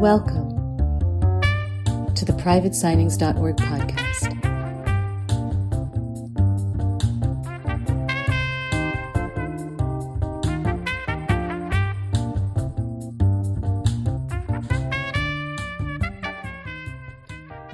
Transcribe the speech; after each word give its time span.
Welcome 0.00 0.56
to 2.14 2.24
the 2.24 2.32
privatesignings.org 2.32 3.56
podcast. 3.58 4.32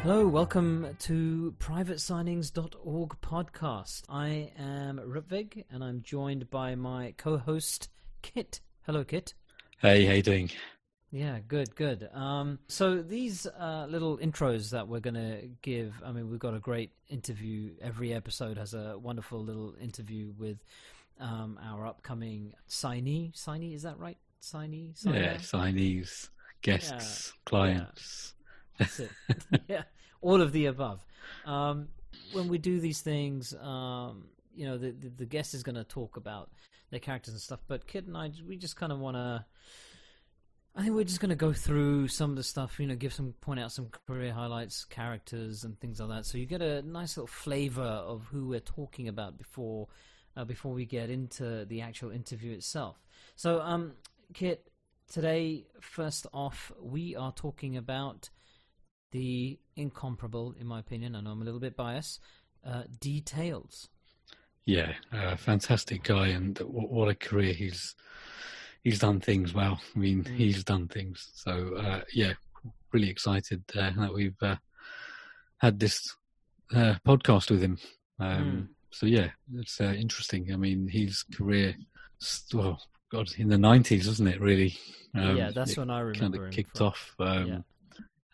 Hello, 0.03 0.27
welcome 0.27 0.97
to 0.99 1.55
privatesignings.org 1.61 3.21
podcast. 3.21 4.03
I 4.09 4.51
am 4.59 4.99
Rupvig 4.99 5.63
and 5.71 5.85
I'm 5.85 6.03
joined 6.03 6.51
by 6.51 6.75
my 6.75 7.15
co-host 7.17 7.89
Kit. 8.23 8.59
Hello 8.85 9.05
Kit. 9.05 9.35
Hey, 9.79 10.07
how 10.07 10.15
you 10.15 10.23
doing? 10.23 10.51
Yeah, 11.11 11.39
good, 11.47 11.75
good. 11.77 12.09
Um, 12.13 12.59
so 12.69 13.01
these 13.01 13.47
uh, 13.47 13.87
little 13.89 14.19
intros 14.19 14.71
that 14.71 14.89
we're 14.89 15.01
going 15.01 15.15
to 15.15 15.49
give, 15.63 15.95
I 16.05 16.13
mean, 16.13 16.29
we've 16.29 16.41
got 16.41 16.55
a 16.55 16.59
great 16.59 16.91
interview. 17.09 17.71
Every 17.81 18.13
episode 18.13 18.59
has 18.59 18.75
a 18.75 18.99
wonderful 18.99 19.43
little 19.43 19.75
interview 19.81 20.33
with 20.37 20.59
um, 21.21 21.59
our 21.65 21.87
upcoming 21.87 22.55
signee. 22.69 23.33
Signee, 23.35 23.75
is 23.75 23.83
that 23.83 23.99
right? 23.99 24.19
Signee? 24.43 24.97
Signer? 24.97 25.21
Yeah, 25.21 25.35
signees, 25.37 26.29
guests, 26.63 27.33
clients. 27.45 28.35
That's 28.79 29.01
it. 29.01 29.11
yeah, 29.69 29.83
all 30.21 30.43
of 30.43 30.53
the 30.53 30.67
above. 30.67 31.05
Um, 31.45 31.89
when 32.33 32.49
we 32.49 32.59
do 32.59 32.81
these 32.81 33.01
things, 33.01 33.55
um, 33.55 34.25
you 34.55 34.67
know, 34.67 34.77
the, 34.77 34.91
the, 34.91 35.09
the 35.09 35.27
guest 35.27 35.55
is 35.55 35.63
going 35.63 35.77
to 35.77 35.85
talk 35.85 36.17
about 36.17 36.51
their 36.91 37.01
characters 37.01 37.35
and 37.35 37.41
stuff, 37.41 37.61
but 37.69 37.87
Kit 37.87 38.07
and 38.07 38.17
I, 38.17 38.31
we 38.47 38.57
just 38.57 38.77
kind 38.77 38.93
of 38.93 38.99
want 38.99 39.17
to. 39.17 39.45
I 40.77 40.83
think 40.83 40.95
we're 40.95 41.05
just 41.05 41.21
going 41.21 41.31
to 41.31 41.37
go 41.37 41.55
through 41.55 42.09
some 42.09 42.31
of 42.31 42.37
the 42.37 42.43
stuff, 42.43 42.79
you 42.79 42.87
know, 42.87 42.97
give 42.97 43.15
some, 43.15 43.33
point 43.41 43.59
out 43.59 43.73
some 43.73 43.89
career 44.07 44.31
highlights, 44.31 44.85
characters, 44.85 45.65
and 45.65 45.81
things 45.81 46.01
like 46.01 46.11
that. 46.11 46.27
So 46.27 46.37
you 46.37 46.45
get 46.45 46.61
a 46.61 46.83
nice 46.83 47.17
little 47.17 47.27
flavor 47.27 47.81
of 47.81 48.27
who 48.31 48.47
we're 48.47 48.61
talking 48.61 49.09
about 49.09 49.39
before, 49.39 49.89
uh, 50.37 50.45
before 50.45 50.75
we 50.75 50.85
get 50.85 51.09
into 51.09 51.65
the 51.65 51.81
actual 51.81 52.11
interview 52.11 52.53
itself. 52.53 52.99
So, 53.37 53.63
um, 53.63 53.93
Kit, 54.35 54.71
today, 55.11 55.65
first 55.81 56.27
off, 56.35 56.71
we 56.79 57.17
are 57.17 57.33
talking 57.33 57.79
about 57.79 58.29
the 59.13 59.59
incomparable, 59.77 60.55
in 60.61 60.67
my 60.67 60.81
opinion, 60.81 61.17
I 61.17 61.23
know 61.23 61.31
I'm 61.31 61.41
a 61.41 61.45
little 61.45 61.61
bit 61.61 61.75
biased, 61.75 62.21
uh, 62.67 62.83
Dee 63.01 63.23
Tails. 63.23 63.89
Yeah, 64.67 64.93
uh, 65.11 65.37
fantastic 65.37 66.03
guy, 66.03 66.29
and 66.29 66.59
what, 66.59 66.91
what, 66.91 67.09
a 67.09 67.15
career 67.15 67.55
he's 67.55 67.95
he's 68.87 69.01
done 69.01 69.19
things 69.19 69.53
well. 69.53 69.81
I 69.97 69.99
mean, 69.99 70.23
mm. 70.23 70.37
he's 70.37 70.63
done 70.63 70.87
things. 70.87 71.33
So 71.35 71.75
uh, 71.77 72.03
yeah, 72.13 72.35
really 72.93 73.11
excited 73.11 73.65
uh, 73.77 73.91
that 73.97 74.15
we've 74.15 74.41
uh, 74.41 74.55
had 75.59 75.81
this 75.81 76.15
uh, 76.73 76.95
podcast 77.05 77.51
with 77.51 77.63
him. 77.63 77.79
Um, 78.21 78.45
mm. 78.45 78.69
So 78.93 79.07
yeah, 79.07 79.31
it's 79.57 79.81
uh, 79.81 79.93
interesting. 79.99 80.53
I 80.53 80.57
mean, 80.57 80.87
his 80.87 81.25
career, 81.25 81.75
well, 82.55 82.81
God, 83.11 83.29
in 83.37 83.49
the 83.49 83.59
nineties, 83.59 84.07
wasn't 84.07 84.29
it? 84.29 84.41
Really? 84.41 84.79
Um, 85.17 85.37
yeah, 85.37 85.51
that's 85.53 85.77
when 85.77 85.91
I 85.91 85.99
remember. 85.99 86.39
Kind 86.39 86.47
of 86.47 86.55
kicked 86.55 86.79
from. 86.79 86.87
off. 86.87 87.15
Um, 87.19 87.47
yeah. 87.49 87.59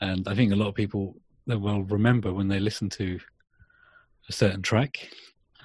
And 0.03 0.29
I 0.29 0.35
think 0.35 0.53
a 0.53 0.57
lot 0.57 0.69
of 0.69 0.75
people 0.75 1.17
will 1.47 1.85
remember 1.85 2.31
when 2.31 2.49
they 2.49 2.61
listen 2.61 2.91
to 2.91 3.19
a 4.29 4.33
certain 4.33 4.61
track. 4.61 5.09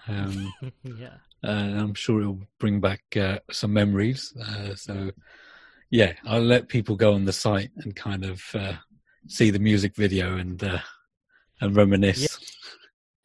Um, 0.07 0.53
yeah. 0.83 1.17
Uh, 1.43 1.75
I'm 1.77 1.93
sure 1.93 2.21
it'll 2.21 2.41
bring 2.59 2.79
back 2.79 3.01
uh, 3.15 3.39
some 3.51 3.73
memories. 3.73 4.33
Uh, 4.35 4.75
so, 4.75 5.11
yeah, 5.89 6.13
I'll 6.25 6.41
let 6.41 6.67
people 6.67 6.95
go 6.95 7.13
on 7.13 7.25
the 7.25 7.33
site 7.33 7.71
and 7.77 7.95
kind 7.95 8.25
of 8.25 8.43
uh, 8.53 8.73
see 9.27 9.51
the 9.51 9.59
music 9.59 9.95
video 9.95 10.37
and 10.37 10.63
uh, 10.63 10.79
and 11.61 11.75
reminisce. 11.75 12.21
Yeah. 12.21 12.56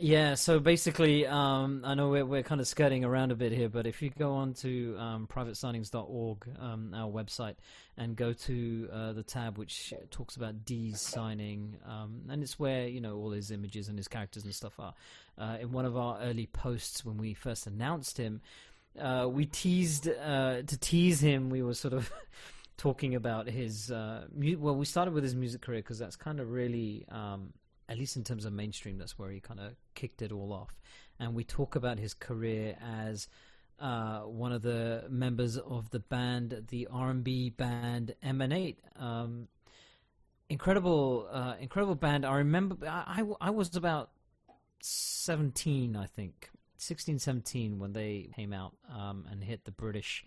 Yeah, 0.04 0.34
so 0.34 0.58
basically, 0.58 1.28
um, 1.28 1.82
I 1.84 1.94
know 1.94 2.08
we're, 2.08 2.26
we're 2.26 2.42
kind 2.42 2.60
of 2.60 2.66
skirting 2.66 3.04
around 3.04 3.30
a 3.30 3.36
bit 3.36 3.52
here, 3.52 3.68
but 3.68 3.86
if 3.86 4.02
you 4.02 4.10
go 4.10 4.32
on 4.32 4.52
to 4.54 4.96
um, 4.98 5.28
privatesignings.org, 5.28 6.48
um, 6.58 6.92
our 6.92 7.08
website, 7.08 7.54
and 7.96 8.16
go 8.16 8.32
to 8.32 8.88
uh, 8.92 9.12
the 9.12 9.22
tab 9.22 9.58
which 9.58 9.94
talks 10.10 10.34
about 10.34 10.64
Dee's 10.64 11.00
signing, 11.00 11.76
um, 11.86 12.22
and 12.28 12.42
it's 12.42 12.58
where 12.58 12.88
you 12.88 13.00
know 13.00 13.16
all 13.16 13.30
his 13.30 13.52
images 13.52 13.86
and 13.86 13.96
his 13.96 14.08
characters 14.08 14.42
and 14.42 14.52
stuff 14.52 14.72
are. 14.80 14.92
Uh, 15.38 15.58
in 15.60 15.70
one 15.70 15.84
of 15.84 15.96
our 15.96 16.18
early 16.22 16.46
posts 16.46 17.04
when 17.04 17.16
we 17.16 17.32
first 17.32 17.68
announced 17.68 18.18
him, 18.18 18.40
uh, 18.98 19.28
we 19.30 19.46
teased 19.46 20.08
uh, 20.08 20.62
to 20.62 20.78
tease 20.78 21.20
him. 21.20 21.48
We 21.48 21.62
were 21.62 21.74
sort 21.74 21.94
of 21.94 22.10
talking 22.76 23.14
about 23.14 23.46
his 23.48 23.92
uh, 23.92 24.24
mu- 24.34 24.58
well, 24.58 24.74
we 24.74 24.84
started 24.84 25.14
with 25.14 25.22
his 25.22 25.36
music 25.36 25.60
career 25.60 25.78
because 25.78 26.00
that's 26.00 26.16
kind 26.16 26.40
of 26.40 26.50
really 26.50 27.06
um, 27.08 27.52
at 27.88 27.98
least 27.98 28.16
in 28.16 28.24
terms 28.24 28.44
of 28.44 28.52
mainstream, 28.52 28.98
that's 28.98 29.18
where 29.18 29.30
he 29.30 29.40
kind 29.40 29.60
of 29.60 29.74
kicked 29.94 30.22
it 30.22 30.32
all 30.32 30.52
off. 30.52 30.80
And 31.18 31.34
we 31.34 31.44
talk 31.44 31.76
about 31.76 31.98
his 31.98 32.14
career 32.14 32.76
as 32.82 33.28
uh, 33.78 34.20
one 34.20 34.52
of 34.52 34.62
the 34.62 35.04
members 35.08 35.58
of 35.58 35.90
the 35.90 35.98
band, 35.98 36.64
the 36.68 36.88
R&B 36.90 37.50
band 37.50 38.14
Emanate. 38.22 38.78
Um, 38.96 39.48
incredible, 40.48 41.28
uh, 41.32 41.54
incredible 41.60 41.94
band. 41.94 42.24
I 42.24 42.36
remember 42.36 42.76
I, 42.86 43.22
I, 43.40 43.48
I, 43.48 43.50
was 43.50 43.74
about 43.74 44.10
17, 44.80 45.96
I 45.96 46.06
think, 46.06 46.50
16, 46.76 47.18
17 47.18 47.78
when 47.78 47.92
they 47.92 48.28
came 48.36 48.52
out 48.52 48.74
um, 48.94 49.26
and 49.30 49.42
hit 49.42 49.64
the 49.64 49.70
British 49.72 50.24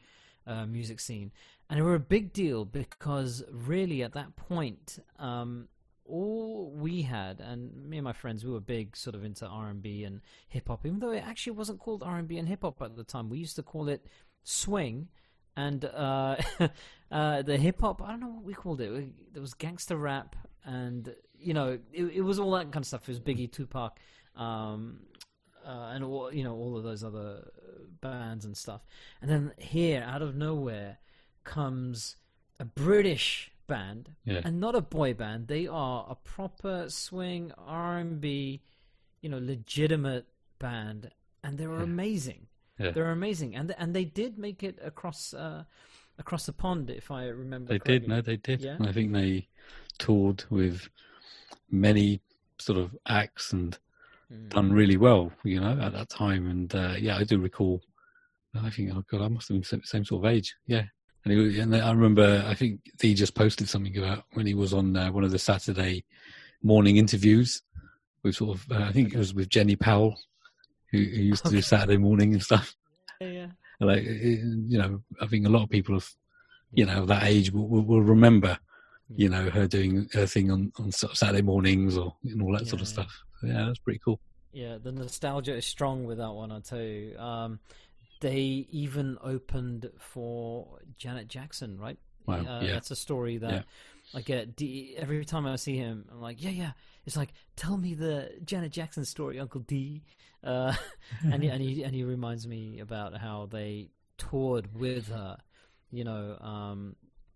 uh, 0.47 0.65
music 0.65 0.99
scene. 0.99 1.31
And 1.69 1.79
they 1.79 1.83
were 1.83 1.95
a 1.95 1.99
big 1.99 2.33
deal 2.33 2.65
because 2.65 3.43
really 3.51 4.03
at 4.03 4.13
that 4.13 4.35
point, 4.35 4.99
um, 5.17 5.67
all 6.07 6.71
we 6.75 7.01
had, 7.01 7.39
and 7.39 7.89
me 7.89 7.97
and 7.97 8.03
my 8.03 8.13
friends, 8.13 8.45
we 8.45 8.51
were 8.51 8.59
big 8.59 8.95
sort 8.95 9.15
of 9.15 9.23
into 9.23 9.45
R 9.47 9.69
and 9.69 9.81
B 9.81 10.03
and 10.03 10.21
hip 10.47 10.67
hop, 10.67 10.85
even 10.85 10.99
though 10.99 11.11
it 11.11 11.23
actually 11.25 11.53
wasn't 11.53 11.79
called 11.79 12.03
R 12.03 12.17
and 12.17 12.27
B 12.27 12.37
and 12.37 12.47
hip 12.47 12.61
hop 12.61 12.81
at 12.81 12.95
the 12.95 13.03
time. 13.03 13.29
We 13.29 13.39
used 13.39 13.55
to 13.55 13.63
call 13.63 13.89
it 13.89 14.05
swing, 14.43 15.07
and 15.57 15.83
uh, 15.85 16.35
uh, 17.11 17.41
the 17.41 17.57
hip 17.57 17.81
hop. 17.81 18.01
I 18.01 18.11
don't 18.11 18.19
know 18.19 18.29
what 18.29 18.43
we 18.43 18.53
called 18.53 18.81
it. 18.81 19.33
There 19.33 19.41
was 19.41 19.53
gangster 19.53 19.97
rap, 19.97 20.35
and 20.63 21.13
you 21.39 21.53
know, 21.53 21.79
it, 21.91 22.03
it 22.03 22.21
was 22.21 22.39
all 22.39 22.51
that 22.51 22.71
kind 22.71 22.77
of 22.77 22.85
stuff. 22.85 23.09
It 23.09 23.11
was 23.11 23.19
Biggie, 23.19 23.51
Tupac, 23.51 23.97
um, 24.35 24.99
uh, 25.65 25.91
and 25.93 26.03
all 26.03 26.31
you 26.31 26.43
know, 26.43 26.55
all 26.55 26.77
of 26.77 26.83
those 26.83 27.03
other 27.03 27.51
bands 28.01 28.45
and 28.45 28.55
stuff. 28.55 28.81
And 29.21 29.31
then 29.31 29.53
here, 29.57 30.05
out 30.07 30.21
of 30.21 30.35
nowhere, 30.35 30.99
comes 31.43 32.17
a 32.59 32.65
British 32.65 33.51
band 33.67 34.11
yeah. 34.25 34.41
and 34.43 34.59
not 34.59 34.75
a 34.75 34.81
boy 34.81 35.13
band. 35.13 35.47
They 35.47 35.67
are 35.67 36.05
a 36.09 36.15
proper 36.15 36.85
swing 36.89 37.51
R 37.57 37.97
and 37.97 38.21
B, 38.21 38.61
you 39.21 39.29
know, 39.29 39.39
legitimate 39.39 40.27
band, 40.59 41.11
and 41.43 41.57
they 41.57 41.67
were 41.67 41.77
yeah. 41.77 41.83
amazing. 41.83 42.47
Yeah. 42.79 42.91
They're 42.91 43.11
amazing, 43.11 43.55
and 43.55 43.73
and 43.77 43.95
they 43.95 44.05
did 44.05 44.37
make 44.37 44.63
it 44.63 44.79
across 44.83 45.33
uh, 45.33 45.63
across 46.19 46.45
the 46.45 46.53
pond, 46.53 46.89
if 46.89 47.11
I 47.11 47.25
remember. 47.27 47.69
They 47.69 47.79
correctly. 47.79 47.99
did. 47.99 48.09
No, 48.09 48.21
they 48.21 48.37
did. 48.37 48.61
Yeah? 48.61 48.77
I 48.81 48.91
think 48.91 49.13
they 49.13 49.47
toured 49.97 50.43
with 50.49 50.89
many 51.71 52.21
sort 52.57 52.77
of 52.77 52.95
acts 53.07 53.53
and 53.53 53.77
mm. 54.31 54.49
done 54.49 54.71
really 54.73 54.97
well. 54.97 55.31
You 55.43 55.61
know, 55.61 55.79
at 55.81 55.93
that 55.93 56.09
time, 56.09 56.49
and 56.49 56.73
uh, 56.75 56.95
yeah, 56.97 57.17
I 57.17 57.23
do 57.23 57.39
recall. 57.39 57.81
I 58.61 58.69
think, 58.69 58.91
oh 58.93 59.03
god, 59.11 59.21
I 59.21 59.27
must 59.27 59.49
have 59.49 59.55
been 59.55 59.79
the 59.81 59.85
same 59.85 60.05
sort 60.05 60.25
of 60.25 60.31
age. 60.31 60.55
Yeah, 60.65 60.83
and, 61.25 61.33
he, 61.33 61.59
and 61.59 61.75
I 61.75 61.91
remember, 61.91 62.43
I 62.47 62.53
think 62.53 62.81
he 63.01 63.13
just 63.13 63.35
posted 63.35 63.67
something 63.67 63.97
about 63.97 64.23
when 64.33 64.45
he 64.45 64.53
was 64.53 64.73
on 64.73 64.95
uh, 64.95 65.11
one 65.11 65.23
of 65.23 65.31
the 65.31 65.39
Saturday 65.39 66.05
morning 66.61 66.97
interviews 66.97 67.61
with 68.23 68.35
sort 68.35 68.57
of, 68.57 68.71
uh, 68.71 68.83
I 68.83 68.91
think 68.91 69.13
it 69.13 69.17
was 69.17 69.33
with 69.33 69.49
Jenny 69.49 69.75
Powell, 69.75 70.15
who, 70.91 70.99
who 70.99 71.03
used 71.03 71.43
to 71.43 71.49
okay. 71.49 71.57
do 71.57 71.61
Saturday 71.61 71.97
morning 71.97 72.33
and 72.33 72.43
stuff. 72.43 72.75
Yeah, 73.19 73.27
yeah. 73.27 73.47
Like, 73.79 74.03
you 74.03 74.77
know, 74.77 75.01
I 75.21 75.27
think 75.27 75.45
a 75.45 75.49
lot 75.49 75.63
of 75.63 75.69
people 75.69 75.95
of, 75.95 76.09
you 76.71 76.85
know, 76.85 77.05
that 77.05 77.23
age 77.23 77.51
will, 77.51 77.67
will, 77.67 78.01
remember, 78.01 78.57
you 79.09 79.29
know, 79.29 79.49
her 79.49 79.67
doing 79.67 80.09
her 80.13 80.25
thing 80.25 80.51
on, 80.51 80.71
on 80.77 80.91
sort 80.91 81.11
of 81.11 81.17
Saturday 81.17 81.41
mornings 81.41 81.97
or 81.97 82.15
and 82.23 82.41
all 82.41 82.53
that 82.53 82.63
yeah, 82.63 82.69
sort 82.69 82.81
of 82.81 82.87
stuff. 82.87 83.23
So, 83.41 83.47
yeah, 83.47 83.65
that's 83.65 83.79
pretty 83.79 83.99
cool. 84.03 84.19
Yeah, 84.53 84.77
the 84.81 84.91
nostalgia 84.91 85.55
is 85.55 85.65
strong 85.65 86.05
with 86.05 86.17
that 86.19 86.31
one, 86.31 86.51
I 86.51 86.61
tell 86.61 86.79
you. 86.79 87.17
Um, 87.17 87.59
they 88.21 88.67
even 88.69 89.17
opened 89.21 89.89
for 89.99 90.79
Janet 90.97 91.27
Jackson, 91.27 91.77
right? 91.77 91.97
Wow, 92.25 92.35
uh, 92.35 92.61
yeah. 92.61 92.73
That's 92.73 92.91
a 92.91 92.95
story 92.95 93.37
that 93.37 93.51
yeah. 93.51 93.61
I 94.13 94.21
get 94.21 94.55
Dee, 94.55 94.95
every 94.97 95.25
time 95.25 95.45
I 95.45 95.55
see 95.55 95.77
him. 95.77 96.05
I'm 96.11 96.21
like, 96.21 96.41
yeah, 96.43 96.51
yeah. 96.51 96.71
It's 97.05 97.17
like, 97.17 97.33
tell 97.55 97.77
me 97.77 97.93
the 97.93 98.31
Janet 98.43 98.71
Jackson 98.71 99.05
story, 99.05 99.39
Uncle 99.39 99.61
Dee. 99.61 100.03
Uh, 100.43 100.73
and 101.23 101.43
he, 101.43 101.49
and 101.49 101.61
he 101.61 101.83
and 101.83 101.93
he 101.93 102.03
reminds 102.03 102.47
me 102.47 102.79
about 102.79 103.17
how 103.17 103.47
they 103.51 103.89
toured 104.17 104.73
with 104.75 105.09
her. 105.09 105.37
You 105.91 106.03
know, 106.03 106.35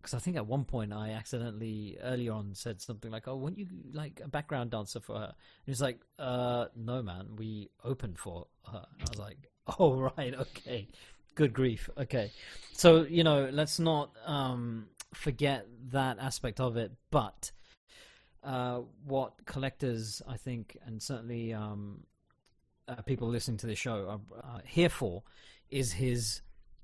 because 0.01 0.13
um, 0.13 0.17
I 0.17 0.19
think 0.19 0.35
at 0.35 0.45
one 0.45 0.65
point 0.65 0.91
I 0.91 1.11
accidentally 1.11 1.97
early 2.01 2.29
on 2.29 2.55
said 2.55 2.81
something 2.81 3.11
like, 3.11 3.27
"Oh, 3.27 3.37
weren't 3.37 3.57
you 3.57 3.67
like 3.93 4.21
a 4.23 4.27
background 4.27 4.71
dancer 4.71 4.99
for 4.99 5.15
her?" 5.15 5.25
And 5.25 5.65
he's 5.65 5.81
like, 5.81 5.99
"Uh, 6.17 6.65
no, 6.75 7.01
man. 7.01 7.35
We 7.37 7.69
opened 7.83 8.19
for 8.19 8.47
her." 8.71 8.85
I 8.99 9.09
was 9.09 9.19
like, 9.19 9.49
Oh 9.79 9.93
right, 9.95 10.33
okay. 10.33 10.87
Good 11.35 11.53
grief. 11.53 11.89
Okay, 11.97 12.31
so 12.73 13.03
you 13.03 13.23
know, 13.23 13.49
let's 13.51 13.79
not 13.79 14.11
um, 14.25 14.87
forget 15.13 15.67
that 15.91 16.17
aspect 16.19 16.59
of 16.59 16.75
it. 16.77 16.91
But 17.11 17.51
uh, 18.43 18.81
what 19.05 19.45
collectors, 19.45 20.21
I 20.27 20.37
think, 20.37 20.77
and 20.85 21.01
certainly 21.01 21.53
um, 21.53 22.01
uh, 22.87 23.01
people 23.03 23.27
listening 23.27 23.57
to 23.57 23.67
the 23.67 23.75
show 23.75 24.07
are 24.09 24.39
uh, 24.43 24.59
here 24.65 24.89
for, 24.89 25.23
is 25.69 25.93
his 25.93 26.41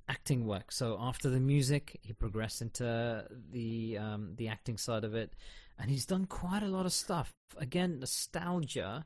acting 0.08 0.46
work. 0.46 0.72
So 0.72 0.98
after 1.00 1.30
the 1.30 1.40
music, 1.40 2.00
he 2.02 2.14
progressed 2.14 2.62
into 2.62 3.26
the 3.52 3.98
um, 3.98 4.34
the 4.36 4.48
acting 4.48 4.78
side 4.78 5.04
of 5.04 5.16
it, 5.16 5.34
and 5.80 5.90
he's 5.90 6.06
done 6.06 6.26
quite 6.26 6.64
a 6.64 6.68
lot 6.68 6.86
of 6.86 6.94
stuff. 6.94 7.34
Again, 7.58 8.00
nostalgia 8.00 9.06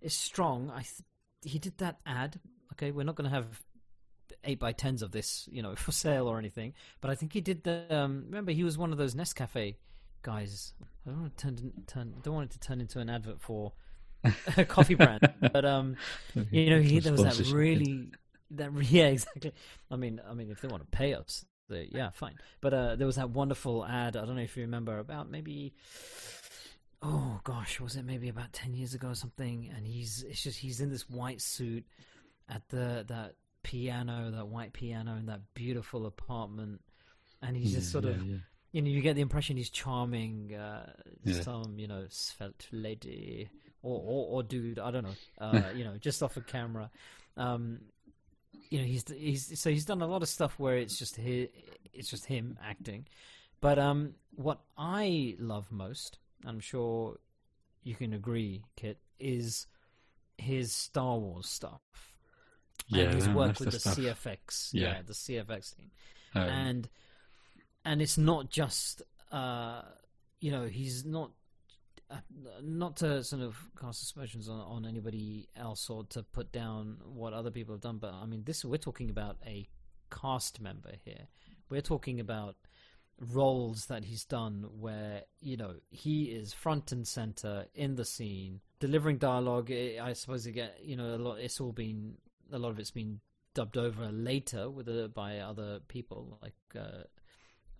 is 0.00 0.14
strong. 0.14 0.70
I 0.70 0.82
th- 0.82 1.02
he 1.42 1.58
did 1.58 1.78
that 1.78 2.00
ad. 2.06 2.40
Okay, 2.80 2.92
we're 2.92 3.04
not 3.04 3.14
going 3.14 3.28
to 3.28 3.36
have 3.36 3.62
eight 4.44 4.58
by 4.58 4.72
tens 4.72 5.02
of 5.02 5.12
this, 5.12 5.46
you 5.52 5.62
know, 5.62 5.74
for 5.76 5.92
sale 5.92 6.26
or 6.26 6.38
anything. 6.38 6.72
But 7.00 7.10
I 7.10 7.14
think 7.14 7.32
he 7.32 7.40
did 7.40 7.62
the. 7.64 7.84
Um, 7.94 8.24
remember, 8.26 8.52
he 8.52 8.64
was 8.64 8.78
one 8.78 8.92
of 8.92 8.98
those 8.98 9.14
Nescafe 9.14 9.76
guys. 10.22 10.72
I 11.06 11.10
don't 11.10 11.20
want 11.20 11.36
to 11.36 11.44
turn, 11.44 11.72
turn 11.86 12.14
don't 12.22 12.34
want 12.34 12.50
it 12.50 12.54
to 12.54 12.60
turn 12.60 12.80
into 12.80 12.98
an 13.00 13.10
advert 13.10 13.40
for 13.40 13.72
a 14.56 14.64
coffee 14.64 14.94
brand, 14.94 15.30
but 15.52 15.64
um, 15.64 15.96
you 16.50 16.70
know, 16.70 16.80
he 16.80 17.00
there 17.00 17.12
was 17.12 17.22
that 17.22 17.52
really 17.52 18.08
that 18.52 18.70
yeah 18.90 19.08
exactly. 19.08 19.52
I 19.90 19.96
mean, 19.96 20.20
I 20.28 20.34
mean, 20.34 20.50
if 20.50 20.60
they 20.60 20.68
want 20.68 20.82
to 20.82 20.96
pay 20.96 21.14
us, 21.14 21.44
they, 21.68 21.88
yeah, 21.92 22.10
fine. 22.10 22.34
But 22.60 22.74
uh, 22.74 22.96
there 22.96 23.06
was 23.06 23.16
that 23.16 23.30
wonderful 23.30 23.84
ad. 23.84 24.16
I 24.16 24.24
don't 24.24 24.36
know 24.36 24.42
if 24.42 24.56
you 24.56 24.62
remember 24.62 24.98
about 24.98 25.30
maybe. 25.30 25.74
Oh 27.02 27.40
gosh, 27.44 27.80
was 27.80 27.96
it 27.96 28.04
maybe 28.04 28.28
about 28.28 28.52
ten 28.52 28.74
years 28.74 28.92
ago 28.92 29.08
or 29.08 29.14
something? 29.14 29.70
And 29.74 29.86
he's 29.86 30.22
it's 30.22 30.42
just 30.42 30.58
he's 30.58 30.80
in 30.80 30.90
this 30.90 31.08
white 31.08 31.40
suit 31.40 31.84
at 32.50 32.68
the 32.68 33.04
that 33.08 33.34
piano, 33.62 34.30
that 34.30 34.48
white 34.48 34.72
piano 34.72 35.16
in 35.16 35.26
that 35.26 35.40
beautiful 35.54 36.06
apartment, 36.06 36.80
and 37.42 37.56
he's 37.56 37.72
just 37.72 37.92
sort 37.92 38.04
yeah, 38.04 38.10
of 38.10 38.24
yeah. 38.24 38.36
you 38.72 38.82
know, 38.82 38.88
you 38.88 39.00
get 39.00 39.14
the 39.14 39.22
impression 39.22 39.56
he's 39.56 39.70
charming, 39.70 40.54
uh, 40.54 40.92
Yeah. 41.24 41.40
some 41.42 41.78
you 41.78 41.86
know 41.86 42.06
svelte 42.08 42.66
lady 42.72 43.48
or, 43.82 44.00
or 44.04 44.26
or 44.36 44.42
dude, 44.42 44.78
I 44.78 44.90
don't 44.90 45.04
know, 45.04 45.16
uh, 45.38 45.70
you 45.74 45.84
know, 45.84 45.96
just 45.98 46.22
off 46.22 46.36
a 46.36 46.40
camera. 46.40 46.90
Um, 47.36 47.80
you 48.68 48.78
know, 48.78 48.84
he's 48.84 49.08
he's 49.08 49.60
so 49.60 49.70
he's 49.70 49.84
done 49.84 50.02
a 50.02 50.06
lot 50.06 50.22
of 50.22 50.28
stuff 50.28 50.58
where 50.58 50.76
it's 50.76 50.98
just 50.98 51.16
hi 51.16 51.48
it's 51.92 52.08
just 52.10 52.26
him 52.26 52.58
acting. 52.64 53.06
But 53.60 53.78
um, 53.78 54.14
what 54.36 54.60
I 54.78 55.36
love 55.38 55.70
most, 55.70 56.18
I'm 56.46 56.60
sure 56.60 57.18
you 57.82 57.94
can 57.94 58.14
agree, 58.14 58.62
Kit, 58.76 58.98
is 59.18 59.66
his 60.38 60.72
Star 60.72 61.18
Wars 61.18 61.46
stuff 61.46 61.82
Yeah, 62.90 63.04
and 63.04 63.14
his 63.14 63.28
work 63.28 63.58
with 63.60 63.70
the 63.70 63.80
stuff. 63.80 63.96
CFX, 63.96 64.70
Yeah. 64.72 64.82
yeah, 64.96 65.02
the 65.06 65.12
CFX 65.12 65.76
team 65.76 65.90
Um, 66.34 66.42
and 66.42 66.88
and 67.84 68.02
it's 68.02 68.18
not 68.18 68.50
just 68.50 69.02
uh 69.32 69.82
you 70.40 70.50
know 70.50 70.66
he's 70.66 71.04
not 71.04 71.30
uh, 72.10 72.16
not 72.62 72.96
to 72.96 73.22
sort 73.22 73.42
of 73.42 73.56
cast 73.80 74.02
aspersions 74.02 74.48
on, 74.48 74.60
on 74.60 74.84
anybody 74.84 75.48
else 75.56 75.88
or 75.88 76.04
to 76.04 76.22
put 76.22 76.50
down 76.50 76.96
what 77.04 77.32
other 77.32 77.50
people 77.50 77.72
have 77.74 77.80
done 77.80 77.98
but 77.98 78.12
i 78.12 78.26
mean 78.26 78.42
this 78.44 78.64
we're 78.64 78.76
talking 78.76 79.08
about 79.10 79.36
a 79.46 79.68
cast 80.10 80.60
member 80.60 80.90
here 81.04 81.28
we're 81.68 81.80
talking 81.80 82.18
about 82.18 82.56
roles 83.32 83.86
that 83.86 84.04
he's 84.04 84.24
done 84.24 84.66
where 84.80 85.22
you 85.40 85.56
know 85.56 85.74
he 85.90 86.24
is 86.24 86.52
front 86.52 86.90
and 86.90 87.06
center 87.06 87.66
in 87.74 87.94
the 87.94 88.04
scene 88.04 88.60
delivering 88.80 89.18
dialogue 89.18 89.70
i 89.70 89.98
I 90.02 90.12
suppose 90.14 90.46
again 90.46 90.70
you 90.82 90.96
know 90.96 91.14
a 91.14 91.18
lot 91.18 91.38
it's 91.38 91.60
all 91.60 91.72
been 91.72 92.16
a 92.52 92.58
lot 92.58 92.70
of 92.70 92.78
it's 92.78 92.90
been 92.90 93.20
dubbed 93.54 93.76
over 93.76 94.10
later 94.12 94.70
with 94.70 94.88
uh, 94.88 95.08
by 95.08 95.38
other 95.38 95.80
people 95.88 96.38
like 96.42 96.54
uh, 96.78 97.02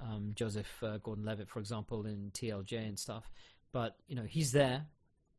um, 0.00 0.32
Joseph 0.34 0.82
uh, 0.82 0.98
Gordon-Levitt, 0.98 1.48
for 1.48 1.58
example, 1.60 2.06
in 2.06 2.30
TLJ 2.32 2.72
and 2.88 2.98
stuff. 2.98 3.30
But 3.72 3.96
you 4.08 4.16
know, 4.16 4.24
he's 4.24 4.52
there, 4.52 4.86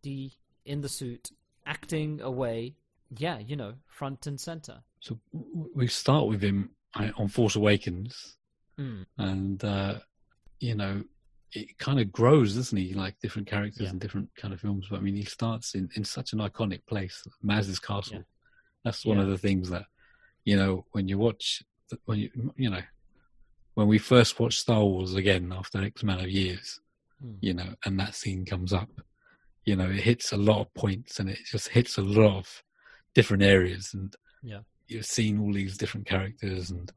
Dee 0.02 0.34
in 0.66 0.82
the 0.82 0.90
suit, 0.90 1.32
acting 1.66 2.22
away. 2.22 2.76
Yeah, 3.18 3.40
you 3.40 3.56
know, 3.58 3.74
front 3.88 4.26
and 4.28 4.40
center. 4.40 4.84
so 5.02 5.20
we 5.76 5.88
start 5.88 6.28
with 6.28 6.42
him 6.42 6.70
on 6.96 7.28
Force 7.28 7.56
Awakens, 7.56 8.38
Mm. 8.80 9.06
and 9.18 9.64
uh, 9.66 9.96
you 10.62 10.76
know 10.76 11.04
it 11.52 11.78
kind 11.78 12.00
of 12.00 12.10
grows, 12.14 12.56
doesn't 12.56 12.78
he? 12.78 12.94
Like 12.94 13.20
different 13.20 13.50
characters 13.50 13.82
Yeah. 13.82 13.90
and 13.90 14.00
different 14.00 14.30
kind 14.38 14.54
of 14.54 14.62
films. 14.62 14.88
But 14.90 15.00
I 15.00 15.02
mean, 15.02 15.16
he 15.18 15.26
starts 15.26 15.76
in, 15.76 15.90
in 15.98 16.06
such 16.06 16.32
an 16.32 16.40
iconic 16.40 16.86
place, 16.86 17.22
Maz's 17.42 17.80
Castle. 17.80 18.24
That's 18.84 19.06
one 19.06 19.18
Yeah. 19.18 19.24
of 19.24 19.30
the 19.30 19.38
things 19.38 19.70
that 19.70 19.86
you 20.46 20.56
know 20.58 20.86
when 20.92 21.08
you 21.08 21.18
watch 21.18 21.62
when 22.06 22.20
you 22.20 22.30
you 22.56 22.70
know 22.70 22.82
when 23.76 23.88
we 23.88 23.98
first 23.98 24.40
watched 24.40 24.60
Star 24.60 24.84
Wars 24.84 25.14
again 25.16 25.54
after 25.56 25.82
X 25.82 26.04
amount 26.04 26.22
of 26.22 26.30
years, 26.30 26.80
Mm. 27.24 27.38
you 27.42 27.54
know, 27.54 27.76
and 27.86 28.00
that 28.00 28.16
scene 28.16 28.46
comes 28.46 28.74
up, 28.74 28.90
you 29.64 29.76
know, 29.76 29.90
it 29.90 30.02
hits 30.02 30.32
a 30.32 30.38
lot 30.38 30.60
of 30.62 30.74
points 30.74 31.20
and 31.20 31.30
it 31.30 31.40
just 31.46 31.70
hits 31.70 31.98
a 31.98 32.02
lot 32.02 32.38
of 32.40 32.64
different 33.14 33.44
areas 33.44 33.94
and 33.94 34.16
Yeah. 34.42 34.62
you've 34.88 35.06
seen 35.06 35.40
all 35.40 35.54
these 35.54 35.78
different 35.78 36.08
characters 36.08 36.72
and 36.72 36.92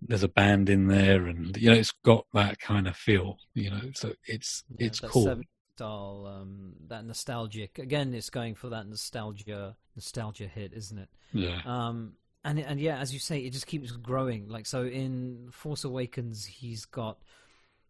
there's 0.00 0.22
a 0.22 0.28
band 0.28 0.70
in 0.70 0.86
there 0.86 1.26
and 1.26 1.56
you 1.56 1.68
know 1.70 1.76
it's 1.76 1.92
got 2.04 2.24
that 2.32 2.58
kind 2.60 2.86
of 2.88 2.96
feel 2.96 3.36
you 3.54 3.68
know 3.70 3.80
so 3.94 4.12
it's 4.26 4.64
Yeah, 4.78 4.86
it's 4.86 5.00
cool 5.00 5.26
70s 5.26 5.44
Style, 5.78 6.40
um, 6.40 6.74
that 6.88 7.04
nostalgic. 7.04 7.78
Again, 7.78 8.14
it's 8.14 8.30
going 8.30 8.54
for 8.54 8.70
that 8.70 8.88
nostalgia, 8.88 9.76
nostalgia 9.94 10.48
hit, 10.48 10.72
isn't 10.74 10.98
it? 10.98 11.08
yeah 11.32 11.60
Um, 11.64 12.14
and 12.44 12.58
and 12.58 12.80
yeah, 12.80 12.98
as 12.98 13.12
you 13.12 13.18
say, 13.18 13.40
it 13.40 13.52
just 13.52 13.66
keeps 13.66 13.92
growing. 13.92 14.48
Like 14.48 14.66
so, 14.66 14.84
in 14.84 15.48
Force 15.50 15.84
Awakens, 15.84 16.44
he's 16.44 16.84
got 16.84 17.18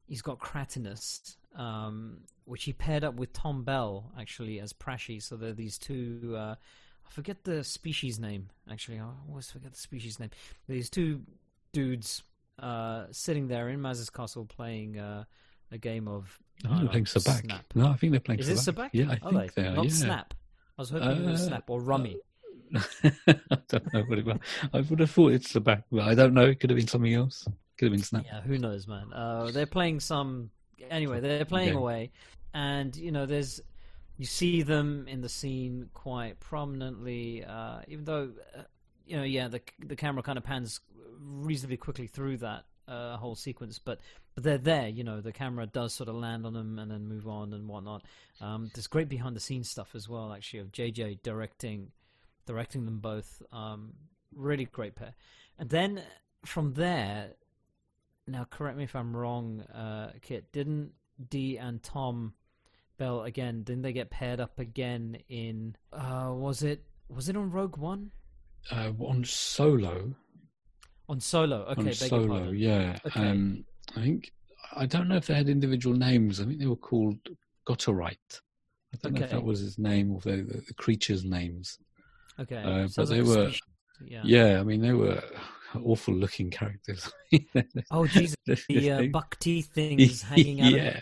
he's 0.06 0.23
got 0.23 0.38
Kratinus, 0.38 1.37
um, 1.55 2.20
which 2.44 2.64
he 2.64 2.73
paired 2.73 3.05
up 3.05 3.14
with 3.14 3.32
Tom 3.32 3.64
Bell 3.64 4.11
actually 4.19 4.58
as 4.61 4.73
Prashi. 4.73 5.23
So 5.23 5.37
there 5.37 5.50
are 5.50 5.55
these 5.55 5.79
two. 5.79 6.34
Uh, 6.37 6.55
I 7.06 7.11
forget 7.11 7.44
the 7.44 7.64
species 7.64 8.19
name. 8.19 8.50
Actually, 8.70 9.00
I 9.00 9.06
always 9.29 9.50
forget 9.50 9.73
the 9.73 9.79
species 9.79 10.19
name. 10.19 10.31
These 10.69 10.91
two 10.91 11.23
dudes 11.73 12.23
uh, 12.58 13.05
sitting 13.12 13.49
there 13.49 13.69
in 13.69 13.81
Maz's 13.81 14.11
castle 14.11 14.44
playing 14.44 14.99
uh, 14.99 15.25
a 15.70 15.79
game 15.79 16.08
of. 16.08 16.38
I 16.66 16.69
I 16.69 16.70
they're 16.70 16.78
don't 16.78 16.88
playing 16.90 17.05
Sabacc. 17.06 17.40
Snap. 17.43 17.64
No, 17.75 17.87
I 17.88 17.96
think 17.96 18.12
they're 18.12 18.20
playing 18.20 18.40
Is 18.40 18.49
it 18.49 18.56
Sabacc. 18.58 18.75
Sabacc? 18.75 18.90
Yeah, 18.93 19.10
I 19.10 19.19
Are 19.22 19.31
think 19.31 19.55
they? 19.55 19.62
they 19.62 19.69
are. 19.69 19.76
Not 19.76 19.84
yeah. 19.87 19.90
Snap. 19.90 20.34
I 20.76 20.82
was 20.82 20.90
hoping 20.90 21.08
it 21.08 21.31
was 21.31 21.43
Uh, 21.43 21.46
Snap 21.49 21.70
or 21.70 21.81
Rummy. 21.81 22.16
I 22.75 23.58
don't 23.69 23.93
know 23.94 24.02
what 24.02 24.19
it 24.19 24.25
was. 24.26 24.38
I 24.72 24.81
would 24.81 25.00
have 25.00 25.10
thought 25.10 25.32
it's 25.32 25.52
Sabacc, 25.52 25.84
but 25.90 26.02
I 26.02 26.14
don't 26.14 26.34
know. 26.34 26.44
It 26.46 26.60
could 26.60 26.70
have 26.70 26.76
been 26.76 26.88
something 26.88 27.14
else. 27.14 27.46
Could 27.78 27.87
have 27.87 27.93
been 27.93 28.02
Snap. 28.02 28.25
Yeah, 28.26 28.40
who 28.43 28.58
knows, 28.58 28.87
man? 28.87 29.12
Uh, 29.12 29.50
they're 29.52 29.66
playing 29.66 30.00
some. 30.00 30.50
Anyway, 30.90 31.20
they're 31.20 31.44
playing 31.44 31.70
Game. 31.70 31.77
away, 31.79 32.12
and 32.55 32.94
you 32.96 33.10
know, 33.12 33.27
there's 33.27 33.60
you 34.19 34.27
see 34.27 34.62
them 34.62 35.06
in 35.08 35.20
the 35.20 35.29
scene 35.29 35.88
quite 35.94 36.38
prominently. 36.41 37.44
Uh, 37.44 37.81
even 37.88 38.05
though, 38.05 38.31
uh, 38.56 38.62
you 39.06 39.17
know, 39.17 39.22
yeah, 39.22 39.48
the 39.48 39.60
the 39.81 39.96
camera 39.96 40.22
kind 40.22 40.38
of 40.38 40.44
pans 40.44 40.81
reasonably 41.20 41.77
quickly 41.77 42.06
through 42.06 42.36
that 42.38 42.65
uh, 42.89 43.17
whole 43.17 43.35
sequence, 43.35 43.79
but 43.79 44.01
but 44.35 44.45
they're 44.45 44.59
there. 44.59 44.89
You 44.89 45.05
know, 45.05 45.21
the 45.21 45.33
camera 45.33 45.67
does 45.67 45.95
sort 45.95 46.09
of 46.09 46.15
land 46.15 46.47
on 46.47 46.55
them 46.55 46.79
and 46.79 46.91
then 46.91 47.07
move 47.07 47.29
on 47.29 47.53
and 47.53 47.69
whatnot. 47.69 48.05
Um, 48.41 48.71
there's 48.75 48.87
great 48.87 49.09
behind 49.09 49.37
the 49.37 49.41
scenes 49.41 49.71
stuff 49.71 49.95
as 49.95 50.09
well, 50.09 50.33
actually, 50.33 50.61
of 50.61 50.73
JJ 50.73 51.23
directing 51.23 51.91
directing 52.47 52.85
them 52.85 52.99
both. 52.99 53.43
Um, 53.53 53.95
really 54.35 54.65
great 54.65 54.95
pair, 54.95 55.15
and 55.59 55.69
then 55.69 56.03
from 56.45 56.75
there 56.75 57.33
now 58.29 58.47
correct 58.49 58.77
me 58.77 58.85
if 58.85 58.95
I'm 58.95 59.17
wrong, 59.17 59.63
uh, 59.75 60.13
Kit. 60.23 60.53
Didn't 60.53 60.93
Dee 61.31 61.57
and 61.57 61.83
Tom 61.83 62.35
Bell 62.99 63.23
again? 63.23 63.63
Didn't 63.63 63.83
they 63.83 63.93
get 63.93 64.11
paired 64.11 64.41
up 64.41 64.59
again 64.59 65.19
in? 65.29 65.77
Uh, 65.93 66.33
was 66.35 66.63
it 66.63 66.85
was 67.09 67.29
it 67.29 67.37
on 67.37 67.51
Rogue 67.51 67.77
One? 67.77 68.11
Uh, 68.71 68.93
on 69.01 69.25
Solo, 69.25 70.15
On 71.08 71.20
Solo? 71.20 71.65
Okay, 71.70 71.88
on 71.88 71.93
Solo, 71.94 72.50
yeah. 72.50 72.98
Okay. 73.06 73.29
Um, 73.29 73.65
I 73.96 74.03
think 74.03 74.32
I 74.77 74.86
don't 74.86 75.08
know 75.08 75.17
if 75.17 75.27
they 75.27 75.34
had 75.34 75.48
individual 75.48 75.96
names. 75.96 76.41
I 76.41 76.44
think 76.44 76.58
they 76.58 76.67
were 76.67 76.77
called 76.77 77.17
Gotterite. 77.67 78.41
I 78.94 78.98
don't 79.03 79.15
know 79.15 79.24
if 79.24 79.31
that 79.31 79.43
was 79.43 79.60
his 79.60 79.79
name 79.79 80.12
or 80.12 80.20
the, 80.20 80.43
the, 80.43 80.62
the 80.67 80.74
creatures' 80.74 81.24
names. 81.24 81.79
Okay, 82.41 82.56
Uh, 82.56 82.88
but 82.96 83.08
they 83.08 83.20
like 83.22 83.36
were-. 83.36 83.53
Yeah. 84.05 84.22
Yeah, 84.24 84.60
I 84.60 84.62
mean 84.62 84.81
they 84.81 84.93
were 84.93 85.22
awful 85.82 86.15
looking 86.15 86.50
characters. 86.50 87.10
Oh 87.91 88.06
Jesus, 88.06 88.36
the 88.69 88.91
uh, 88.91 89.03
buck 89.12 89.38
teeth 89.41 89.70
things 89.74 90.22
hanging 90.32 90.60
out. 90.60 90.72
yeah. 90.72 91.00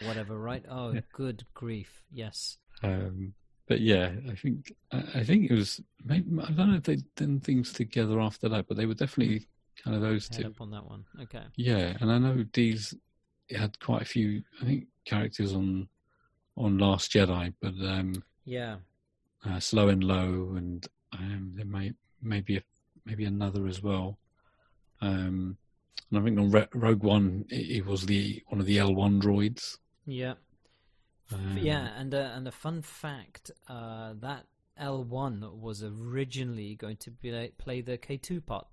Of 0.00 0.06
whatever, 0.06 0.38
right? 0.38 0.64
Oh, 0.68 0.94
good 1.12 1.44
grief! 1.54 2.02
Yes. 2.10 2.58
Um, 2.82 3.34
but 3.68 3.80
yeah, 3.80 4.12
I 4.30 4.34
think 4.34 4.72
I 4.92 5.22
think 5.24 5.50
it 5.50 5.54
was. 5.54 5.80
Maybe, 6.04 6.26
I 6.42 6.50
don't 6.50 6.70
know 6.70 6.76
if 6.76 6.82
they'd 6.82 7.14
done 7.16 7.40
things 7.40 7.72
together 7.72 8.20
after 8.20 8.48
that, 8.48 8.66
but 8.66 8.76
they 8.76 8.86
were 8.86 8.94
definitely 8.94 9.46
kind 9.82 9.94
of 9.96 10.02
those 10.02 10.28
Head 10.28 10.42
two. 10.42 10.46
up 10.48 10.60
on 10.60 10.70
that 10.72 10.84
one. 10.84 11.04
Okay. 11.22 11.44
Yeah, 11.56 11.96
and 12.00 12.10
I 12.10 12.18
know 12.18 12.42
Dee's 12.52 12.94
had 13.50 13.78
quite 13.80 14.02
a 14.02 14.06
few. 14.06 14.42
I 14.60 14.64
think 14.64 14.86
characters 15.04 15.54
on 15.54 15.88
on 16.56 16.78
Last 16.78 17.12
Jedi, 17.12 17.54
but 17.60 17.74
um, 17.86 18.22
Yeah. 18.44 18.76
uh, 19.44 19.58
Slowen 19.60 20.02
Lo, 20.02 20.54
and 20.56 20.86
um, 21.12 21.52
there 21.54 21.64
may 21.64 21.92
maybe 22.20 22.56
a, 22.58 22.62
maybe 23.04 23.24
another 23.24 23.66
as 23.66 23.82
well. 23.82 24.18
Um, 25.00 25.56
And 26.10 26.18
I 26.20 26.24
think 26.24 26.38
on 26.38 26.50
Rogue 26.74 27.02
One, 27.02 27.44
it, 27.48 27.86
was 27.86 28.04
the 28.06 28.42
one 28.48 28.60
of 28.60 28.66
the 28.66 28.76
L1 28.76 29.20
droids. 29.22 29.78
Yeah. 30.06 30.34
Um, 31.32 31.58
yeah, 31.58 31.88
and 31.96 32.14
uh, 32.14 32.30
and 32.34 32.46
a 32.46 32.52
fun 32.52 32.82
fact 32.82 33.50
uh, 33.68 34.14
that 34.20 34.46
L1 34.80 35.58
was 35.58 35.84
originally 35.84 36.74
going 36.74 36.96
to 36.98 37.10
be, 37.10 37.52
play 37.58 37.80
the 37.80 37.98
K2 37.98 38.44
part. 38.44 38.66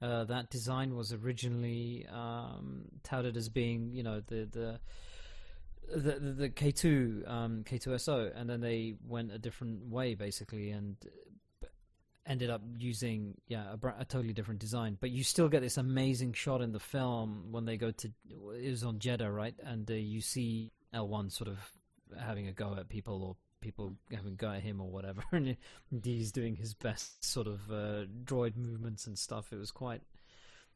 Uh, 0.00 0.24
that 0.24 0.48
design 0.50 0.94
was 0.94 1.12
originally 1.12 2.06
um, 2.12 2.84
touted 3.02 3.36
as 3.36 3.48
being, 3.48 3.92
you 3.92 4.02
know, 4.02 4.20
the 4.26 4.48
the 4.50 4.80
the, 5.90 6.12
the, 6.20 6.32
the 6.32 6.48
K2 6.50 7.28
um, 7.28 7.64
K2SO, 7.64 8.32
and 8.38 8.48
then 8.48 8.60
they 8.60 8.94
went 9.06 9.32
a 9.32 9.38
different 9.38 9.88
way 9.88 10.14
basically, 10.14 10.70
and 10.70 10.96
ended 12.26 12.50
up 12.50 12.60
using 12.76 13.34
yeah 13.48 13.74
a, 13.82 13.88
a, 14.00 14.04
totally 14.04 14.34
different 14.34 14.60
design. 14.60 14.98
But 15.00 15.10
you 15.10 15.24
still 15.24 15.48
get 15.48 15.62
this 15.62 15.78
amazing 15.78 16.34
shot 16.34 16.60
in 16.60 16.72
the 16.72 16.78
film 16.78 17.46
when 17.50 17.64
they 17.64 17.76
go 17.76 17.90
to 17.90 18.12
it 18.54 18.70
was 18.70 18.84
on 18.84 18.98
Jedha, 18.98 19.34
right? 19.34 19.54
And 19.64 19.90
uh, 19.90 19.94
you 19.94 20.20
see 20.20 20.72
L1 20.94 21.32
sort 21.32 21.48
of 21.48 21.58
having 22.20 22.48
a 22.48 22.52
go 22.52 22.74
at 22.78 22.88
people 22.88 23.22
or 23.22 23.36
people 23.60 23.92
having 24.12 24.32
a 24.32 24.36
go 24.36 24.50
at 24.50 24.62
him 24.62 24.80
or 24.80 24.88
whatever, 24.88 25.22
and 25.32 25.56
he's 26.02 26.32
doing 26.32 26.56
his 26.56 26.74
best 26.74 27.24
sort 27.24 27.46
of 27.46 27.60
uh, 27.70 28.04
droid 28.24 28.56
movements 28.56 29.06
and 29.06 29.18
stuff. 29.18 29.52
It 29.52 29.56
was 29.58 29.70
quite 29.70 30.02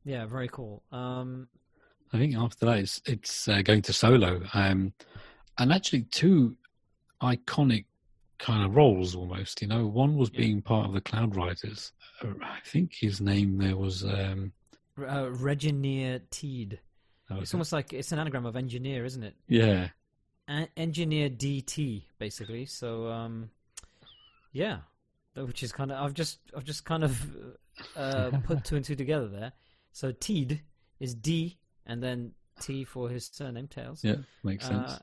yeah 0.05 0.27
very 0.27 0.49
cool. 0.49 0.83
Um, 0.93 1.49
I 2.12 2.19
think 2.19 2.37
after 2.37 2.67
that 2.67 2.79
it's 2.79 3.01
it's 3.07 3.49
uh, 3.49 3.62
going 3.62 3.83
to 3.83 3.93
solo, 3.93 4.43
um, 4.55 4.93
and 5.59 5.73
actually 5.73 6.03
two 6.03 6.57
iconic 7.23 7.85
kind 8.39 8.65
of 8.65 8.77
roles 8.77 9.15
almost. 9.15 9.62
You 9.62 9.69
know, 9.69 9.87
one 9.87 10.17
was 10.17 10.29
being 10.29 10.61
part 10.61 10.87
of 10.87 10.93
the 10.93 11.01
Cloud 11.01 11.37
Riders. 11.37 11.93
Uh, 12.23 12.33
I 12.43 12.59
think 12.65 12.93
his 12.95 13.21
name 13.21 13.59
there 13.59 13.77
was 13.77 14.05
um, 14.05 14.53
uh, 14.99 15.31
Reginier 15.31 16.21
Teed. 16.31 16.81
Oh, 17.31 17.41
it's 17.41 17.55
almost 17.55 17.73
like 17.73 17.93
it's 17.93 18.12
an 18.12 18.19
anagram 18.19 18.45
of 18.45 18.57
engineer, 18.57 19.05
isn't 19.05 19.23
it? 19.23 19.35
Yeah. 19.49 19.89
Engineer 20.77 21.31
DT, 21.31 22.05
basically. 22.19 22.67
So, 22.67 23.09
um, 23.09 23.51
yeah, 24.53 24.79
which 25.35 25.63
is 25.63 25.73
kind 25.73 25.91
of 25.91 25.99
I've 25.99 26.15
just 26.15 26.39
I've 26.57 26.65
just 26.65 26.85
kind 26.85 27.05
of 27.05 27.19
uh, 27.97 28.31
put 28.45 28.65
two 28.65 28.77
and 28.77 28.85
two 28.85 28.95
together 28.95 29.29
there. 29.29 29.53
So 29.93 30.13
Teed 30.13 30.63
is 31.01 31.15
D 31.15 31.59
and 31.87 32.03
then 32.03 32.33
T 32.61 32.85
for 32.85 33.09
his 33.09 33.31
surname 33.33 33.69
Tails. 33.69 34.05
Yeah, 34.05 34.17
makes 34.43 34.67
sense. 34.67 34.93
Uh, 34.93 34.99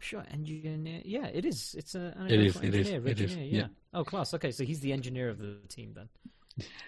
sure, 0.00 0.24
engineer. 0.30 1.02
Yeah, 1.04 1.26
it 1.26 1.44
is. 1.44 1.74
It's 1.78 1.94
a. 1.94 2.14
It 2.28 2.40
is. 2.40 2.56
It 2.56 2.74
is. 2.74 2.88
It 2.88 3.20
is. 3.20 3.36
Yeah. 3.36 3.42
yeah. 3.42 3.66
Oh, 3.94 4.04
class. 4.04 4.34
Okay, 4.34 4.50
so 4.50 4.64
he's 4.64 4.80
the 4.80 4.92
engineer 4.92 5.28
of 5.28 5.38
the 5.38 5.56
team 5.68 5.94
then. 5.94 6.08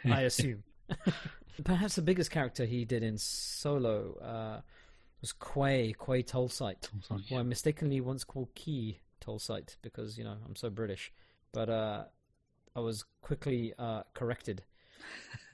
I 0.13 0.23
assume. 0.23 0.63
Perhaps 1.65 1.97
the 1.97 2.03
biggest 2.03 2.31
character 2.31 2.65
he 2.65 2.85
did 2.85 3.03
in 3.03 3.19
Solo 3.19 4.15
uh, 4.19 4.61
was 5.21 5.33
Quay, 5.33 5.95
Quay 6.05 6.23
Tolsite, 6.23 6.89
Tolsite 7.09 7.29
who 7.29 7.37
I 7.37 7.43
mistakenly 7.43 8.01
once 8.01 8.25
called 8.25 8.55
Key 8.55 9.01
Tolsite 9.21 9.77
because 9.83 10.19
you 10.19 10.25
know 10.25 10.37
I'm 10.47 10.57
so 10.57 10.71
British, 10.71 11.13
but 11.53 11.69
uh, 11.69 12.05
I 12.75 12.81
was 12.81 13.05
quickly 13.23 13.75
uh, 13.79 14.03
corrected. 14.15 14.63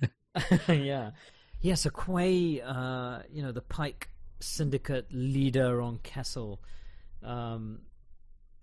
yeah, 0.69 1.13
yeah. 1.61 1.75
So 1.75 1.91
Quay, 1.91 2.61
uh, 2.61 3.21
you 3.33 3.43
know, 3.43 3.53
the 3.53 3.63
Pike 3.63 4.11
Syndicate 4.41 5.07
leader 5.11 5.81
on 5.81 5.99
Kessel. 5.99 6.61
Um, 7.23 7.81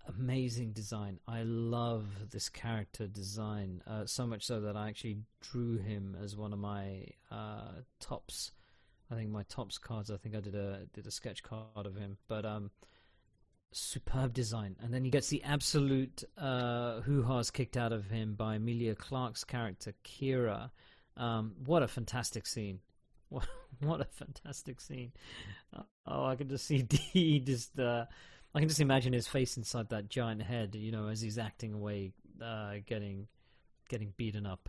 amazing 0.08 0.72
design. 0.72 1.18
I 1.26 1.42
love 1.42 2.06
this 2.30 2.48
character 2.48 3.06
design 3.06 3.82
uh, 3.86 4.06
so 4.06 4.26
much 4.26 4.44
so 4.44 4.60
that 4.60 4.76
I 4.76 4.88
actually 4.88 5.18
drew 5.40 5.78
him 5.78 6.16
as 6.22 6.36
one 6.36 6.52
of 6.52 6.58
my 6.58 7.06
uh, 7.30 7.72
Topps. 8.00 8.52
I 9.14 9.18
think 9.18 9.30
my 9.30 9.44
Topps 9.44 9.78
cards. 9.78 10.10
I 10.10 10.16
think 10.16 10.34
I 10.34 10.40
did 10.40 10.54
a 10.54 10.86
did 10.92 11.06
a 11.06 11.10
sketch 11.10 11.42
card 11.42 11.86
of 11.86 11.94
him, 11.94 12.18
but 12.28 12.44
um, 12.44 12.70
superb 13.72 14.34
design. 14.34 14.76
And 14.82 14.92
then 14.92 15.04
he 15.04 15.10
gets 15.10 15.28
the 15.28 15.42
absolute 15.44 16.24
uh, 16.36 17.00
hoo 17.02 17.22
ha's 17.22 17.50
kicked 17.50 17.76
out 17.76 17.92
of 17.92 18.10
him 18.10 18.34
by 18.34 18.56
Emilia 18.56 18.94
Clarke's 18.94 19.44
character 19.44 19.94
Qi'ra. 20.04 20.70
Um, 21.16 21.52
what 21.64 21.82
a 21.82 21.88
fantastic 21.88 22.46
scene! 22.46 22.80
What 23.30 23.46
what 23.80 24.00
a 24.00 24.04
fantastic 24.04 24.80
scene! 24.80 25.12
Oh, 26.06 26.24
I 26.24 26.36
can 26.36 26.48
just 26.48 26.66
see 26.66 26.82
Dee 27.14 27.40
just 27.40 27.78
uh, 27.78 28.04
I 28.54 28.60
can 28.60 28.68
just 28.68 28.80
imagine 28.80 29.12
his 29.12 29.26
face 29.26 29.56
inside 29.56 29.88
that 29.88 30.08
giant 30.08 30.42
head, 30.42 30.74
you 30.74 30.92
know, 30.92 31.08
as 31.08 31.20
he's 31.20 31.38
acting 31.38 31.72
away, 31.72 32.12
uh, 32.42 32.74
getting 32.86 33.26
getting 33.88 34.12
beaten 34.16 34.46
up, 34.46 34.68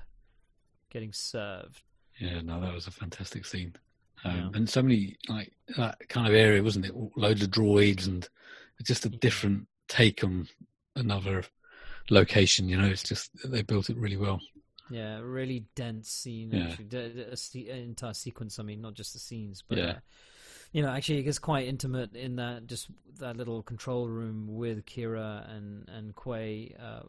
getting 0.90 1.14
served. 1.14 1.84
Yeah, 2.20 2.42
no, 2.42 2.62
that 2.62 2.74
was 2.74 2.88
a 2.88 2.92
fantastic 2.92 3.46
scene. 3.46 3.76
Um, 4.24 4.36
yeah. 4.36 4.50
And 4.54 4.70
so 4.70 4.82
many 4.82 5.18
like 5.28 5.52
that 5.78 5.98
kind 6.10 6.28
of 6.28 6.34
area, 6.34 6.64
wasn't 6.64 6.86
it? 6.86 6.94
Loads 7.16 7.44
of 7.44 7.50
droids 7.50 8.08
and 8.08 8.28
just 8.84 9.06
a 9.06 9.10
different 9.10 9.68
take 9.88 10.24
on 10.24 10.48
another 10.96 11.44
location. 12.10 12.70
You 12.70 12.78
know, 12.78 12.88
it's 12.88 13.04
just 13.04 13.32
they 13.44 13.62
built 13.62 13.90
it 13.90 13.98
really 13.98 14.18
well. 14.18 14.40
Yeah, 14.90 15.20
really 15.20 15.66
dense 15.76 16.10
scene. 16.10 16.52
Yeah. 16.52 16.76
Actually, 17.32 17.70
a, 17.70 17.76
entire 17.76 18.14
sequence. 18.14 18.60
I 18.60 18.64
mean, 18.64 18.82
not 18.82 18.94
just 18.94 19.14
the 19.14 19.20
scenes, 19.20 19.64
but 19.68 19.78
yeah. 19.78 19.86
Uh, 19.86 20.00
you 20.72 20.82
know, 20.82 20.90
actually, 20.90 21.20
it 21.20 21.24
gets 21.24 21.40
quite 21.40 21.68
intimate 21.68 22.16
in 22.16 22.36
that 22.36 22.68
just 22.68 22.88
that 23.20 23.38
little 23.38 23.64
control 23.64 24.08
room 24.08 24.48
with 24.50 24.86
Qi'ra 24.86 25.50
and 25.56 25.90
and 25.90 26.14
Quay. 26.16 26.76
Uh, 26.80 27.04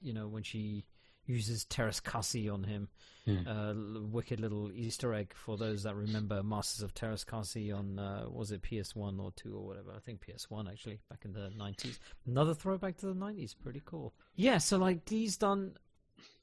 you 0.00 0.12
know, 0.12 0.28
when 0.28 0.42
she 0.42 0.84
uses 1.28 1.64
Teräs 1.66 2.02
Käsi 2.02 2.52
on 2.52 2.64
him, 2.64 2.88
yeah. 3.24 3.40
uh, 3.46 3.74
wicked 4.10 4.40
little 4.40 4.72
Easter 4.72 5.14
egg 5.14 5.32
for 5.34 5.56
those 5.56 5.82
that 5.82 5.94
remember 5.94 6.42
Masters 6.42 6.82
of 6.82 6.94
Teräs 6.94 7.24
Käsi 7.24 7.76
on 7.76 7.98
uh, 7.98 8.26
was 8.28 8.50
it 8.50 8.62
PS 8.62 8.96
One 8.96 9.20
or 9.20 9.32
two 9.36 9.54
or 9.56 9.66
whatever? 9.66 9.92
I 9.94 10.00
think 10.00 10.20
PS 10.20 10.50
One 10.50 10.68
actually 10.68 11.00
back 11.10 11.24
in 11.24 11.32
the 11.32 11.50
nineties. 11.56 12.00
Another 12.26 12.54
throwback 12.54 12.96
to 12.98 13.06
the 13.06 13.14
nineties, 13.14 13.54
pretty 13.54 13.82
cool. 13.84 14.14
Yeah, 14.34 14.58
so 14.58 14.78
like 14.78 15.04
Dee's 15.04 15.36
done 15.36 15.76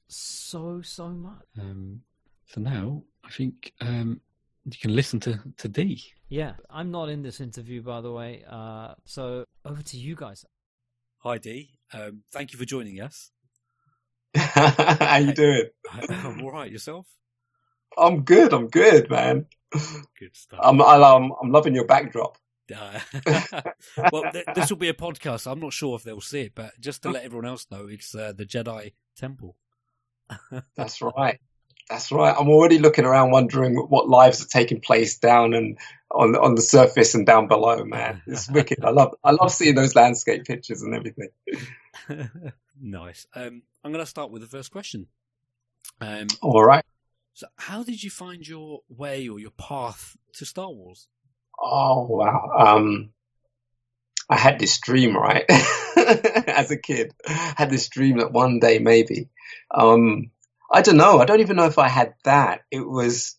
so 0.08 0.80
so 0.82 1.08
much. 1.08 1.44
Um, 1.60 2.02
so 2.46 2.60
now 2.60 3.02
I 3.24 3.30
think 3.30 3.72
um, 3.80 4.20
you 4.64 4.78
can 4.80 4.94
listen 4.94 5.20
to, 5.20 5.38
to 5.58 5.68
Dee. 5.68 6.02
Yeah, 6.28 6.54
I'm 6.70 6.90
not 6.90 7.08
in 7.08 7.22
this 7.22 7.40
interview, 7.40 7.82
by 7.82 8.00
the 8.00 8.12
way. 8.12 8.44
Uh, 8.48 8.94
so 9.04 9.44
over 9.64 9.82
to 9.82 9.96
you 9.96 10.16
guys. 10.16 10.44
Hi, 11.18 11.38
Dee. 11.38 11.70
Um, 11.92 12.22
thank 12.32 12.52
you 12.52 12.58
for 12.58 12.64
joining 12.64 13.00
us. 13.00 13.30
How 15.00 15.16
you 15.18 15.32
doing? 15.32 15.64
I'm 16.08 16.42
all 16.42 16.52
right. 16.52 16.70
Yourself? 16.70 17.06
I'm 17.96 18.22
good. 18.22 18.52
I'm 18.52 18.68
good, 18.68 19.10
man. 19.10 19.46
Good 20.18 20.34
stuff. 20.36 20.60
I'm 20.62 20.80
I'm, 20.82 21.32
I'm 21.42 21.50
loving 21.50 21.74
your 21.74 21.86
backdrop. 21.86 22.38
Uh, 22.74 22.98
well, 24.12 24.30
th- 24.32 24.44
this 24.54 24.70
will 24.70 24.76
be 24.76 24.88
a 24.88 24.94
podcast. 24.94 25.50
I'm 25.50 25.60
not 25.60 25.72
sure 25.72 25.96
if 25.96 26.02
they'll 26.02 26.20
see 26.20 26.42
it, 26.42 26.52
but 26.54 26.78
just 26.80 27.02
to 27.02 27.10
let 27.10 27.24
everyone 27.24 27.46
else 27.46 27.66
know, 27.70 27.86
it's 27.86 28.14
uh, 28.14 28.32
the 28.36 28.44
Jedi 28.44 28.92
Temple. 29.16 29.56
That's 30.76 31.00
right. 31.00 31.38
That's 31.88 32.10
right. 32.10 32.34
I'm 32.36 32.48
already 32.48 32.80
looking 32.80 33.04
around, 33.04 33.30
wondering 33.30 33.76
what 33.76 34.08
lives 34.08 34.44
are 34.44 34.48
taking 34.48 34.80
place 34.80 35.18
down 35.18 35.54
and 35.54 35.78
on 36.10 36.34
on 36.34 36.56
the 36.56 36.62
surface 36.62 37.14
and 37.14 37.24
down 37.24 37.46
below. 37.46 37.84
Man, 37.84 38.22
it's 38.26 38.50
wicked. 38.50 38.84
I 38.84 38.90
love 38.90 39.14
I 39.22 39.30
love 39.30 39.52
seeing 39.52 39.76
those 39.76 39.94
landscape 39.94 40.44
pictures 40.44 40.82
and 40.82 40.94
everything. 40.94 41.28
Nice. 42.80 43.26
Um, 43.34 43.62
I'm 43.84 43.92
going 43.92 44.04
to 44.04 44.10
start 44.10 44.30
with 44.30 44.42
the 44.42 44.48
first 44.48 44.70
question. 44.70 45.06
Um, 46.00 46.26
All 46.42 46.64
right. 46.64 46.84
So, 47.34 47.46
how 47.56 47.82
did 47.82 48.02
you 48.02 48.10
find 48.10 48.46
your 48.46 48.80
way 48.88 49.28
or 49.28 49.38
your 49.38 49.50
path 49.50 50.16
to 50.34 50.46
Star 50.46 50.70
Wars? 50.70 51.08
Oh 51.60 52.06
wow. 52.08 52.50
Um, 52.58 53.10
I 54.28 54.36
had 54.36 54.58
this 54.58 54.78
dream, 54.78 55.16
right? 55.16 55.44
As 55.96 56.70
a 56.70 56.76
kid, 56.76 57.12
I 57.28 57.54
had 57.56 57.70
this 57.70 57.88
dream 57.88 58.18
that 58.18 58.32
one 58.32 58.58
day 58.58 58.78
maybe. 58.78 59.28
Um, 59.70 60.30
I 60.72 60.82
don't 60.82 60.96
know. 60.96 61.20
I 61.20 61.24
don't 61.26 61.40
even 61.40 61.56
know 61.56 61.66
if 61.66 61.78
I 61.78 61.88
had 61.88 62.14
that. 62.24 62.62
It 62.70 62.80
was, 62.80 63.36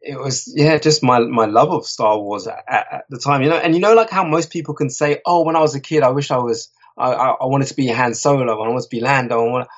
it 0.00 0.18
was, 0.18 0.52
yeah, 0.54 0.78
just 0.78 1.02
my, 1.02 1.18
my 1.18 1.46
love 1.46 1.70
of 1.70 1.86
Star 1.86 2.18
Wars 2.18 2.46
at, 2.46 2.64
at, 2.68 3.04
the 3.10 3.18
time, 3.18 3.42
you 3.42 3.48
know, 3.48 3.56
and 3.56 3.74
you 3.74 3.80
know, 3.80 3.94
like 3.94 4.10
how 4.10 4.24
most 4.24 4.50
people 4.50 4.74
can 4.74 4.90
say, 4.90 5.20
oh, 5.26 5.44
when 5.44 5.56
I 5.56 5.60
was 5.60 5.74
a 5.74 5.80
kid, 5.80 6.02
I 6.02 6.10
wish 6.10 6.30
I 6.30 6.38
was, 6.38 6.68
I, 6.98 7.12
I 7.12 7.46
wanted 7.46 7.68
to 7.68 7.74
be 7.74 7.88
Han 7.88 8.14
Solo, 8.14 8.52
I 8.52 8.68
wanted 8.68 8.82
to 8.82 8.88
be 8.88 9.00
Lando, 9.00 9.40
I, 9.40 9.50
want 9.50 9.68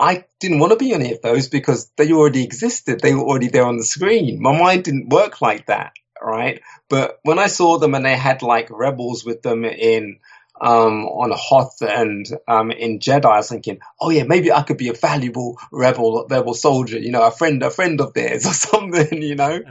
I 0.00 0.24
didn't 0.38 0.60
want 0.60 0.72
to 0.72 0.78
be 0.78 0.92
any 0.92 1.12
of 1.12 1.22
those 1.22 1.48
because 1.48 1.90
they 1.96 2.12
already 2.12 2.44
existed. 2.44 3.00
They 3.00 3.14
were 3.14 3.22
already 3.24 3.48
there 3.48 3.66
on 3.66 3.78
the 3.78 3.84
screen. 3.84 4.40
My 4.40 4.56
mind 4.56 4.84
didn't 4.84 5.08
work 5.08 5.42
like 5.42 5.66
that, 5.66 5.92
right? 6.22 6.60
But 6.88 7.18
when 7.24 7.38
I 7.38 7.48
saw 7.48 7.78
them 7.78 7.94
and 7.94 8.04
they 8.04 8.16
had 8.16 8.42
like 8.42 8.68
rebels 8.70 9.24
with 9.24 9.42
them 9.42 9.64
in, 9.64 10.18
um, 10.60 11.06
on 11.06 11.32
Hoth 11.34 11.82
and 11.82 12.26
um, 12.46 12.70
in 12.70 13.00
Jedi, 13.00 13.24
I 13.24 13.38
was 13.38 13.48
thinking, 13.48 13.80
oh 14.00 14.10
yeah, 14.10 14.24
maybe 14.24 14.52
I 14.52 14.62
could 14.62 14.76
be 14.76 14.88
a 14.88 14.92
valuable 14.94 15.58
rebel 15.72 16.26
rebel 16.28 16.54
soldier, 16.54 16.98
you 16.98 17.10
know, 17.10 17.26
a 17.26 17.30
friend 17.30 17.62
a 17.62 17.70
friend 17.70 18.00
of 18.00 18.14
theirs 18.14 18.46
or 18.46 18.52
something, 18.54 19.22
you 19.22 19.34
know. 19.34 19.60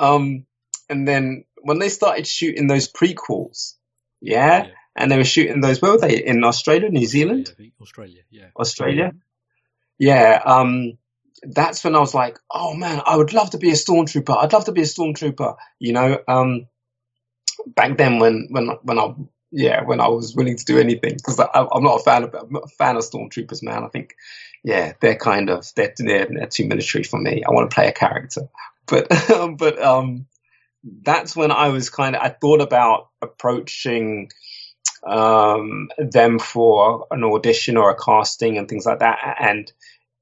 Um, 0.00 0.46
and 0.88 1.08
then 1.08 1.44
when 1.62 1.80
they 1.80 1.88
started 1.88 2.24
shooting 2.24 2.68
those 2.68 2.86
prequels, 2.86 3.74
yeah, 4.20 4.66
yeah, 4.66 4.72
and 4.98 5.10
they 5.10 5.16
were 5.16 5.24
shooting 5.24 5.60
those, 5.60 5.80
where 5.80 5.92
were 5.92 5.98
they 5.98 6.22
in 6.22 6.44
Australia, 6.44 6.90
New 6.90 7.06
Zealand, 7.06 7.54
Australia, 7.80 8.22
yeah, 8.30 8.48
Australia, 8.56 9.12
yeah. 9.98 10.42
Um, 10.44 10.98
that's 11.42 11.84
when 11.84 11.94
I 11.94 12.00
was 12.00 12.14
like, 12.14 12.38
oh 12.50 12.74
man, 12.74 13.00
I 13.06 13.16
would 13.16 13.32
love 13.32 13.50
to 13.50 13.58
be 13.58 13.70
a 13.70 13.74
stormtrooper. 13.74 14.36
I'd 14.36 14.52
love 14.52 14.64
to 14.66 14.72
be 14.72 14.82
a 14.82 14.84
stormtrooper. 14.84 15.56
You 15.78 15.92
know, 15.92 16.18
um, 16.26 16.66
back 17.66 17.96
then 17.96 18.18
when 18.18 18.48
when 18.50 18.68
when 18.82 18.98
I 18.98 19.14
yeah 19.50 19.84
when 19.84 20.00
I 20.00 20.08
was 20.08 20.34
willing 20.34 20.56
to 20.56 20.64
do 20.64 20.78
anything 20.78 21.14
because 21.14 21.38
I'm 21.38 21.82
not 21.82 22.00
a 22.00 22.02
fan 22.02 22.24
of 22.24 22.34
I'm 22.34 22.52
not 22.52 22.64
a 22.64 22.68
fan 22.68 22.96
of 22.96 23.02
stormtroopers, 23.02 23.62
man. 23.62 23.84
I 23.84 23.88
think 23.88 24.16
yeah 24.64 24.92
they're 25.00 25.16
kind 25.16 25.50
of 25.50 25.66
they're 25.76 25.94
they're, 25.96 26.26
they're 26.26 26.46
too 26.46 26.66
military 26.66 27.04
for 27.04 27.20
me. 27.20 27.44
I 27.44 27.52
want 27.52 27.70
to 27.70 27.74
play 27.74 27.88
a 27.88 27.92
character, 27.92 28.48
but 28.86 29.08
but 29.56 29.80
um 29.80 30.26
that's 31.02 31.34
when 31.34 31.50
I 31.50 31.68
was 31.68 31.90
kind 31.90 32.16
of 32.16 32.22
I 32.22 32.28
thought 32.28 32.60
about 32.60 33.08
approaching 33.22 34.30
um, 35.04 35.88
them 35.98 36.38
for 36.38 37.06
an 37.10 37.24
audition 37.24 37.76
or 37.76 37.90
a 37.90 37.96
casting 37.96 38.58
and 38.58 38.68
things 38.68 38.86
like 38.86 39.00
that, 39.00 39.36
and 39.40 39.72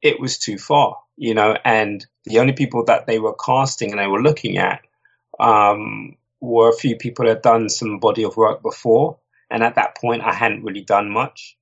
it 0.03 0.21
was 0.21 0.39
too 0.39 0.59
far, 0.59 0.99
you 1.17 1.35
know. 1.35 1.57
And 1.65 2.07
the 2.25 2.39
only 2.39 2.53
people 2.53 2.85
that 2.85 3.07
they 3.07 3.19
were 3.19 3.35
casting 3.35 3.91
and 3.91 4.01
they 4.01 4.07
were 4.07 4.23
looking 4.23 4.59
at 4.59 4.81
um, 5.41 6.17
were 6.41 6.71
a 6.71 6.77
few 6.77 6.97
people 6.97 7.25
that 7.25 7.37
had 7.37 7.43
done 7.43 7.69
some 7.69 7.99
body 7.99 8.25
of 8.25 8.37
work 8.37 8.63
before, 8.63 9.19
and 9.51 9.63
at 9.63 9.77
that 9.77 9.97
point, 9.97 10.23
I 10.23 10.33
hadn't 10.33 10.65
really 10.65 10.83
done 10.83 11.11
much. 11.11 11.57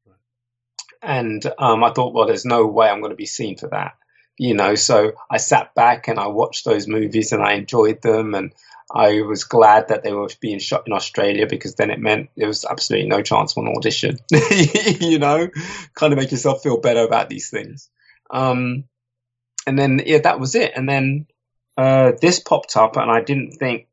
And 1.02 1.44
um, 1.58 1.84
I 1.84 1.92
thought, 1.92 2.14
well, 2.14 2.26
there's 2.26 2.46
no 2.46 2.66
way 2.66 2.88
I'm 2.88 3.00
going 3.00 3.10
to 3.10 3.16
be 3.16 3.26
seen 3.26 3.58
for 3.58 3.68
that, 3.68 3.94
you 4.38 4.54
know. 4.54 4.74
So 4.74 5.12
I 5.30 5.38
sat 5.38 5.74
back 5.74 6.08
and 6.08 6.18
I 6.18 6.28
watched 6.28 6.64
those 6.64 6.86
movies 6.86 7.32
and 7.32 7.42
I 7.42 7.54
enjoyed 7.54 8.02
them, 8.02 8.34
and 8.34 8.52
I 8.94 9.22
was 9.22 9.44
glad 9.44 9.88
that 9.88 10.02
they 10.02 10.12
were 10.12 10.28
being 10.40 10.58
shot 10.58 10.86
in 10.86 10.92
Australia 10.92 11.46
because 11.46 11.74
then 11.74 11.90
it 11.90 11.98
meant 11.98 12.30
there 12.36 12.48
was 12.48 12.64
absolutely 12.64 13.08
no 13.08 13.22
chance 13.22 13.52
for 13.52 13.64
an 13.64 13.74
audition. 13.76 14.18
you 15.00 15.18
know, 15.18 15.48
kind 15.94 16.12
of 16.12 16.18
make 16.18 16.30
yourself 16.30 16.62
feel 16.62 16.80
better 16.80 17.04
about 17.04 17.28
these 17.28 17.50
things. 17.50 17.90
Um, 18.30 18.84
and 19.66 19.78
then 19.78 20.02
yeah, 20.04 20.18
that 20.18 20.40
was 20.40 20.54
it. 20.54 20.72
And 20.76 20.88
then 20.88 21.26
uh, 21.76 22.12
this 22.20 22.40
popped 22.40 22.76
up, 22.76 22.96
and 22.96 23.10
I 23.10 23.22
didn't 23.22 23.52
think 23.52 23.86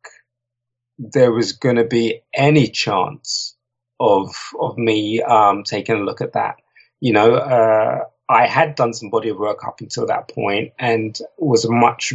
there 1.00 1.32
was 1.32 1.54
going 1.54 1.78
to 1.78 1.86
be 1.86 2.22
any 2.34 2.68
chance 2.68 3.56
of 4.00 4.36
of 4.60 4.78
me 4.78 5.22
um, 5.22 5.64
taking 5.64 5.96
a 5.96 6.04
look 6.04 6.22
at 6.22 6.34
that. 6.34 6.58
You 7.00 7.14
know, 7.14 7.34
uh, 7.34 8.06
I 8.32 8.48
had 8.48 8.76
done 8.76 8.94
some 8.94 9.10
body 9.10 9.30
of 9.30 9.38
work 9.38 9.66
up 9.66 9.82
until 9.82 10.08
that 10.08 10.30
point, 10.30 10.74
and 10.80 11.18
was 11.38 11.66
a 11.66 11.72
much 11.72 12.14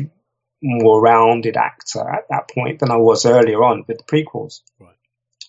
more 0.62 1.00
rounded 1.00 1.56
actor 1.56 2.08
at 2.08 2.28
that 2.30 2.48
point 2.50 2.80
than 2.80 2.90
I 2.90 2.96
was 2.96 3.26
earlier 3.26 3.62
on 3.62 3.84
with 3.86 3.98
the 3.98 4.04
prequels. 4.04 4.62
Right. 4.80 4.96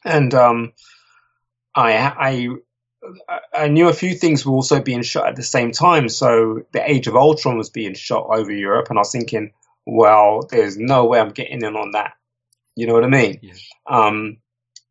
And 0.04 0.34
um, 0.34 0.74
I, 1.74 1.94
I 1.96 2.50
I 3.54 3.68
knew 3.70 3.88
a 3.88 3.94
few 3.94 4.14
things 4.14 4.46
were 4.46 4.54
also 4.54 4.82
being 4.82 5.04
shot 5.04 5.28
at 5.28 5.36
the 5.36 5.44
same 5.44 5.72
time. 5.72 6.10
So 6.10 6.64
the 6.74 6.90
Age 6.90 7.08
of 7.08 7.16
Ultron 7.16 7.58
was 7.58 7.70
being 7.70 7.94
shot 7.94 8.28
over 8.30 8.52
Europe, 8.52 8.88
and 8.90 9.00
I 9.00 9.02
was 9.02 9.12
thinking, 9.12 9.54
well, 9.86 10.48
there's 10.50 10.78
no 10.78 11.06
way 11.06 11.20
I'm 11.20 11.32
getting 11.32 11.62
in 11.62 11.76
on 11.76 11.92
that. 11.92 12.14
You 12.76 12.88
know 12.88 12.94
what 12.94 13.06
I 13.06 13.08
mean? 13.08 13.40
Yeah. 13.42 13.54
Um, 13.88 14.38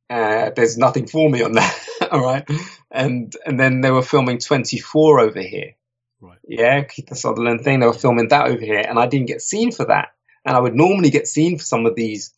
uh, 0.09 0.51
there's 0.57 0.79
nothing 0.79 1.07
for 1.07 1.29
me 1.29 1.43
on 1.43 1.53
that. 1.53 1.86
all 2.13 2.23
right. 2.23 2.49
And 2.91 3.35
and 3.45 3.59
then 3.59 3.81
they 3.81 3.91
were 3.91 4.03
filming 4.03 4.39
24 4.39 5.21
over 5.21 5.41
here. 5.41 5.75
Right. 6.21 6.39
Yeah, 6.47 6.85
Kiefer 6.85 7.17
Sutherland 7.17 7.63
thing. 7.63 7.81
They 7.81 7.87
were 7.87 7.93
filming 7.93 8.29
that 8.29 8.49
over 8.49 8.61
here, 8.61 8.85
and 8.87 8.99
I 8.99 9.07
didn't 9.07 9.29
get 9.29 9.43
seen 9.43 9.73
for 9.73 9.87
that. 9.87 10.09
And 10.45 10.57
I 10.57 10.61
would 10.61 10.75
normally 10.75 11.11
get 11.11 11.27
seen 11.27 11.59
for 11.59 11.65
some 11.65 11.87
of 11.87 11.97
these 11.97 12.33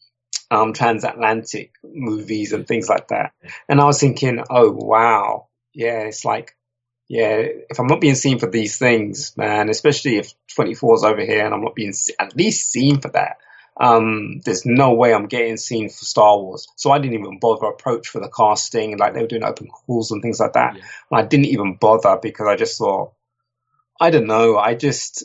um, 0.51 0.73
transatlantic 0.73 1.73
movies 1.85 2.53
and 2.53 2.67
things 2.67 2.89
like 2.89 3.09
that. 3.09 3.33
And 3.69 3.81
I 3.81 3.85
was 3.85 4.01
thinking, 4.01 4.43
oh 4.51 4.71
wow, 4.73 5.49
yeah, 5.75 6.01
it's 6.01 6.25
like, 6.25 6.57
yeah, 7.09 7.37
if 7.71 7.79
I'm 7.79 7.87
not 7.87 8.01
being 8.01 8.15
seen 8.15 8.39
for 8.39 8.51
these 8.51 8.79
things, 8.79 9.37
man, 9.37 9.69
especially 9.69 10.17
if 10.17 10.35
24 10.55 10.95
is 10.95 11.05
over 11.05 11.21
here 11.21 11.45
and 11.45 11.55
I'm 11.55 11.63
not 11.63 11.75
being 11.75 11.95
at 12.19 12.37
least 12.37 12.71
seen 12.71 13.01
for 13.01 13.09
that, 13.11 13.39
um, 13.81 14.41
there's 14.45 14.67
no 14.67 14.95
way 14.95 15.15
I'm 15.15 15.27
getting 15.27 15.57
seen 15.57 15.89
for 15.89 16.05
Star 16.05 16.39
Wars. 16.39 16.67
So 16.77 16.91
I 16.91 16.99
didn't 16.99 17.19
even 17.19 17.39
bother 17.39 17.67
approach 17.67 18.09
for 18.09 18.21
the 18.21 18.29
casting, 18.29 18.99
like 18.99 19.15
they 19.15 19.21
were 19.21 19.29
doing 19.29 19.45
open 19.45 19.69
calls 19.69 20.11
and 20.11 20.21
things 20.21 20.41
like 20.41 20.55
that. 20.55 20.77
Yeah. 20.77 20.83
And 21.11 21.21
I 21.21 21.23
didn't 21.23 21.47
even 21.47 21.75
bother 21.75 22.19
because 22.21 22.49
I 22.49 22.57
just 22.57 22.79
thought, 22.79 23.13
I 24.01 24.11
don't 24.11 24.27
know. 24.27 24.57
I 24.57 24.75
just 24.75 25.25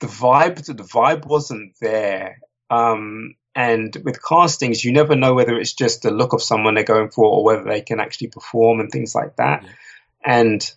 the 0.00 0.06
vibe 0.06 0.64
the 0.64 0.74
vibe 0.74 1.24
wasn't 1.24 1.74
there. 1.80 2.40
Um, 2.68 3.36
and 3.54 3.96
with 4.04 4.22
castings, 4.22 4.84
you 4.84 4.92
never 4.92 5.16
know 5.16 5.32
whether 5.32 5.56
it's 5.58 5.72
just 5.72 6.02
the 6.02 6.10
look 6.10 6.34
of 6.34 6.42
someone 6.42 6.74
they're 6.74 6.84
going 6.84 7.10
for 7.10 7.24
or 7.24 7.42
whether 7.42 7.64
they 7.64 7.80
can 7.80 8.00
actually 8.00 8.28
perform 8.28 8.80
and 8.80 8.90
things 8.90 9.14
like 9.14 9.36
that. 9.36 9.62
Yeah. 9.62 9.70
And 10.26 10.74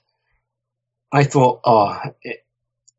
I 1.12 1.26
thought, 1.26 1.62
oh, 1.66 2.00
it, 2.22 2.46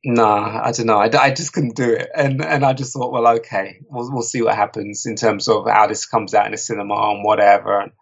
nah, 0.04 0.62
I 0.64 0.72
don't 0.72 0.86
know. 0.86 0.98
I, 0.98 1.10
I 1.18 1.30
just 1.32 1.52
couldn't 1.52 1.76
do 1.76 1.92
it. 1.92 2.08
And 2.14 2.44
and 2.44 2.64
I 2.64 2.72
just 2.72 2.92
thought, 2.92 3.12
well, 3.12 3.26
okay, 3.38 3.80
we'll, 3.88 4.10
we'll 4.12 4.22
see 4.22 4.42
what 4.42 4.54
happens 4.54 5.06
in 5.06 5.16
terms 5.16 5.48
of 5.48 5.66
how 5.68 5.86
this 5.86 6.06
comes 6.06 6.34
out 6.34 6.46
in 6.46 6.52
the 6.52 6.58
cinema 6.58 6.94
and 6.94 7.24
whatever. 7.24 7.80
And, 7.80 7.92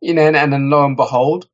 you 0.00 0.14
know, 0.14 0.26
and, 0.26 0.36
and 0.36 0.52
then 0.52 0.70
lo 0.70 0.84
and 0.84 0.96
behold, 0.96 1.48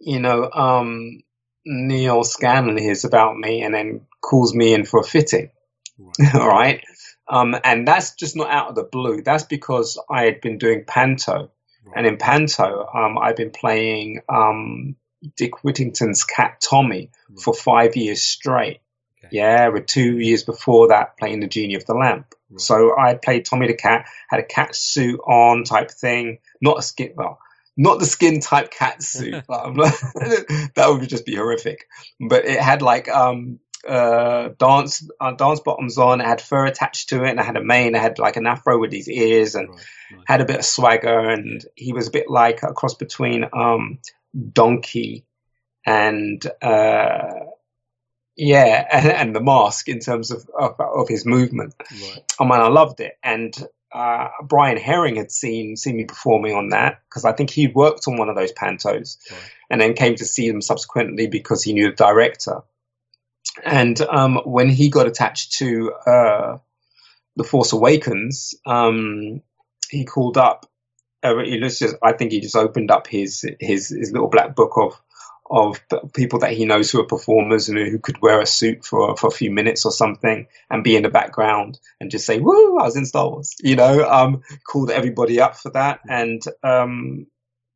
you 0.00 0.20
know, 0.20 0.50
um, 0.50 1.22
Neal 1.64 2.24
Scanlon 2.24 2.78
hears 2.78 3.04
about 3.04 3.36
me 3.36 3.62
and 3.62 3.74
then 3.74 4.02
calls 4.20 4.54
me 4.54 4.74
in 4.74 4.84
for 4.84 5.00
a 5.00 5.04
fitting. 5.04 5.50
Right. 5.98 6.34
All 6.34 6.48
right. 6.48 6.82
Um, 7.28 7.56
and 7.62 7.86
that's 7.86 8.14
just 8.14 8.36
not 8.36 8.50
out 8.50 8.68
of 8.70 8.74
the 8.74 8.84
blue. 8.84 9.22
That's 9.22 9.44
because 9.44 10.00
I 10.10 10.24
had 10.24 10.40
been 10.40 10.58
doing 10.58 10.84
Panto. 10.86 11.50
Right. 11.84 11.96
And 11.96 12.06
in 12.06 12.16
Panto, 12.16 12.86
um, 12.94 13.18
I've 13.18 13.36
been 13.36 13.50
playing 13.50 14.20
um, 14.28 14.96
Dick 15.36 15.64
Whittington's 15.64 16.24
cat 16.24 16.60
Tommy 16.60 17.10
right. 17.28 17.40
for 17.40 17.54
five 17.54 17.96
years 17.96 18.22
straight. 18.22 18.80
Okay. 19.18 19.36
Yeah, 19.36 19.68
with 19.68 19.86
two 19.86 20.18
years 20.18 20.44
before 20.44 20.88
that 20.88 21.18
playing 21.18 21.40
the 21.40 21.48
Genie 21.48 21.74
of 21.74 21.84
the 21.86 21.94
Lamp. 21.94 22.34
Right. 22.50 22.60
So 22.60 22.96
I 22.96 23.14
played 23.14 23.44
Tommy 23.44 23.66
the 23.66 23.74
cat, 23.74 24.06
had 24.28 24.40
a 24.40 24.44
cat 24.44 24.74
suit 24.74 25.20
on 25.26 25.64
type 25.64 25.90
thing, 25.90 26.38
not 26.60 26.78
a 26.78 26.82
skit 26.82 27.14
well, 27.16 27.40
not 27.76 27.98
the 27.98 28.06
skin 28.06 28.40
type 28.40 28.70
cat 28.70 29.02
suit. 29.02 29.32
that 29.48 30.86
would 30.88 31.08
just 31.08 31.26
be 31.26 31.36
horrific. 31.36 31.88
But 32.20 32.44
it 32.44 32.60
had 32.60 32.82
like 32.82 33.08
um 33.08 33.60
uh 33.86 34.50
dance 34.58 35.08
uh, 35.20 35.32
dance 35.32 35.60
bottoms 35.60 35.98
on. 35.98 36.20
It 36.20 36.26
had 36.26 36.40
fur 36.40 36.66
attached 36.66 37.10
to 37.10 37.24
it, 37.24 37.30
and 37.30 37.40
I 37.40 37.44
had 37.44 37.56
a 37.56 37.64
mane. 37.64 37.94
I 37.94 38.00
had 38.00 38.18
like 38.18 38.36
an 38.36 38.46
afro 38.46 38.78
with 38.78 38.90
these 38.90 39.08
ears, 39.08 39.54
and 39.54 39.68
right, 39.68 39.78
right. 40.12 40.22
had 40.26 40.40
a 40.40 40.44
bit 40.44 40.58
of 40.58 40.64
swagger. 40.64 41.30
And 41.30 41.64
he 41.74 41.92
was 41.92 42.08
a 42.08 42.12
bit 42.12 42.28
like 42.28 42.62
a 42.62 42.72
cross 42.72 42.94
between 42.94 43.44
um 43.52 43.98
Donkey 44.52 45.24
and 45.86 46.44
uh 46.62 47.32
yeah, 48.38 48.86
and, 48.92 49.06
and, 49.06 49.36
the 49.36 49.42
mask 49.42 49.88
in 49.88 49.98
terms 49.98 50.30
of 50.30 50.48
of, 50.56 50.78
of 50.80 51.08
his 51.08 51.26
movement. 51.26 51.74
Right. 51.90 52.24
I 52.38 52.44
mean, 52.44 52.52
I 52.52 52.68
loved 52.68 53.00
it, 53.00 53.18
and 53.22 53.52
uh, 53.92 54.28
Brian 54.42 54.76
Herring 54.76 55.16
had 55.16 55.30
seen 55.30 55.76
seen 55.76 55.96
me 55.96 56.04
performing 56.04 56.54
on 56.54 56.68
that 56.70 57.02
because 57.08 57.24
I 57.24 57.32
think 57.32 57.50
he 57.50 57.66
worked 57.66 58.06
on 58.06 58.16
one 58.16 58.28
of 58.28 58.36
those 58.36 58.52
pantos, 58.52 59.18
right. 59.30 59.50
and 59.70 59.80
then 59.80 59.94
came 59.94 60.14
to 60.16 60.24
see 60.24 60.50
them 60.50 60.62
subsequently 60.62 61.26
because 61.26 61.62
he 61.62 61.72
knew 61.72 61.90
the 61.90 61.96
director. 61.96 62.60
And 63.64 64.00
um, 64.02 64.40
when 64.44 64.68
he 64.68 64.88
got 64.88 65.08
attached 65.08 65.52
to 65.58 65.92
uh, 66.06 66.58
the 67.34 67.44
Force 67.44 67.72
Awakens, 67.72 68.54
um, 68.64 69.42
he 69.90 70.04
called 70.04 70.38
up. 70.38 70.66
Uh, 71.22 71.38
he 71.38 71.58
just, 71.58 71.82
I 72.02 72.12
think 72.12 72.32
he 72.32 72.40
just 72.40 72.56
opened 72.56 72.90
up 72.90 73.06
his 73.06 73.44
his 73.60 73.88
his 73.88 74.12
little 74.12 74.28
black 74.28 74.54
book 74.54 74.72
of 74.76 75.00
of 75.50 75.80
people 76.12 76.40
that 76.40 76.52
he 76.52 76.66
knows 76.66 76.90
who 76.90 77.00
are 77.00 77.06
performers 77.06 77.68
and 77.68 77.78
who 77.78 77.98
could 77.98 78.20
wear 78.20 78.40
a 78.40 78.46
suit 78.46 78.84
for 78.84 79.16
for 79.16 79.28
a 79.28 79.32
few 79.32 79.50
minutes 79.50 79.84
or 79.84 79.92
something 79.92 80.46
and 80.70 80.84
be 80.84 80.94
in 80.94 81.02
the 81.02 81.08
background 81.08 81.78
and 82.00 82.10
just 82.10 82.26
say, 82.26 82.38
"Woo, 82.38 82.78
I 82.78 82.84
was 82.84 82.96
in 82.96 83.06
Star 83.06 83.28
Wars," 83.28 83.54
you 83.60 83.76
know. 83.76 84.08
Um, 84.08 84.42
called 84.66 84.90
everybody 84.90 85.40
up 85.40 85.56
for 85.56 85.70
that, 85.70 86.00
and 86.08 86.42
um, 86.62 87.26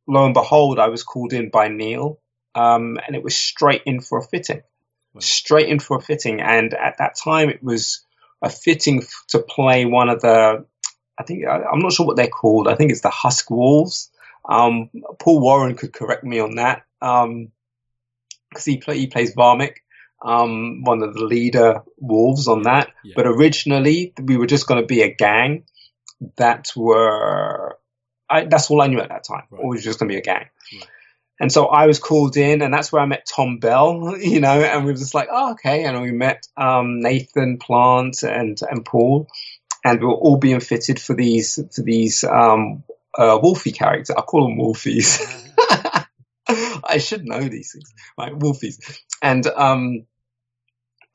lo 0.07 0.25
and 0.25 0.33
behold, 0.33 0.79
I 0.79 0.89
was 0.89 1.03
called 1.03 1.33
in 1.33 1.49
by 1.49 1.67
Neal, 1.67 2.19
um, 2.55 2.97
and 3.05 3.15
it 3.15 3.23
was 3.23 3.35
straight 3.37 3.83
in 3.85 4.01
for 4.01 4.19
a 4.19 4.23
fitting, 4.23 4.61
straight 5.19 5.69
in 5.69 5.79
for 5.79 5.97
a 5.97 6.01
fitting. 6.01 6.41
And 6.41 6.73
at 6.73 6.97
that 6.99 7.15
time, 7.21 7.49
it 7.49 7.63
was 7.63 8.05
a 8.41 8.49
fitting 8.49 9.03
to 9.29 9.39
play 9.39 9.85
one 9.85 10.09
of 10.09 10.21
the, 10.21 10.65
I 11.19 11.23
think 11.23 11.45
I'm 11.47 11.79
not 11.79 11.93
sure 11.93 12.05
what 12.05 12.15
they're 12.15 12.27
called. 12.27 12.67
I 12.67 12.75
think 12.75 12.91
it's 12.91 13.01
the 13.01 13.09
Husk 13.09 13.49
Wolves. 13.51 14.09
Um, 14.47 14.89
Paul 15.19 15.39
Warren 15.39 15.75
could 15.75 15.93
correct 15.93 16.23
me 16.23 16.39
on 16.39 16.55
that. 16.55 16.83
Um, 17.01 17.51
because 18.49 18.65
he 18.65 18.77
play, 18.77 18.99
he 18.99 19.07
plays 19.07 19.35
Varmik, 19.35 19.77
um, 20.23 20.83
one 20.83 21.03
of 21.03 21.13
the 21.13 21.23
leader 21.23 21.83
wolves 21.97 22.47
on 22.47 22.63
that. 22.63 22.91
Yeah. 23.03 23.13
But 23.15 23.27
originally, 23.27 24.13
we 24.21 24.37
were 24.37 24.45
just 24.45 24.67
going 24.67 24.81
to 24.81 24.87
be 24.87 25.01
a 25.01 25.13
gang 25.13 25.65
that 26.37 26.71
were. 26.75 27.77
I, 28.29 28.45
that's 28.45 28.71
all 28.71 28.81
I 28.81 28.87
knew 28.87 28.99
at 28.99 29.09
that 29.09 29.25
time. 29.25 29.43
Right. 29.49 29.63
We 29.63 29.69
were 29.69 29.77
just 29.77 29.99
going 29.99 30.09
to 30.09 30.13
be 30.13 30.19
a 30.19 30.23
gang. 30.23 30.45
Right. 30.73 30.87
And 31.39 31.51
so 31.51 31.65
I 31.65 31.87
was 31.87 31.99
called 31.99 32.37
in, 32.37 32.61
and 32.61 32.73
that's 32.73 32.91
where 32.91 33.01
I 33.01 33.05
met 33.05 33.25
Tom 33.25 33.57
Bell, 33.57 34.15
you 34.21 34.39
know, 34.39 34.61
and 34.61 34.85
we 34.85 34.91
were 34.91 34.97
just 34.97 35.15
like, 35.15 35.27
oh, 35.31 35.51
okay. 35.53 35.83
And 35.83 36.01
we 36.01 36.11
met 36.11 36.47
um, 36.55 37.01
Nathan 37.01 37.57
Plant 37.57 38.23
and 38.23 38.57
and 38.69 38.85
Paul, 38.85 39.27
and 39.83 39.99
we 39.99 40.05
were 40.07 40.13
all 40.13 40.37
being 40.37 40.59
fitted 40.59 40.99
for 40.99 41.15
these 41.15 41.59
for 41.75 41.81
these 41.81 42.23
um, 42.23 42.83
uh, 43.17 43.39
Wolfie 43.41 43.71
characters. 43.71 44.15
I 44.15 44.21
call 44.21 44.47
them 44.47 44.57
Wolfies. 44.57 45.19
I 46.85 46.97
should 46.97 47.25
know 47.25 47.41
these 47.41 47.71
things, 47.73 47.93
right? 48.17 48.33
Wolfies. 48.33 48.99
And, 49.21 49.45
um, 49.47 50.05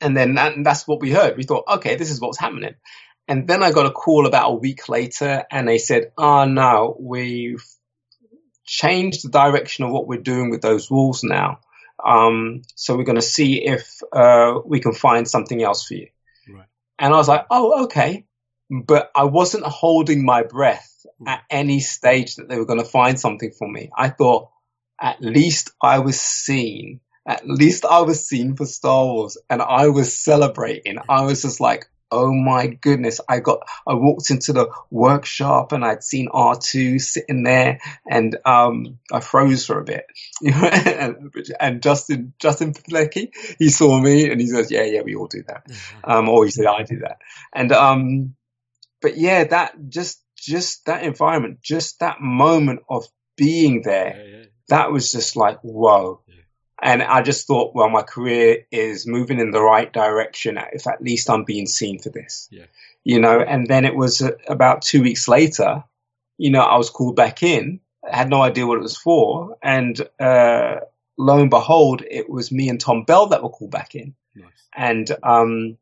And 0.01 0.15
then 0.15 0.35
that, 0.35 0.53
that's 0.63 0.87
what 0.87 1.01
we 1.01 1.11
heard. 1.11 1.37
We 1.37 1.43
thought, 1.43 1.65
okay, 1.67 1.95
this 1.95 2.09
is 2.09 2.21
what's 2.21 2.39
happening. 2.39 2.75
And 3.27 3.47
then 3.47 3.61
I 3.61 3.71
got 3.71 3.85
a 3.85 3.91
call 3.91 4.25
about 4.25 4.51
a 4.51 4.55
week 4.55 4.89
later 4.89 5.43
and 5.51 5.67
they 5.67 5.77
said, 5.77 6.11
oh 6.17 6.45
no, 6.45 6.95
we've 6.99 7.63
changed 8.65 9.23
the 9.23 9.29
direction 9.29 9.85
of 9.85 9.91
what 9.91 10.07
we're 10.07 10.21
doing 10.21 10.49
with 10.49 10.61
those 10.61 10.89
walls 10.89 11.23
now. 11.23 11.59
Um, 12.03 12.61
so 12.75 12.95
we're 12.95 13.03
going 13.03 13.17
to 13.17 13.21
see 13.21 13.65
if 13.65 14.01
uh, 14.13 14.59
we 14.65 14.79
can 14.79 14.93
find 14.93 15.27
something 15.27 15.61
else 15.61 15.85
for 15.85 15.95
you. 15.95 16.07
Right. 16.47 16.65
And 16.97 17.13
I 17.13 17.17
was 17.17 17.27
like, 17.27 17.45
oh, 17.51 17.83
okay. 17.85 18.25
But 18.69 19.11
I 19.15 19.23
wasn't 19.23 19.65
holding 19.65 20.23
my 20.23 20.43
breath 20.43 21.05
at 21.25 21.43
any 21.49 21.79
stage 21.79 22.35
that 22.35 22.47
they 22.49 22.57
were 22.57 22.65
going 22.65 22.79
to 22.79 22.85
find 22.85 23.19
something 23.19 23.51
for 23.51 23.67
me. 23.67 23.89
I 23.97 24.09
thought, 24.09 24.49
at 25.01 25.21
least 25.21 25.71
I 25.81 25.99
was 25.99 26.19
seen. 26.19 26.99
At 27.27 27.47
least 27.47 27.85
I 27.85 28.01
was 28.01 28.27
seen 28.27 28.55
for 28.55 28.65
Star 28.65 29.05
Wars 29.05 29.37
and 29.49 29.61
I 29.61 29.89
was 29.89 30.17
celebrating. 30.17 30.97
I 31.07 31.21
was 31.23 31.41
just 31.41 31.59
like, 31.59 31.89
oh 32.11 32.33
my 32.33 32.67
goodness. 32.67 33.21
I 33.29 33.39
got, 33.39 33.59
I 33.87 33.93
walked 33.93 34.31
into 34.31 34.51
the 34.51 34.69
workshop 34.89 35.71
and 35.71 35.85
I'd 35.85 36.03
seen 36.03 36.27
R2 36.29 36.99
sitting 36.99 37.43
there 37.43 37.79
and, 38.09 38.35
um, 38.45 38.99
I 39.11 39.19
froze 39.19 39.65
for 39.65 39.79
a 39.79 39.83
bit. 39.83 40.05
and, 40.41 41.33
and 41.59 41.83
Justin, 41.83 42.33
Justin 42.39 42.73
Padalecki, 42.73 43.29
he 43.59 43.69
saw 43.69 43.99
me 43.99 44.31
and 44.31 44.41
he 44.41 44.47
says, 44.47 44.71
yeah, 44.71 44.83
yeah, 44.83 45.01
we 45.01 45.15
all 45.15 45.27
do 45.27 45.43
that. 45.47 45.67
Um, 46.03 46.29
or 46.29 46.45
he 46.45 46.51
said, 46.51 46.65
I 46.65 46.83
do 46.83 46.99
that. 46.99 47.17
And, 47.53 47.71
um, 47.71 48.35
but 49.01 49.17
yeah, 49.17 49.43
that 49.45 49.73
just, 49.89 50.23
just 50.35 50.85
that 50.85 51.03
environment, 51.03 51.61
just 51.61 51.99
that 51.99 52.21
moment 52.21 52.81
of 52.89 53.05
being 53.37 53.81
there, 53.83 54.15
Yeah, 54.17 54.37
yeah. 54.37 54.45
that 54.69 54.91
was 54.91 55.11
just 55.11 55.35
like, 55.35 55.59
whoa. 55.61 56.21
Yeah. 56.27 56.35
And 56.81 57.03
I 57.03 57.21
just 57.21 57.47
thought, 57.47 57.75
well, 57.75 57.89
my 57.89 58.03
career 58.03 58.65
is 58.71 59.05
moving 59.07 59.39
in 59.39 59.51
the 59.51 59.61
right 59.61 59.91
direction 59.91 60.57
if 60.73 60.87
at 60.87 61.01
least 61.01 61.29
I'm 61.29 61.43
being 61.43 61.65
seen 61.67 61.99
for 61.99 62.09
this. 62.09 62.47
Yeah. 62.51 62.65
You 63.03 63.19
know, 63.19 63.39
and 63.39 63.67
then 63.67 63.85
it 63.85 63.95
was 63.95 64.21
uh, 64.21 64.31
about 64.47 64.81
two 64.81 65.01
weeks 65.01 65.27
later, 65.27 65.83
you 66.37 66.51
know, 66.51 66.61
I 66.61 66.77
was 66.77 66.89
called 66.89 67.15
back 67.15 67.43
in. 67.43 67.79
I 68.09 68.15
had 68.15 68.29
no 68.29 68.41
idea 68.41 68.65
what 68.65 68.77
it 68.77 68.81
was 68.83 68.97
for. 68.97 69.57
And 69.61 69.99
uh, 70.19 70.75
lo 71.17 71.39
and 71.41 71.49
behold, 71.49 72.01
it 72.09 72.29
was 72.29 72.51
me 72.51 72.69
and 72.69 72.79
Tom 72.79 73.03
Bell 73.03 73.27
that 73.27 73.43
were 73.43 73.49
called 73.49 73.71
back 73.71 73.95
in. 73.95 74.15
Nice. 74.35 74.47
And 74.75 75.11
um, 75.23 75.77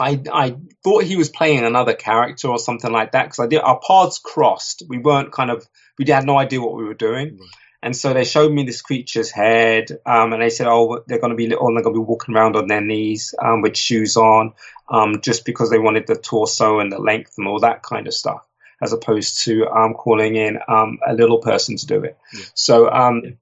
I, 0.00 0.20
I 0.32 0.56
thought 0.84 1.04
he 1.04 1.16
was 1.16 1.28
playing 1.28 1.64
another 1.64 1.94
character 1.94 2.48
or 2.48 2.58
something 2.58 2.92
like 2.92 3.12
that 3.12 3.24
because 3.24 3.38
I 3.38 3.46
did 3.46 3.60
our 3.60 3.80
paths 3.86 4.18
crossed. 4.18 4.82
We 4.88 4.98
weren't 4.98 5.32
kind 5.32 5.50
of 5.50 5.66
we 5.98 6.04
had 6.06 6.26
no 6.26 6.38
idea 6.38 6.60
what 6.60 6.76
we 6.76 6.84
were 6.84 6.94
doing. 6.94 7.38
Right. 7.38 7.48
And 7.82 7.96
so 7.96 8.12
they 8.12 8.24
showed 8.24 8.52
me 8.52 8.64
this 8.64 8.82
creature's 8.82 9.30
head, 9.30 9.90
um, 10.04 10.32
and 10.32 10.42
they 10.42 10.50
said, 10.50 10.66
"Oh, 10.66 11.04
they're 11.06 11.20
going 11.20 11.30
to 11.30 11.36
be 11.36 11.46
little, 11.46 11.68
and 11.68 11.76
they're 11.76 11.84
going 11.84 11.94
to 11.94 12.00
be 12.00 12.04
walking 12.04 12.34
around 12.34 12.56
on 12.56 12.66
their 12.66 12.80
knees 12.80 13.34
um, 13.40 13.60
with 13.60 13.76
shoes 13.76 14.16
on, 14.16 14.54
um, 14.88 15.20
just 15.20 15.44
because 15.44 15.70
they 15.70 15.78
wanted 15.78 16.06
the 16.06 16.16
torso 16.16 16.80
and 16.80 16.90
the 16.90 16.98
length 16.98 17.34
and 17.38 17.46
all 17.46 17.60
that 17.60 17.82
kind 17.82 18.08
of 18.08 18.14
stuff, 18.14 18.44
as 18.82 18.92
opposed 18.92 19.44
to 19.44 19.68
um, 19.68 19.94
calling 19.94 20.36
in 20.36 20.58
um, 20.66 20.98
a 21.06 21.14
little 21.14 21.38
person 21.38 21.76
to 21.76 21.86
do 21.86 22.02
it." 22.02 22.18
Yeah. 22.34 22.44
So, 22.54 22.90
um, 22.90 23.38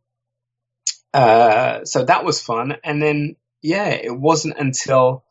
uh, 1.14 1.84
so 1.84 2.04
that 2.04 2.24
was 2.24 2.42
fun. 2.42 2.76
And 2.84 3.00
then, 3.00 3.36
yeah, 3.62 3.88
it 3.88 4.14
wasn't 4.14 4.58
until 4.58 5.23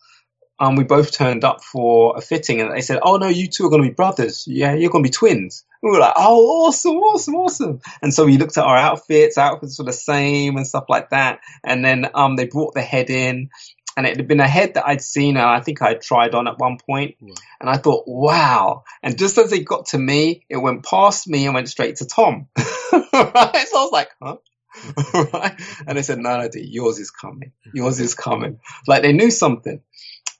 um, 0.60 0.76
we 0.76 0.84
both 0.84 1.12
turned 1.12 1.44
up 1.44 1.64
for 1.64 2.16
a 2.18 2.22
fitting, 2.22 2.62
and 2.62 2.72
they 2.76 2.82
said, 2.82 3.00
"Oh 3.02 3.18
no, 3.18 3.28
you 3.28 3.48
two 3.48 3.66
are 3.66 3.70
going 3.70 3.82
to 3.82 3.90
be 3.90 3.94
brothers. 3.94 4.46
Yeah, 4.48 4.74
you're 4.74 4.92
going 4.92 5.04
to 5.04 5.10
be 5.10 5.14
twins." 5.14 5.66
And 5.82 5.92
we 5.92 5.98
were 5.98 6.02
like, 6.02 6.14
"Oh, 6.16 6.66
awesome, 6.66 6.98
awesome, 6.98 7.36
awesome!" 7.36 7.82
And 8.02 8.14
so 8.14 8.26
we 8.26 8.38
looked 8.38 8.58
at 8.58 8.64
our 8.64 8.78
outfits. 8.78 9.38
Outfits 9.38 9.80
were 9.80 9.86
the 9.86 9.94
same 9.94 10.58
and 10.58 10.68
stuff 10.68 10.86
like 10.90 11.10
that. 11.10 11.40
And 11.64 11.84
then 11.84 12.10
um, 12.14 12.36
they 12.36 12.46
brought 12.46 12.76
the 12.76 12.82
head 12.82 13.10
in, 13.10 13.50
and 13.98 14.06
it 14.06 14.18
had 14.18 14.28
been 14.28 14.40
a 14.40 14.48
head 14.48 14.76
that 14.76 14.88
I'd 14.88 15.02
seen, 15.02 15.38
and 15.38 15.46
I 15.46 15.60
think 15.60 15.82
I'd 15.82 16.02
tried 16.02 16.36
on 16.36 16.48
at 16.48 16.60
one 16.60 16.78
point. 16.78 17.16
Right. 17.20 17.40
And 17.60 17.70
I 17.70 17.78
thought, 17.78 18.04
"Wow!" 18.08 18.84
And 19.02 19.18
just 19.18 19.38
as 19.40 19.52
it 19.52 19.66
got 19.66 19.88
to 19.88 19.98
me, 19.98 20.46
it 20.50 20.58
went 20.58 20.86
past 20.86 21.28
me 21.28 21.46
and 21.46 21.56
went 21.56 21.70
straight 21.70 21.98
to 21.98 22.06
Tom. 22.06 22.48
right? 22.58 22.66
So 23.12 23.12
I 23.12 23.82
was 23.82 23.92
like, 23.92 24.10
"Huh." 24.22 24.38
right? 25.34 25.60
And 25.86 25.98
they 25.98 26.02
said, 26.02 26.20
no, 26.20 26.38
no, 26.38 26.50
dude, 26.50 26.66
yours 26.66 27.00
is 27.00 27.12
coming. 27.12 27.52
Yours 27.74 28.00
is 28.00 28.16
coming. 28.16 28.60
Like 28.88 29.02
they 29.02 29.14
knew 29.14 29.32
something. 29.32 29.82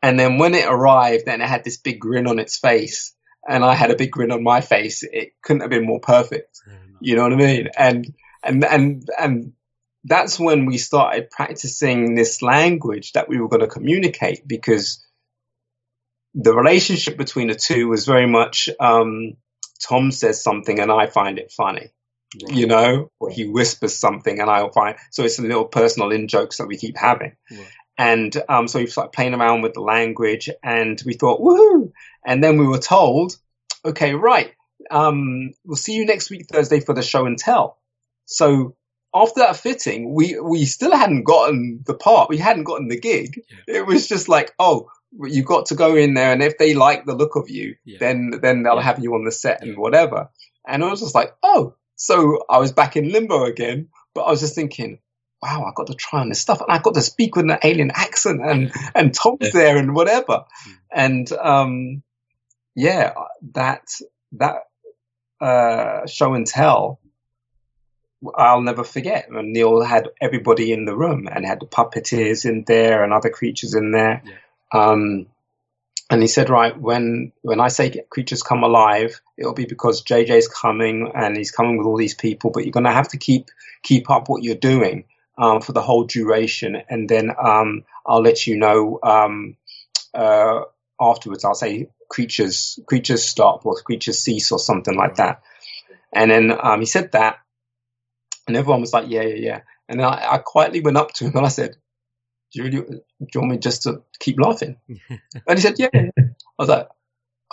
And 0.04 0.20
then 0.20 0.38
when 0.38 0.54
it 0.54 0.66
arrived 0.66 1.28
and 1.28 1.42
it 1.42 1.48
had 1.48 1.64
this 1.64 1.78
big 1.78 2.00
grin 2.00 2.28
on 2.28 2.38
its 2.38 2.60
face 2.60 3.16
and 3.48 3.64
I 3.64 3.74
had 3.74 3.90
a 3.90 3.96
big 3.96 4.12
grin 4.12 4.32
on 4.32 4.44
my 4.44 4.60
face, 4.60 5.02
it 5.02 5.32
couldn't 5.42 5.62
have 5.62 5.70
been 5.70 5.86
more 5.86 6.02
perfect. 6.02 6.60
You 7.00 7.16
know 7.16 7.24
what 7.24 7.34
I 7.34 7.38
mean? 7.38 7.70
And, 7.78 8.14
and, 8.44 8.66
and, 8.66 9.10
and 9.18 9.54
that's 10.04 10.38
when 10.38 10.66
we 10.66 10.78
started 10.78 11.32
practicing 11.32 12.16
this 12.16 12.42
language 12.42 13.14
that 13.14 13.30
we 13.30 13.40
were 13.40 13.48
going 13.48 13.62
to 13.62 13.68
communicate 13.68 14.46
because 14.46 15.06
the 16.34 16.54
relationship 16.54 17.18
between 17.18 17.48
the 17.48 17.56
two 17.56 17.88
was 17.88 18.06
very 18.06 18.28
much, 18.28 18.68
um, 18.82 19.38
Tom 19.88 20.12
says 20.12 20.44
something 20.44 20.80
and 20.80 20.92
I 20.92 21.08
find 21.08 21.40
it 21.40 21.52
funny 21.52 21.92
Right. 22.42 22.58
you 22.58 22.68
know, 22.68 23.12
or 23.20 23.30
he 23.30 23.48
whispers 23.48 23.96
something 23.96 24.40
and 24.40 24.50
I'll 24.50 24.72
find, 24.72 24.96
so 25.12 25.24
it's 25.24 25.38
a 25.38 25.44
little 25.44 25.66
personal 25.66 26.12
in 26.12 26.28
jokes 26.28 26.58
that 26.58 26.68
we 26.68 26.78
keep 26.78 26.98
having. 26.98 27.34
Right. 27.52 27.68
And, 27.98 28.36
um, 28.50 28.68
so 28.68 28.80
we 28.80 28.88
started 28.88 29.12
playing 29.12 29.34
around 29.36 29.62
with 29.62 29.74
the 29.74 29.82
language 29.82 30.50
and 30.64 31.02
we 31.06 31.14
thought, 31.14 31.42
woohoo. 31.42 31.92
And 32.26 32.44
then 32.44 32.58
we 32.58 32.68
were 32.68 32.80
told, 32.80 33.38
okay, 33.86 34.14
right. 34.16 34.54
Um, 34.90 35.52
we'll 35.64 35.76
see 35.78 35.94
you 35.94 36.06
next 36.06 36.30
week, 36.30 36.48
Thursday 36.52 36.80
for 36.80 36.94
the 36.94 37.04
show 37.04 37.26
and 37.26 37.38
tell. 37.38 37.78
So 38.26 38.76
after 39.14 39.42
that 39.42 39.58
fitting, 39.58 40.14
we, 40.14 40.40
we 40.40 40.66
still 40.66 40.96
hadn't 40.96 41.24
gotten 41.24 41.84
the 41.86 41.94
part. 41.94 42.30
We 42.30 42.38
hadn't 42.38 42.64
gotten 42.64 42.88
the 42.88 43.00
gig. 43.00 43.40
It 43.68 43.86
was 43.86 44.08
just 44.08 44.28
like, 44.28 44.54
oh, 44.58 44.90
you've 45.22 45.46
got 45.46 45.68
to 45.68 45.76
go 45.76 45.96
in 45.96 46.16
there. 46.16 46.32
And 46.34 46.42
if 46.42 46.58
they 46.58 46.74
like 46.74 47.06
the 47.06 47.16
look 47.16 47.36
of 47.36 47.50
you, 47.50 47.76
Yeah. 47.86 47.98
then, 48.00 48.32
then 48.42 48.64
they'll 48.64 48.76
Yeah. 48.78 48.82
have 48.82 49.00
you 49.04 49.14
on 49.14 49.24
the 49.26 49.32
set 49.32 49.62
and 49.62 49.78
whatever. 49.78 50.30
And 50.68 50.84
I 50.84 50.90
was 50.90 51.02
just 51.02 51.14
like, 51.16 51.36
oh, 51.44 51.76
so 51.96 52.44
I 52.50 52.58
was 52.58 52.72
back 52.72 52.96
in 52.98 53.12
limbo 53.12 53.44
again, 53.46 53.90
but 54.16 54.22
I 54.22 54.32
was 54.32 54.40
just 54.40 54.56
thinking, 54.56 54.98
wow, 55.44 55.66
I 55.66 55.72
got 55.76 55.88
to 55.88 55.94
try 55.94 56.22
on 56.22 56.30
this 56.30 56.40
stuff 56.40 56.62
and 56.62 56.72
I 56.72 56.80
got 56.80 56.94
to 56.94 57.02
speak 57.02 57.36
with 57.36 57.50
an 57.50 57.58
alien 57.64 57.92
accent 57.94 58.42
and, 58.42 58.72
and 58.96 59.14
Tom's 59.14 59.40
Yeah. 59.42 59.50
there 59.54 59.78
and 59.78 59.94
whatever. 59.94 60.46
Mm. 60.68 60.78
And, 60.92 61.32
um, 61.34 62.04
yeah, 62.76 63.14
that, 63.52 63.84
that, 64.34 64.56
uh, 65.42 66.08
show 66.08 66.34
and 66.34 66.48
tell, 66.48 67.00
I'll 68.36 68.62
never 68.62 68.86
forget. 68.86 69.28
And 69.30 69.52
Neal 69.52 69.84
had 69.84 70.08
everybody 70.22 70.72
in 70.72 70.86
the 70.86 70.96
room 70.96 71.28
and 71.30 71.46
had 71.46 71.60
the 71.60 71.66
puppeteers 71.66 72.46
in 72.46 72.64
there 72.66 73.04
and 73.04 73.12
other 73.12 73.30
creatures 73.30 73.74
in 73.76 73.92
there. 73.92 74.24
Um, 74.72 75.28
and 76.10 76.22
he 76.22 76.28
said, 76.28 76.50
right, 76.50 76.80
when, 76.80 77.34
when 77.42 77.60
I 77.60 77.68
say 77.68 78.06
creatures 78.10 78.44
come 78.44 78.64
alive, 78.64 79.20
it'll 79.38 79.54
be 79.54 79.66
because 79.66 80.04
JJ's 80.04 80.48
coming 80.48 81.12
and 81.14 81.36
he's 81.36 81.52
coming 81.52 81.78
with 81.78 81.88
all 81.88 81.98
these 81.98 82.16
people, 82.16 82.52
but 82.52 82.64
you're 82.64 82.72
going 82.72 82.86
to 82.86 82.92
have 82.92 83.10
to 83.10 83.18
keep, 83.18 83.50
keep 83.82 84.10
up 84.10 84.30
what 84.30 84.44
you're 84.44 84.56
doing, 84.56 85.04
um, 85.38 85.62
for 85.62 85.72
the 85.74 85.82
whole 85.82 86.06
duration. 86.06 86.78
And 86.90 87.10
then, 87.10 87.32
um, 87.38 87.84
I'll 88.06 88.22
let 88.22 88.48
you 88.48 88.58
know, 88.58 89.00
um, 89.04 89.58
uh, 90.14 90.62
afterwards. 91.00 91.46
I'll 91.46 91.56
say 91.56 91.90
creatures, 92.10 92.80
creatures 92.88 93.24
stop 93.24 93.66
or 93.66 93.76
creatures 93.76 94.20
cease 94.20 94.52
or 94.52 94.60
something 94.60 94.96
like 94.96 95.16
that. 95.16 95.42
And 96.14 96.32
then, 96.32 96.58
um, 96.62 96.80
he 96.80 96.86
said 96.86 97.12
that 97.14 97.38
and 98.48 98.58
everyone 98.58 98.82
was 98.82 98.94
like, 98.94 99.10
yeah, 99.10 99.22
yeah, 99.22 99.36
yeah. 99.36 99.60
And 99.88 100.00
then 100.00 100.08
I, 100.08 100.34
I 100.34 100.38
quietly 100.40 100.82
went 100.82 100.98
up 100.98 101.14
to 101.14 101.26
him 101.26 101.36
and 101.36 101.46
I 101.46 101.50
said, 101.50 101.76
do 102.52 102.62
you 102.62 102.64
really, 102.66 102.82
do 102.82 103.02
you 103.34 103.40
want 103.40 103.52
me 103.52 103.58
just 103.58 103.84
to 103.84 104.04
keep 104.20 104.40
laughing? 104.40 104.78
And 105.48 105.58
he 105.58 105.62
said, 105.62 105.76
yeah. 105.80 105.90
I 105.94 106.34
was 106.58 106.70
like, 106.70 106.88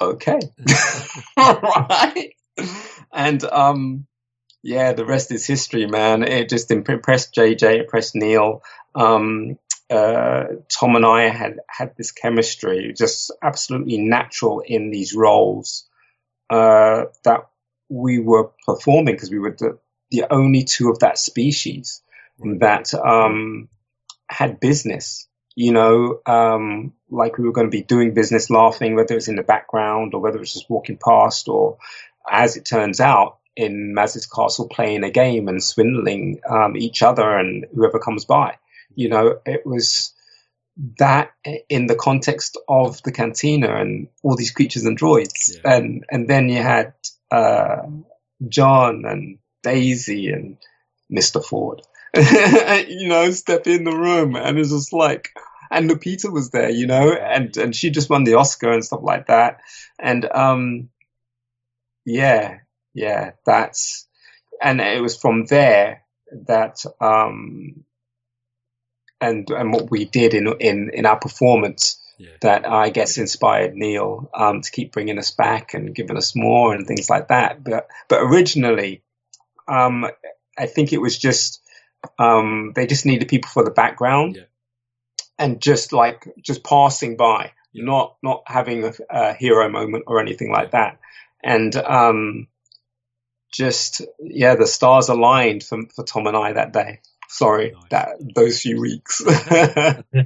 okay. 0.01 0.41
right. 1.37 2.33
And, 3.13 3.43
um, 3.45 4.07
yeah, 4.63 4.93
the 4.93 5.07
rest 5.07 5.33
is 5.33 5.47
history, 5.47 5.87
man. 5.87 6.23
It 6.23 6.49
just 6.49 6.71
impressed 6.71 7.35
JJ, 7.35 7.81
impressed 7.81 8.15
Neal. 8.15 8.63
Um, 8.95 9.59
uh, 9.89 10.45
Tom 10.69 10.97
and 10.97 11.07
I 11.07 11.29
had 11.29 11.61
had 11.69 11.97
this 11.97 12.13
chemistry, 12.13 12.95
just 12.97 13.33
absolutely 13.43 13.99
natural 13.99 14.61
in 14.61 14.91
these 14.91 15.15
roles, 15.15 15.89
uh, 16.51 17.07
that 17.25 17.49
we 17.89 18.21
were 18.21 18.51
performing 18.67 19.15
because 19.15 19.31
we 19.31 19.39
were 19.39 19.57
the, 19.59 19.79
the 20.11 20.25
only 20.31 20.65
two 20.65 20.91
of 20.91 21.01
that 21.01 21.19
species 21.19 22.03
that, 22.39 22.95
um, 22.95 23.69
had 24.29 24.61
business, 24.61 25.27
you 25.57 25.73
know, 25.73 26.21
um, 26.25 26.93
like 27.11 27.37
we 27.37 27.45
were 27.45 27.53
going 27.53 27.67
to 27.67 27.71
be 27.77 27.83
doing 27.83 28.15
business 28.15 28.49
laughing, 28.49 28.95
whether 28.95 29.17
it's 29.17 29.27
in 29.29 29.35
the 29.35 29.43
background 29.43 30.15
or 30.15 30.21
whether 30.21 30.41
it's 30.41 30.55
just 30.55 30.71
walking 30.71 30.97
past 30.97 31.49
or 31.49 31.79
as 32.31 32.57
it 32.57 32.65
turns 32.65 33.01
out 33.01 33.40
in 33.61 33.95
Maz's 33.95 34.27
Castle 34.27 34.69
playing 34.69 35.05
a 35.05 35.11
game 35.11 35.49
and 35.49 35.63
swindling, 35.63 36.41
um, 36.49 36.77
each 36.77 37.03
other 37.03 37.37
and 37.37 37.67
whoever 37.75 37.99
comes 37.99 38.25
by, 38.25 38.57
you 38.95 39.09
know, 39.09 39.41
it 39.47 39.67
was 39.67 40.15
that 40.99 41.33
in 41.69 41.87
the 41.87 41.95
context 41.95 42.57
of 42.69 43.03
the 43.03 43.13
cantina 43.13 43.75
and 43.75 44.09
all 44.23 44.37
these 44.37 44.51
creatures 44.51 44.85
and 44.85 44.99
droids. 44.99 45.53
Yeah. 45.53 45.77
And, 45.77 46.05
and 46.11 46.29
then 46.29 46.49
you 46.49 46.63
had, 46.63 46.95
uh, 47.31 47.83
John 48.49 49.05
and 49.05 49.39
Daisy 49.63 50.29
and 50.29 50.57
Mr. 51.13 51.45
Ford, 51.45 51.83
you 52.17 53.09
know, 53.09 53.31
step 53.31 53.67
in 53.67 53.85
the 53.85 53.97
room 53.97 54.37
and 54.37 54.59
it's 54.59 54.71
just 54.71 54.93
like, 54.93 55.31
and 55.71 55.89
Lupita 55.89 56.33
was 56.33 56.51
there, 56.51 56.71
you 56.71 56.87
know, 56.87 57.13
and 57.13 57.57
and 57.57 57.77
she 57.77 57.91
just 57.91 58.11
won 58.11 58.25
the 58.25 58.35
Oscar 58.35 58.73
and 58.73 58.85
stuff 58.85 59.03
like 59.03 59.29
that, 59.29 59.61
and 59.99 60.29
um, 60.31 60.89
yeah, 62.05 62.60
yeah, 62.95 63.33
that's, 63.47 64.07
and 64.63 64.81
it 64.81 65.01
was 65.03 65.17
from 65.17 65.47
there 65.47 66.03
that 66.47 66.85
um, 67.01 67.85
and 69.21 69.49
and 69.51 69.73
what 69.73 69.91
we 69.91 70.05
did 70.05 70.35
in 70.35 70.47
in 70.61 70.91
in 70.93 71.07
our 71.07 71.19
performance. 71.19 71.97
Yeah. 72.19 72.29
That 72.43 72.67
I 72.67 72.91
guess 72.91 73.17
inspired 73.17 73.73
Neal 73.75 74.29
um, 74.35 74.61
to 74.61 74.71
keep 74.71 74.93
bringing 74.93 75.19
us 75.19 75.31
back 75.31 75.73
and 75.73 75.95
giving 75.95 76.19
us 76.19 76.37
more 76.37 76.75
and 76.75 76.87
things 76.87 77.09
like 77.09 77.29
that. 77.29 77.65
But 77.65 77.87
but 78.11 78.21
originally, 78.21 79.03
um, 79.67 80.05
I 80.59 80.67
think 80.67 80.93
it 80.93 81.01
was 81.01 81.17
just 81.17 81.63
um, 82.19 82.73
they 82.77 82.87
just 82.87 83.07
needed 83.07 83.29
people 83.29 83.49
for 83.49 83.65
the 83.65 83.71
background 83.71 84.37
Yeah. 84.37 84.43
and 85.39 85.63
just 85.63 85.95
like 85.95 86.29
just 86.43 86.63
passing 86.63 87.17
by, 87.17 87.53
Yeah. 87.73 87.85
not 87.87 88.17
not 88.23 88.43
having 88.45 88.85
a, 88.85 88.93
a 89.09 89.33
hero 89.33 89.71
moment 89.71 90.05
or 90.07 90.21
anything 90.21 90.53
like 90.53 90.73
that. 90.73 90.99
And 91.43 91.75
um, 91.75 92.49
just 93.53 94.03
yeah, 94.21 94.57
the 94.57 94.67
stars 94.67 95.09
aligned 95.09 95.63
for 95.63 95.79
for 95.95 96.05
Tom 96.05 96.27
and 96.27 96.37
I 96.37 96.53
that 96.55 96.73
day. 96.73 97.01
Sorry, 97.29 97.73
Nice. 97.73 97.83
that 97.91 98.09
those 98.35 98.61
few 98.61 98.81
weeks. 98.81 99.23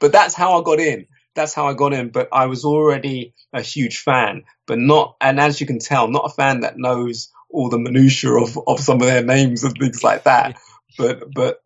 but 0.00 0.12
that's 0.12 0.34
how 0.34 0.60
I 0.60 0.64
got 0.64 0.80
in. 0.80 1.06
That's 1.34 1.54
how 1.54 1.68
I 1.68 1.74
got 1.74 1.92
in. 1.92 2.10
But 2.10 2.28
I 2.32 2.46
was 2.46 2.64
already 2.64 3.34
a 3.52 3.62
huge 3.62 3.98
fan, 4.00 4.44
but 4.66 4.78
not, 4.78 5.16
and 5.20 5.38
as 5.38 5.60
you 5.60 5.66
can 5.66 5.78
tell, 5.78 6.08
not 6.08 6.26
a 6.26 6.34
fan 6.34 6.60
that 6.60 6.78
knows 6.78 7.30
all 7.50 7.70
the 7.70 7.78
minutiae 7.78 8.40
of, 8.42 8.58
of 8.66 8.80
some 8.80 9.00
of 9.00 9.06
their 9.06 9.22
names 9.22 9.64
and 9.64 9.74
things 9.78 10.02
like 10.04 10.24
that. 10.24 10.58
But, 10.98 11.32
but 11.32 11.62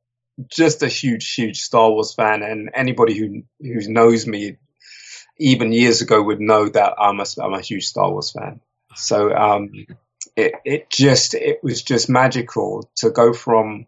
just 0.48 0.82
a 0.82 0.88
huge, 0.88 1.34
huge 1.34 1.60
Star 1.62 1.90
Wars 1.90 2.14
fan. 2.14 2.42
And 2.42 2.70
anybody 2.74 3.18
who, 3.18 3.42
who 3.60 3.92
knows 3.92 4.26
me 4.26 4.58
even 5.38 5.72
years 5.72 6.02
ago 6.02 6.22
would 6.22 6.40
know 6.40 6.68
that 6.68 6.94
I'm 6.98 7.20
a, 7.20 7.24
I'm 7.42 7.54
a 7.54 7.60
huge 7.60 7.86
Star 7.86 8.10
Wars 8.10 8.30
fan. 8.30 8.60
So, 8.94 9.34
um, 9.34 9.72
it, 10.36 10.54
it 10.64 10.90
just, 10.90 11.34
it 11.34 11.60
was 11.62 11.82
just 11.82 12.08
magical 12.08 12.90
to 12.96 13.10
go 13.10 13.32
from, 13.32 13.86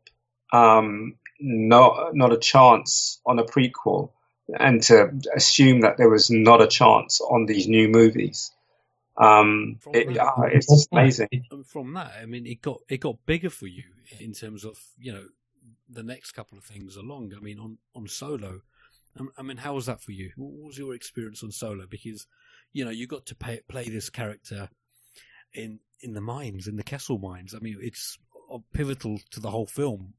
um, 0.52 1.16
not, 1.40 2.14
not 2.14 2.32
a 2.32 2.38
chance 2.38 3.20
on 3.26 3.38
a 3.38 3.44
prequel 3.44 4.10
and 4.58 4.82
to 4.84 5.10
assume 5.34 5.80
that 5.80 5.96
there 5.96 6.08
was 6.08 6.30
not 6.30 6.62
a 6.62 6.66
chance 6.66 7.20
on 7.20 7.46
these 7.46 7.66
new 7.66 7.88
movies. 7.88 8.52
Um, 9.16 9.78
it, 9.92 10.14
that- 10.14 10.26
uh, 10.26 10.42
it's 10.52 10.66
just 10.66 10.88
amazing. 10.92 11.28
And 11.50 11.66
from 11.66 11.94
that, 11.94 12.12
I 12.20 12.26
mean, 12.26 12.46
it 12.46 12.60
got 12.60 12.80
it 12.88 12.98
got 12.98 13.24
bigger 13.26 13.50
for 13.50 13.66
you 13.66 13.84
in 14.20 14.32
terms 14.32 14.64
of 14.64 14.76
you 14.98 15.12
know 15.12 15.26
the 15.88 16.02
next 16.02 16.32
couple 16.32 16.58
of 16.58 16.64
things 16.64 16.96
along. 16.96 17.32
I 17.36 17.40
mean, 17.40 17.58
on 17.58 17.78
on 17.94 18.08
Solo, 18.08 18.60
um, 19.18 19.30
I 19.38 19.42
mean, 19.42 19.58
how 19.58 19.74
was 19.74 19.86
that 19.86 20.00
for 20.00 20.12
you? 20.12 20.32
What 20.36 20.66
was 20.66 20.78
your 20.78 20.94
experience 20.94 21.42
on 21.42 21.52
Solo? 21.52 21.86
Because 21.88 22.26
you 22.72 22.84
know 22.84 22.90
you 22.90 23.06
got 23.06 23.26
to 23.26 23.36
pay, 23.36 23.60
play 23.68 23.88
this 23.88 24.10
character 24.10 24.68
in 25.54 25.80
in 26.00 26.14
the 26.14 26.20
mines, 26.20 26.66
in 26.66 26.76
the 26.76 26.82
Kessel 26.82 27.18
mines. 27.18 27.54
I 27.54 27.60
mean, 27.60 27.78
it's 27.80 28.18
pivotal 28.72 29.20
to 29.30 29.40
the 29.40 29.50
whole 29.50 29.66
film. 29.66 30.14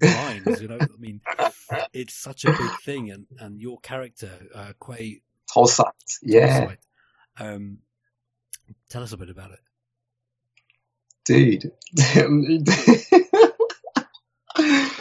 The 0.00 0.08
mines, 0.08 0.60
you 0.60 0.68
know. 0.68 0.78
I 0.80 0.86
mean, 0.98 1.20
it's 1.92 2.14
such 2.14 2.44
a 2.44 2.50
big 2.50 2.70
thing, 2.84 3.10
and 3.10 3.26
and 3.38 3.60
your 3.60 3.78
character, 3.78 4.30
uh, 4.54 4.72
Quay 4.84 5.22
Tolsite, 5.50 6.18
yeah, 6.22 6.74
um, 7.38 7.78
tell 8.90 9.02
us 9.02 9.12
a 9.12 9.16
bit 9.16 9.30
about 9.30 9.52
it. 9.52 9.60
dude. 11.24 11.72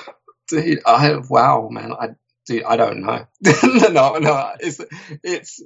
dude, 0.47 0.79
I 0.85 1.15
wow, 1.29 1.67
man, 1.69 1.93
I 1.93 2.09
dude, 2.45 2.63
I 2.63 2.77
don't 2.77 3.01
know. 3.01 3.25
no, 3.91 4.17
no, 4.17 4.53
it's 4.59 4.79
it's 5.23 5.61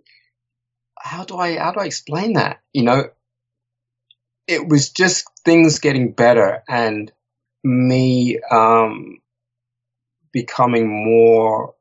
how 0.97 1.25
do 1.25 1.37
I 1.37 1.57
how 1.57 1.71
do 1.71 1.79
I 1.79 1.85
explain 1.85 2.33
that? 2.33 2.61
You 2.73 2.83
know, 2.83 3.09
it 4.51 4.67
was 4.67 4.89
just 4.89 5.25
things 5.45 5.79
getting 5.79 6.11
better 6.11 6.61
and 6.67 7.11
me 7.63 8.39
um 8.51 9.19
becoming 10.33 10.87
more 10.89 11.73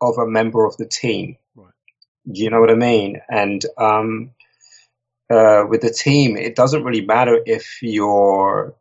of 0.00 0.18
a 0.18 0.26
member 0.26 0.66
of 0.66 0.76
the 0.76 0.86
team. 0.86 1.36
Right. 1.54 1.72
Do 2.30 2.42
you 2.42 2.50
know 2.50 2.60
what 2.60 2.70
I 2.70 2.74
mean? 2.74 3.20
And 3.28 3.64
um 3.78 4.32
uh, 5.30 5.64
with 5.66 5.80
the 5.80 5.90
team, 5.90 6.36
it 6.36 6.54
doesn't 6.54 6.84
really 6.84 7.06
matter 7.06 7.40
if 7.46 7.78
you're 7.80 8.74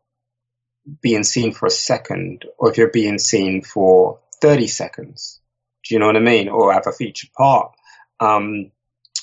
being 1.02 1.24
seen 1.24 1.54
for 1.54 1.66
a 1.68 1.72
second 1.72 2.44
or 2.58 2.70
if 2.70 2.78
you're 2.78 2.90
being 2.90 3.20
seen 3.20 3.62
for 3.62 4.20
30 4.42 4.68
seconds. 4.68 5.40
Do 5.86 5.96
you 5.96 6.00
know 6.00 6.08
what 6.08 6.18
I 6.18 6.20
mean? 6.20 6.50
Or 6.50 6.74
have 6.74 6.88
a 6.88 6.92
featured 6.92 7.30
part. 7.38 7.72
Um, 8.20 8.72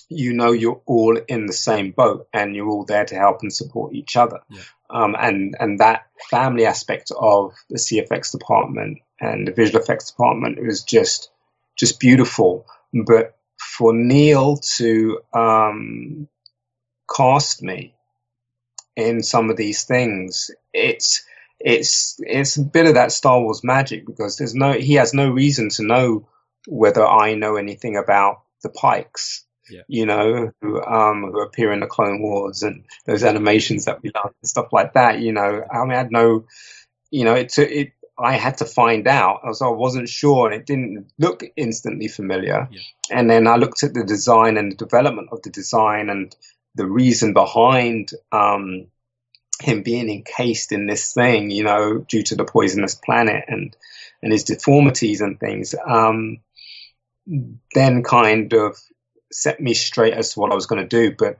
you 0.08 0.32
know, 0.32 0.52
you're 0.52 0.80
all 0.86 1.18
in 1.28 1.46
the 1.46 1.52
same 1.52 1.92
boat 1.92 2.28
and 2.32 2.54
you're 2.54 2.68
all 2.68 2.84
there 2.84 3.04
to 3.04 3.14
help 3.14 3.42
and 3.42 3.52
support 3.52 3.94
each 3.94 4.16
other. 4.16 4.40
Yeah. 4.50 4.62
Um, 4.90 5.14
and, 5.18 5.54
and 5.60 5.80
that 5.80 6.06
family 6.30 6.64
aspect 6.64 7.10
of 7.18 7.54
the 7.68 7.78
CFX 7.78 8.32
department 8.32 8.98
and 9.20 9.46
the 9.46 9.52
visual 9.52 9.82
effects 9.82 10.10
department 10.10 10.58
was 10.62 10.82
just, 10.82 11.30
just 11.76 12.00
beautiful. 12.00 12.66
But 13.06 13.36
for 13.58 13.92
Neal 13.92 14.56
to, 14.76 15.20
um, 15.34 16.28
cast 17.08 17.62
me 17.62 17.94
in 18.96 19.22
some 19.22 19.50
of 19.50 19.56
these 19.56 19.84
things, 19.84 20.50
it's 20.72 21.24
it's 21.60 22.16
it's 22.20 22.56
a 22.56 22.62
bit 22.62 22.86
of 22.86 22.94
that 22.94 23.12
Star 23.12 23.40
Wars 23.40 23.64
magic 23.64 24.06
because 24.06 24.36
there's 24.36 24.54
no 24.54 24.72
he 24.72 24.94
has 24.94 25.14
no 25.14 25.30
reason 25.30 25.70
to 25.70 25.82
know 25.82 26.28
whether 26.66 27.06
I 27.06 27.34
know 27.34 27.56
anything 27.56 27.96
about 27.96 28.42
the 28.62 28.68
Pikes. 28.68 29.44
Yeah. 29.70 29.82
You 29.88 30.06
know, 30.06 30.52
who 30.60 30.82
um 30.82 31.30
who 31.32 31.42
appear 31.42 31.72
in 31.72 31.80
the 31.80 31.86
Clone 31.86 32.22
Wars 32.22 32.62
and 32.62 32.84
those 33.06 33.22
animations 33.22 33.84
that 33.84 34.02
we 34.02 34.10
love 34.14 34.34
and 34.40 34.48
stuff 34.48 34.72
like 34.72 34.94
that. 34.94 35.20
You 35.20 35.32
know, 35.32 35.64
I 35.70 35.82
mean, 35.82 35.92
I 35.92 35.96
had 35.96 36.12
no, 36.12 36.46
you 37.10 37.24
know, 37.24 37.34
it 37.34 37.56
it 37.58 37.92
I 38.18 38.36
had 38.36 38.58
to 38.58 38.64
find 38.64 39.06
out. 39.06 39.40
So 39.54 39.66
I 39.66 39.76
wasn't 39.76 40.08
sure, 40.08 40.50
and 40.50 40.60
it 40.60 40.66
didn't 40.66 41.12
look 41.18 41.44
instantly 41.56 42.08
familiar. 42.08 42.68
Yeah. 42.70 42.80
And 43.10 43.30
then 43.30 43.46
I 43.46 43.56
looked 43.56 43.82
at 43.84 43.94
the 43.94 44.04
design 44.04 44.56
and 44.56 44.72
the 44.72 44.76
development 44.76 45.28
of 45.32 45.42
the 45.42 45.50
design 45.50 46.10
and 46.10 46.34
the 46.74 46.86
reason 46.86 47.32
behind 47.32 48.10
um, 48.32 48.86
him 49.60 49.82
being 49.82 50.08
encased 50.10 50.72
in 50.72 50.86
this 50.86 51.12
thing, 51.12 51.50
you 51.50 51.64
know, 51.64 51.98
due 51.98 52.22
to 52.24 52.36
the 52.36 52.44
poisonous 52.44 52.94
planet 52.94 53.44
and 53.48 53.76
and 54.22 54.32
his 54.32 54.44
deformities 54.44 55.20
and 55.20 55.38
things, 55.38 55.74
um, 55.86 56.40
then 57.74 58.02
kind 58.02 58.52
of 58.52 58.76
set 59.32 59.60
me 59.60 59.74
straight 59.74 60.14
as 60.14 60.32
to 60.34 60.40
what 60.40 60.52
I 60.52 60.54
was 60.54 60.66
going 60.66 60.86
to 60.86 60.88
do. 60.88 61.14
But 61.16 61.38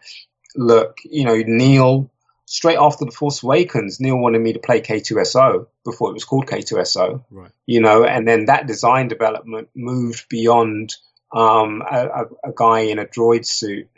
look, 0.56 0.98
you 1.04 1.24
know, 1.24 1.36
Neal, 1.46 2.10
straight 2.46 2.78
after 2.78 3.04
the 3.04 3.10
Force 3.10 3.42
Awakens, 3.42 4.00
Neal 4.00 4.18
wanted 4.18 4.40
me 4.40 4.52
to 4.54 4.58
play 4.58 4.80
K2SO 4.80 5.66
before 5.84 6.10
it 6.10 6.14
was 6.14 6.24
called 6.24 6.46
K2SO 6.46 7.24
Right. 7.30 7.50
you 7.66 7.80
know, 7.80 8.04
and 8.04 8.26
then 8.26 8.46
that 8.46 8.66
design 8.66 9.08
development 9.08 9.68
moved 9.74 10.28
beyond 10.28 10.94
um, 11.34 11.82
a, 11.90 12.24
a, 12.42 12.52
guy 12.54 12.80
in 12.80 12.98
a 12.98 13.04
droid 13.04 13.44
suit 13.44 13.88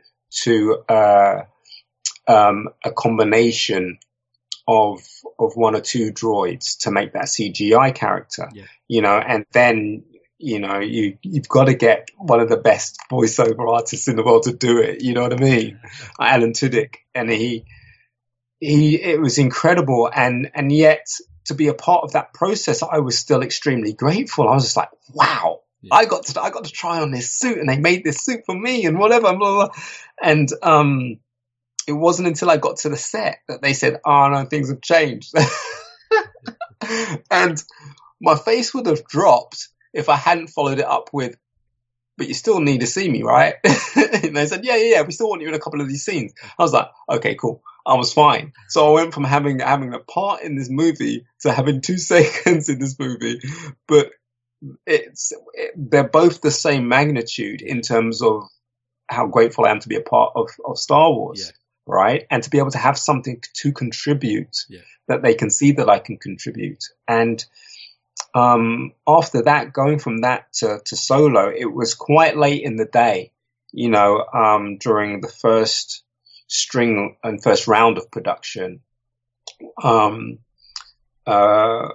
to 0.42 0.82
uh, 0.88 1.42
um, 2.26 2.68
a 2.84 2.90
combination 2.90 3.98
of 4.66 5.00
of 5.38 5.52
one 5.54 5.74
or 5.76 5.80
two 5.80 6.12
droids 6.12 6.78
to 6.80 6.90
make 6.90 7.12
that 7.12 7.24
CGI 7.26 7.94
character, 7.94 8.48
Yeah. 8.52 8.64
you 8.88 9.00
know, 9.00 9.16
and 9.16 9.46
then 9.52 10.04
you 10.40 10.58
know 10.58 10.78
you 10.78 11.18
you've 11.22 11.48
got 11.48 11.64
to 11.64 11.74
get 11.74 12.08
one 12.16 12.40
of 12.40 12.48
the 12.48 12.56
best 12.56 12.98
voiceover 13.10 13.70
artists 13.70 14.08
in 14.08 14.16
the 14.16 14.24
world 14.24 14.44
to 14.44 14.52
do 14.52 14.78
it. 14.78 15.02
You 15.02 15.12
know 15.14 15.22
what 15.22 15.34
I 15.34 15.36
mean? 15.36 15.80
Alan 16.20 16.52
Tudyk, 16.52 16.96
and 17.14 17.30
he 17.30 17.64
he 18.58 19.00
it 19.00 19.20
was 19.20 19.38
incredible, 19.38 20.10
and 20.12 20.50
and 20.54 20.72
yet 20.72 21.06
to 21.46 21.54
be 21.54 21.68
a 21.68 21.74
part 21.74 22.04
of 22.04 22.12
that 22.12 22.32
process, 22.32 22.82
I 22.82 22.98
was 22.98 23.18
still 23.18 23.42
extremely 23.42 23.92
grateful. 23.92 24.48
I 24.48 24.54
was 24.54 24.64
just 24.64 24.76
like, 24.76 24.90
wow, 25.12 25.60
Yeah. 25.80 25.94
I 25.94 26.04
got 26.06 26.26
to 26.26 26.40
I 26.40 26.50
got 26.50 26.64
to 26.64 26.72
try 26.72 27.00
on 27.00 27.10
this 27.10 27.30
suit, 27.30 27.58
and 27.58 27.68
they 27.68 27.78
made 27.78 28.04
this 28.04 28.24
suit 28.24 28.44
for 28.46 28.54
me, 28.54 28.86
and 28.86 28.98
whatever, 28.98 29.34
blah, 29.36 29.66
blah. 29.66 29.68
and 30.22 30.48
um, 30.62 31.18
it 31.86 31.92
wasn't 31.92 32.28
until 32.28 32.50
I 32.50 32.56
got 32.56 32.78
to 32.78 32.88
the 32.88 32.96
set 32.96 33.40
that 33.48 33.62
they 33.62 33.72
said, 33.74 34.00
oh 34.04 34.28
no, 34.28 34.44
things 34.44 34.70
have 34.70 34.80
changed, 34.80 35.34
and 37.30 37.62
my 38.20 38.36
face 38.36 38.72
would 38.74 38.86
have 38.86 39.06
dropped 39.06 39.68
if 39.92 40.08
I 40.08 40.16
hadn't 40.16 40.48
followed 40.48 40.78
it 40.78 40.86
up 40.86 41.10
with. 41.12 41.36
But 42.18 42.28
you 42.28 42.34
still 42.34 42.60
need 42.60 42.80
to 42.80 42.86
see 42.86 43.08
me, 43.08 43.22
right? 43.22 43.54
and 43.64 44.36
they 44.36 44.46
said, 44.46 44.64
yeah, 44.64 44.76
yeah, 44.76 44.96
yeah, 44.96 45.02
we 45.02 45.12
still 45.12 45.30
want 45.30 45.40
you 45.40 45.48
in 45.48 45.54
a 45.54 45.58
couple 45.58 45.80
of 45.80 45.88
these 45.88 46.04
scenes. 46.04 46.34
I 46.58 46.62
was 46.62 46.72
like, 46.72 46.88
okay, 47.08 47.34
cool. 47.34 47.62
I 47.86 47.94
was 47.94 48.12
fine. 48.12 48.52
So 48.68 48.86
I 48.90 49.00
went 49.00 49.14
from 49.14 49.24
having 49.24 49.60
having 49.60 49.94
a 49.94 50.00
part 50.00 50.42
in 50.42 50.54
this 50.54 50.68
movie 50.68 51.24
to 51.40 51.52
having 51.52 51.80
two 51.80 51.96
seconds 52.12 52.68
in 52.68 52.78
this 52.78 52.98
movie, 52.98 53.40
but 53.88 54.10
it's 54.86 55.32
it, 55.54 55.72
they're 55.76 56.08
both 56.08 56.40
the 56.40 56.50
same 56.50 56.88
magnitude 56.88 57.62
in 57.62 57.80
terms 57.80 58.22
of 58.22 58.42
how 59.08 59.26
grateful 59.26 59.64
I 59.66 59.70
am 59.70 59.80
to 59.80 59.88
be 59.88 59.96
a 59.96 60.02
part 60.02 60.32
of 60.36 60.50
of 60.64 60.78
Star 60.78 61.10
Wars, 61.10 61.46
Yeah. 61.46 61.52
right? 61.94 62.26
And 62.30 62.42
to 62.42 62.50
be 62.50 62.58
able 62.58 62.70
to 62.72 62.78
have 62.78 62.98
something 62.98 63.42
to 63.54 63.72
contribute 63.72 64.56
Yeah. 64.68 64.80
that 65.08 65.22
they 65.22 65.34
can 65.34 65.50
see 65.50 65.72
that 65.72 65.88
I 65.88 65.98
can 65.98 66.18
contribute, 66.18 66.84
and 67.08 67.42
um, 68.34 68.92
after 69.06 69.42
that, 69.42 69.72
going 69.72 69.98
from 69.98 70.20
that 70.20 70.52
to, 70.54 70.80
to 70.86 70.96
solo, 70.96 71.50
it 71.50 71.72
was 71.72 71.94
quite 71.94 72.36
late 72.36 72.62
in 72.62 72.76
the 72.76 72.84
day, 72.84 73.32
you 73.72 73.90
know, 73.90 74.24
um, 74.32 74.78
during 74.78 75.20
the 75.20 75.28
first 75.28 76.04
string 76.46 77.16
and 77.24 77.42
first 77.42 77.66
round 77.66 77.98
of 77.98 78.10
production. 78.10 78.80
Um, 79.82 80.38
uh, 81.26 81.88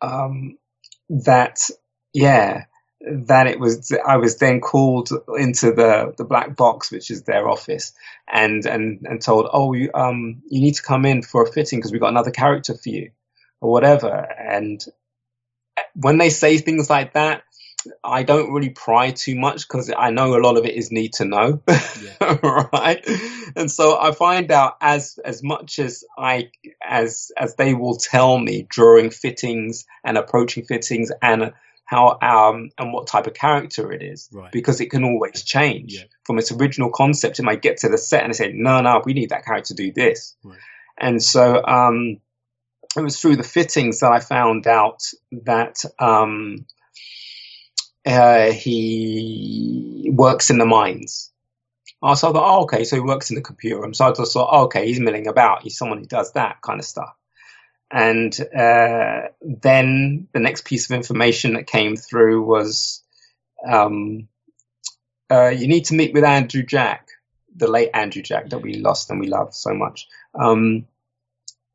um, 0.00 0.58
that, 1.10 1.60
yeah, 2.14 2.64
that 3.00 3.46
it 3.46 3.60
was, 3.60 3.92
I 4.06 4.16
was 4.16 4.38
then 4.38 4.60
called 4.60 5.10
into 5.36 5.72
the, 5.72 6.14
the 6.16 6.24
black 6.24 6.56
box, 6.56 6.90
which 6.90 7.10
is 7.10 7.24
their 7.24 7.48
office 7.48 7.92
and, 8.32 8.64
and, 8.64 9.04
and 9.04 9.20
told, 9.20 9.48
oh, 9.52 9.74
you, 9.74 9.90
um, 9.94 10.42
you 10.48 10.60
need 10.62 10.76
to 10.76 10.82
come 10.82 11.04
in 11.04 11.22
for 11.22 11.42
a 11.42 11.52
fitting 11.52 11.78
because 11.78 11.92
we've 11.92 12.00
got 12.00 12.10
another 12.10 12.30
character 12.30 12.74
for 12.74 12.88
you 12.88 13.10
or 13.62 13.70
whatever. 13.70 14.12
And 14.12 14.84
when 15.94 16.18
they 16.18 16.28
say 16.30 16.58
things 16.58 16.90
like 16.90 17.14
that, 17.14 17.44
I 18.04 18.22
don't 18.22 18.52
really 18.52 18.70
pry 18.70 19.10
too 19.10 19.34
much 19.34 19.66
because 19.66 19.90
I 19.96 20.10
know 20.10 20.36
a 20.36 20.40
lot 20.40 20.56
of 20.56 20.64
it 20.64 20.74
is 20.74 20.92
need 20.92 21.14
to 21.14 21.24
know, 21.24 21.62
yeah. 21.68 22.38
right? 22.72 23.04
And 23.56 23.70
so 23.70 23.98
I 24.00 24.12
find 24.12 24.52
out 24.52 24.76
as 24.80 25.18
as 25.24 25.42
much 25.42 25.78
as 25.80 26.04
I 26.16 26.50
as 26.80 27.32
as 27.36 27.56
they 27.56 27.74
will 27.74 27.96
tell 27.96 28.38
me 28.38 28.68
during 28.72 29.10
fittings 29.10 29.84
and 30.04 30.16
approaching 30.16 30.64
fittings 30.64 31.10
and 31.20 31.52
how 31.84 32.18
um 32.22 32.70
and 32.78 32.92
what 32.92 33.08
type 33.08 33.26
of 33.26 33.34
character 33.34 33.90
it 33.92 34.00
is 34.02 34.28
right. 34.32 34.52
because 34.52 34.80
it 34.80 34.90
can 34.90 35.02
always 35.02 35.42
change 35.42 35.94
Yeah. 35.94 36.04
from 36.24 36.38
its 36.38 36.52
original 36.52 36.90
concept. 36.90 37.40
It 37.40 37.42
might 37.42 37.62
get 37.62 37.78
to 37.78 37.88
the 37.88 37.98
set 37.98 38.22
and 38.22 38.32
they 38.32 38.36
say, 38.36 38.52
no, 38.54 38.80
no, 38.80 39.02
we 39.04 39.12
need 39.12 39.30
that 39.30 39.44
character 39.44 39.74
to 39.74 39.82
do 39.82 39.92
this, 39.92 40.36
Right. 40.44 40.58
and 40.98 41.20
so 41.20 41.64
um 41.66 42.18
it 42.96 43.02
was 43.02 43.20
through 43.20 43.36
the 43.36 43.42
fittings 43.42 44.00
that 44.00 44.12
I 44.12 44.20
found 44.20 44.66
out 44.66 45.02
that 45.44 45.84
um, 45.98 46.66
uh, 48.04 48.52
he 48.52 50.10
works 50.12 50.50
in 50.50 50.58
the 50.58 50.66
mines. 50.66 51.30
Oh, 52.02 52.14
so 52.14 52.30
I 52.30 52.32
thought, 52.32 52.58
oh, 52.58 52.62
okay, 52.64 52.84
so 52.84 52.96
he 52.96 53.00
works 53.00 53.30
in 53.30 53.36
the 53.36 53.42
computer 53.42 53.80
room. 53.80 53.94
So 53.94 54.06
I 54.06 54.12
just 54.12 54.32
thought, 54.32 54.50
oh, 54.52 54.64
okay, 54.64 54.86
he's 54.86 55.00
milling 55.00 55.28
about. 55.28 55.62
He's 55.62 55.78
someone 55.78 55.98
who 55.98 56.06
does 56.06 56.32
that 56.32 56.60
kind 56.60 56.80
of 56.80 56.84
stuff. 56.84 57.14
And 57.92 58.34
uh, 58.56 59.28
then 59.40 60.26
the 60.32 60.40
next 60.40 60.64
piece 60.64 60.90
of 60.90 60.96
information 60.96 61.54
that 61.54 61.66
came 61.66 61.94
through 61.94 62.42
was 62.42 63.02
um, 63.64 64.28
uh, 65.30 65.48
you 65.48 65.68
need 65.68 65.84
to 65.86 65.94
meet 65.94 66.12
with 66.12 66.24
Andrew 66.24 66.62
Jack, 66.62 67.08
the 67.54 67.68
late 67.68 67.90
Andrew 67.94 68.22
Jack 68.22 68.50
that 68.50 68.58
we 68.58 68.74
lost 68.74 69.10
and 69.10 69.20
we 69.20 69.28
love 69.28 69.54
so 69.54 69.74
much. 69.74 70.08
Um, 70.34 70.86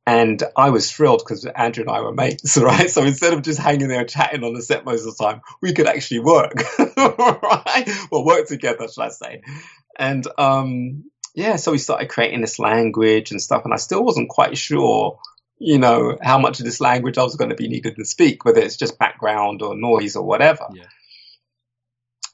and 0.08 0.42
I 0.56 0.70
was 0.70 0.90
thrilled 0.90 1.20
because 1.20 1.46
Andrew 1.46 1.84
and 1.84 1.92
I 1.92 2.00
were 2.00 2.14
mates, 2.14 2.58
right? 2.62 2.90
So 2.90 3.04
instead 3.04 3.34
of 3.34 3.42
just 3.42 3.60
hanging 3.60 3.90
there 3.90 4.00
and 4.00 4.10
chatting 4.10 4.46
on 4.46 4.54
the 4.54 4.62
set 4.62 4.86
most 4.86 5.06
of 5.06 5.18
the 5.18 5.24
time, 5.24 5.42
we 5.62 5.74
could 5.74 5.86
actually 5.86 6.22
work, 6.22 6.54
right? 6.98 7.90
Well, 8.10 8.24
work 8.24 8.48
together, 8.48 8.88
should 8.88 9.02
I 9.02 9.10
say? 9.10 9.42
And 10.00 10.26
um, 10.38 11.12
yeah, 11.36 11.58
so 11.58 11.74
we 11.74 11.78
started 11.78 12.08
creating 12.08 12.40
this 12.40 12.58
language 12.58 13.32
and 13.32 13.42
stuff, 13.42 13.66
and 13.66 13.74
I 13.74 13.78
still 13.78 14.02
wasn't 14.02 14.30
quite 14.30 14.58
sure, 14.58 15.20
you 15.60 15.78
know, 15.78 16.18
how 16.22 16.40
much 16.40 16.60
of 16.60 16.66
this 16.66 16.80
language 16.80 17.18
I 17.18 17.24
was 17.24 17.36
going 17.36 17.50
to 17.50 17.56
be 17.56 17.68
needed 17.68 17.98
to 17.98 18.06
speak, 18.06 18.46
whether 18.46 18.62
it's 18.62 18.78
just 18.78 18.98
background 18.98 19.62
or 19.62 19.76
noise 19.76 20.16
or 20.16 20.24
whatever. 20.24 20.68
Yeah. 20.74 20.86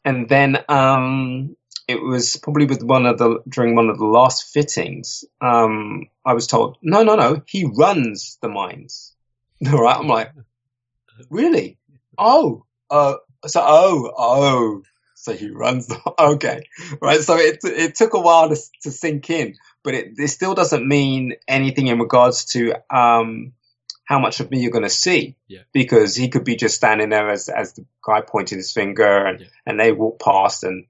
And 0.05 0.29
then 0.29 0.63
um, 0.69 1.55
it 1.88 2.02
was 2.02 2.38
probably 2.38 2.65
with 2.65 2.84
one 2.84 3.06
of 3.06 3.17
the 3.17 3.39
during 3.48 3.76
one 3.76 3.89
of 3.89 3.98
the 3.98 4.06
last 4.06 4.54
fittings. 4.54 5.26
Um, 5.41 6.10
I 6.26 6.34
was 6.34 6.48
told, 6.48 6.78
no, 6.82 7.04
no, 7.04 7.15
no, 7.15 7.41
he 7.46 7.65
runs 7.65 8.38
the 8.41 8.50
mines. 8.50 9.13
All 9.67 9.82
right, 9.82 9.98
I'm 9.98 10.08
like, 10.08 10.32
really? 11.30 11.78
Oh, 12.17 12.65
uh, 12.89 13.15
so 13.46 13.62
oh, 13.63 14.12
oh, 14.17 14.84
so 15.15 15.34
he 15.34 15.50
runs. 15.50 15.88
The, 15.88 16.00
okay, 16.19 16.63
right. 17.02 17.22
So 17.22 17.36
it 17.38 17.60
it 17.63 17.96
took 17.96 18.13
a 18.13 18.19
while 18.19 18.50
to 18.50 18.58
to 18.84 18.91
sink 18.91 19.30
in, 19.30 19.56
but 19.84 19.93
it, 19.93 20.13
it 20.17 20.28
still 20.30 20.56
doesn't 20.56 20.88
mean 20.88 21.34
anything 21.48 21.88
in 21.88 22.00
regards 22.00 22.46
to 22.54 22.74
um 22.96 23.54
how 24.06 24.19
much 24.19 24.41
of 24.41 24.52
me 24.52 24.60
you're 24.60 24.72
going 24.72 24.84
to 24.84 24.89
see. 24.89 25.38
Yeah. 25.48 25.62
Because 25.72 26.13
he 26.13 26.28
could 26.28 26.43
be 26.43 26.58
just 26.58 26.76
standing 26.76 27.10
there 27.10 27.30
as 27.30 27.48
as 27.50 27.74
the 27.74 27.86
guy 28.06 28.22
pointing 28.22 28.58
his 28.58 28.74
finger, 28.74 29.26
and 29.26 29.41
Yeah. 29.41 29.48
and 29.65 29.80
they 29.80 29.91
walk 29.91 30.19
past, 30.19 30.63
and 30.63 30.86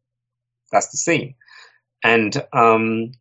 that's 0.74 0.90
the 0.90 0.98
scene. 0.98 1.36
And 2.04 2.36
um, 2.52 3.14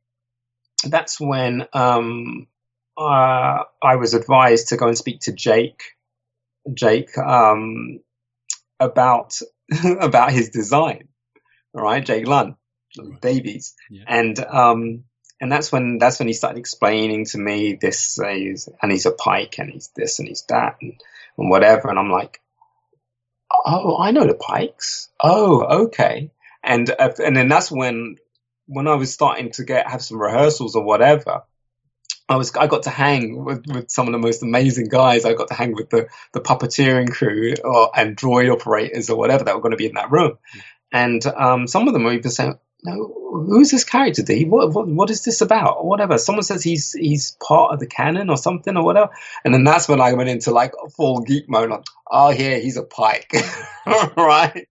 that's 0.84 1.20
when 1.20 1.66
um, 1.72 2.48
uh, 2.98 3.64
I 3.82 3.96
was 3.96 4.14
advised 4.14 4.68
to 4.68 4.76
go 4.76 4.88
and 4.88 4.98
speak 4.98 5.20
to 5.22 5.32
Jake, 5.32 5.82
Jake, 6.74 7.16
um, 7.18 8.00
about 8.80 9.38
about 10.00 10.32
his 10.32 10.50
design. 10.50 11.08
All 11.74 11.82
right, 11.82 12.04
Jake 12.04 12.26
Lunt, 12.26 12.56
Right. 12.98 13.20
Davies, 13.20 13.74
Yeah. 13.90 14.04
and 14.06 14.38
um, 14.44 15.04
and 15.40 15.50
that's 15.50 15.72
when 15.72 15.98
that's 15.98 16.18
when 16.18 16.28
he 16.28 16.34
started 16.34 16.58
explaining 16.58 17.24
to 17.26 17.38
me 17.38 17.78
this, 17.80 18.18
uh, 18.18 18.28
he's, 18.28 18.68
and 18.82 18.92
he's 18.92 19.06
a 19.06 19.12
Pyke, 19.12 19.58
and 19.58 19.70
he's 19.70 19.90
this, 19.96 20.18
and 20.18 20.28
he's 20.28 20.44
that, 20.48 20.76
and, 20.82 21.00
and 21.38 21.48
whatever, 21.50 21.88
and 21.88 21.98
I'm 21.98 22.10
like, 22.10 22.40
oh, 23.64 23.96
I 23.98 24.10
know 24.10 24.26
the 24.26 24.34
Pykes. 24.34 25.08
Oh, 25.22 25.84
okay, 25.86 26.30
and 26.62 26.90
uh, 26.98 27.12
and 27.24 27.36
then 27.36 27.48
that's 27.48 27.70
when 27.70 28.16
when 28.66 28.88
I 28.88 28.94
was 28.94 29.12
starting 29.12 29.50
to 29.52 29.64
get 29.64 29.90
have 29.90 30.02
some 30.02 30.20
rehearsals 30.20 30.76
or 30.76 30.84
whatever. 30.84 31.42
I 32.28 32.36
was 32.36 32.54
I 32.56 32.66
got 32.66 32.84
to 32.84 32.90
hang 32.90 33.44
with, 33.44 33.66
with 33.66 33.90
some 33.90 34.06
of 34.06 34.12
the 34.12 34.18
most 34.18 34.42
amazing 34.42 34.88
guys. 34.88 35.24
I 35.24 35.34
got 35.34 35.48
to 35.48 35.54
hang 35.54 35.74
with 35.74 35.90
the 35.90 36.08
the 36.32 36.40
puppeteering 36.40 37.10
crew 37.10 37.54
or 37.64 37.90
and 37.94 38.16
droid 38.16 38.50
operators 38.50 39.10
or 39.10 39.18
whatever 39.18 39.44
that 39.44 39.54
were 39.54 39.60
going 39.60 39.72
to 39.72 39.76
be 39.76 39.86
in 39.86 39.94
that 39.94 40.10
room, 40.10 40.38
and 40.92 41.24
um, 41.26 41.66
some 41.66 41.88
of 41.88 41.94
them 41.94 42.04
were 42.04 42.12
even 42.12 42.30
saying, 42.30 42.58
"No, 42.84 43.44
who's 43.48 43.70
this 43.70 43.84
character? 43.84 44.22
D? 44.22 44.44
What, 44.44 44.72
what 44.72 44.88
what 44.88 45.10
is 45.10 45.24
this 45.24 45.40
about? 45.40 45.76
Or 45.78 45.88
whatever." 45.88 46.18
Someone 46.18 46.42
says 46.42 46.62
he's 46.62 46.92
he's 46.92 47.36
part 47.46 47.72
of 47.72 47.80
the 47.80 47.86
canon 47.86 48.30
or 48.30 48.36
something 48.36 48.76
or 48.76 48.84
whatever, 48.84 49.10
and 49.44 49.54
then 49.54 49.64
that's 49.64 49.88
when 49.88 50.00
I 50.00 50.12
went 50.14 50.28
into 50.28 50.50
like 50.50 50.72
full 50.96 51.20
geek 51.20 51.48
mode. 51.48 51.70
Like, 51.70 51.84
oh 52.10 52.30
yeah, 52.30 52.56
he's 52.56 52.76
a 52.76 52.82
Pyke, 52.82 53.32
right? 54.16 54.66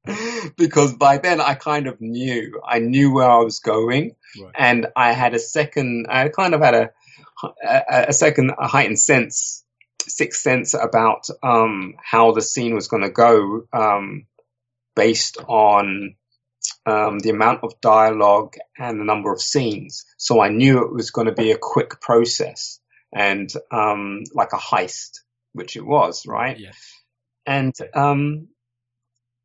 Because 0.58 0.94
by 0.94 1.18
then 1.18 1.40
I 1.42 1.56
kind 1.56 1.88
of 1.88 2.00
knew 2.02 2.62
I 2.66 2.80
knew 2.80 3.14
where 3.14 3.30
I 3.30 3.38
was 3.40 3.60
going, 3.60 4.16
Right. 4.42 4.54
and 4.58 4.88
I 4.96 5.14
had 5.14 5.34
a 5.34 5.40
second. 5.40 6.08
I 6.10 6.30
kind 6.30 6.54
of 6.54 6.62
had 6.62 6.74
a 6.76 6.90
a, 7.68 8.06
a 8.10 8.14
second 8.14 8.52
a 8.58 8.68
heightened 8.68 9.00
sense, 9.00 9.64
sixth 10.08 10.42
sense 10.42 10.74
about 10.74 11.28
um, 11.42 11.96
how 12.04 12.34
the 12.34 12.42
scene 12.42 12.76
was 12.76 12.88
going 12.88 13.04
to 13.04 13.10
go, 13.10 13.64
um, 13.74 14.26
based 14.96 15.38
on 15.48 16.16
um, 16.86 17.20
the 17.20 17.30
amount 17.30 17.64
of 17.64 17.80
dialogue 17.82 18.56
and 18.78 19.00
the 19.00 19.06
number 19.06 19.32
of 19.34 19.42
scenes. 19.42 20.06
So 20.18 20.42
I 20.42 20.50
knew 20.50 20.84
it 20.84 20.94
was 20.94 21.12
going 21.12 21.28
to 21.28 21.34
be 21.34 21.52
a 21.52 21.58
quick 21.60 22.02
process 22.02 22.80
and 23.14 23.52
um, 23.72 24.24
like 24.34 24.54
a 24.54 24.58
heist, 24.58 25.20
which 25.54 25.76
it 25.76 25.86
was, 25.86 26.26
right? 26.26 26.60
Yeah. 26.60 26.72
and 27.46 27.76
um 27.96 28.48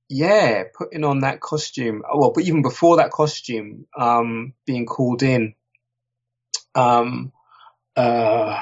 yeah 0.08 0.64
putting 0.78 1.04
on 1.04 1.20
that 1.20 1.40
costume 1.40 2.02
well 2.14 2.32
but 2.34 2.44
even 2.44 2.62
before 2.62 2.98
that 2.98 3.10
costume 3.10 3.86
um 3.98 4.52
being 4.66 4.86
called 4.86 5.22
in 5.22 5.54
um 6.76 7.32
uh 7.96 8.60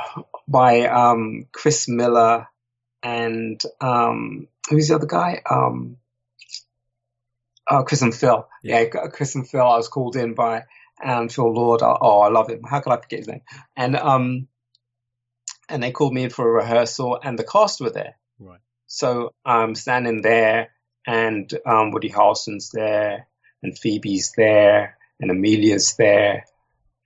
by 0.49 0.87
um 0.87 1.47
chris 1.53 1.89
miller 1.89 2.47
and 3.03 3.61
um 3.81 4.49
who's 4.71 4.89
the 4.89 4.95
other 4.95 5.07
guy 5.07 5.43
um 5.51 5.97
oh 7.71 7.83
chris 7.85 8.03
and 8.03 8.15
phil. 8.15 8.49
Yeah. 8.63 8.81
yeah, 8.81 9.07
chris 9.09 9.35
and 9.35 9.49
phil 9.49 9.61
i 9.63 9.77
was 9.77 9.89
called 9.89 10.17
in 10.17 10.35
by 10.35 10.65
and 11.03 11.33
phil 11.33 11.53
lord. 11.53 11.83
Oh 11.83 12.21
i 12.21 12.29
love 12.29 12.49
him. 12.49 12.63
How 12.63 12.81
could 12.81 12.93
i 12.93 12.97
forget 12.97 13.21
his 13.21 13.29
name? 13.29 13.43
And 13.77 13.97
um 13.97 14.49
and 15.69 15.83
they 15.83 15.93
called 15.93 16.13
me 16.15 16.25
in 16.25 16.31
for 16.31 16.49
a 16.49 16.53
rehearsal 16.53 17.19
and 17.23 17.39
the 17.39 17.45
cast 17.45 17.81
were 17.81 17.91
there. 17.91 18.17
Right. 18.39 18.61
so 18.87 19.33
I'm 19.45 19.75
standing 19.75 20.23
there, 20.23 20.71
and 21.07 21.51
um, 21.67 21.91
Woody 21.91 22.11
Harrelson's 22.11 22.71
there, 22.71 23.29
and 23.63 23.79
Phoebe's 23.79 24.33
there, 24.37 24.99
and 25.21 25.31
Emilia's 25.31 25.95
there, 25.97 26.45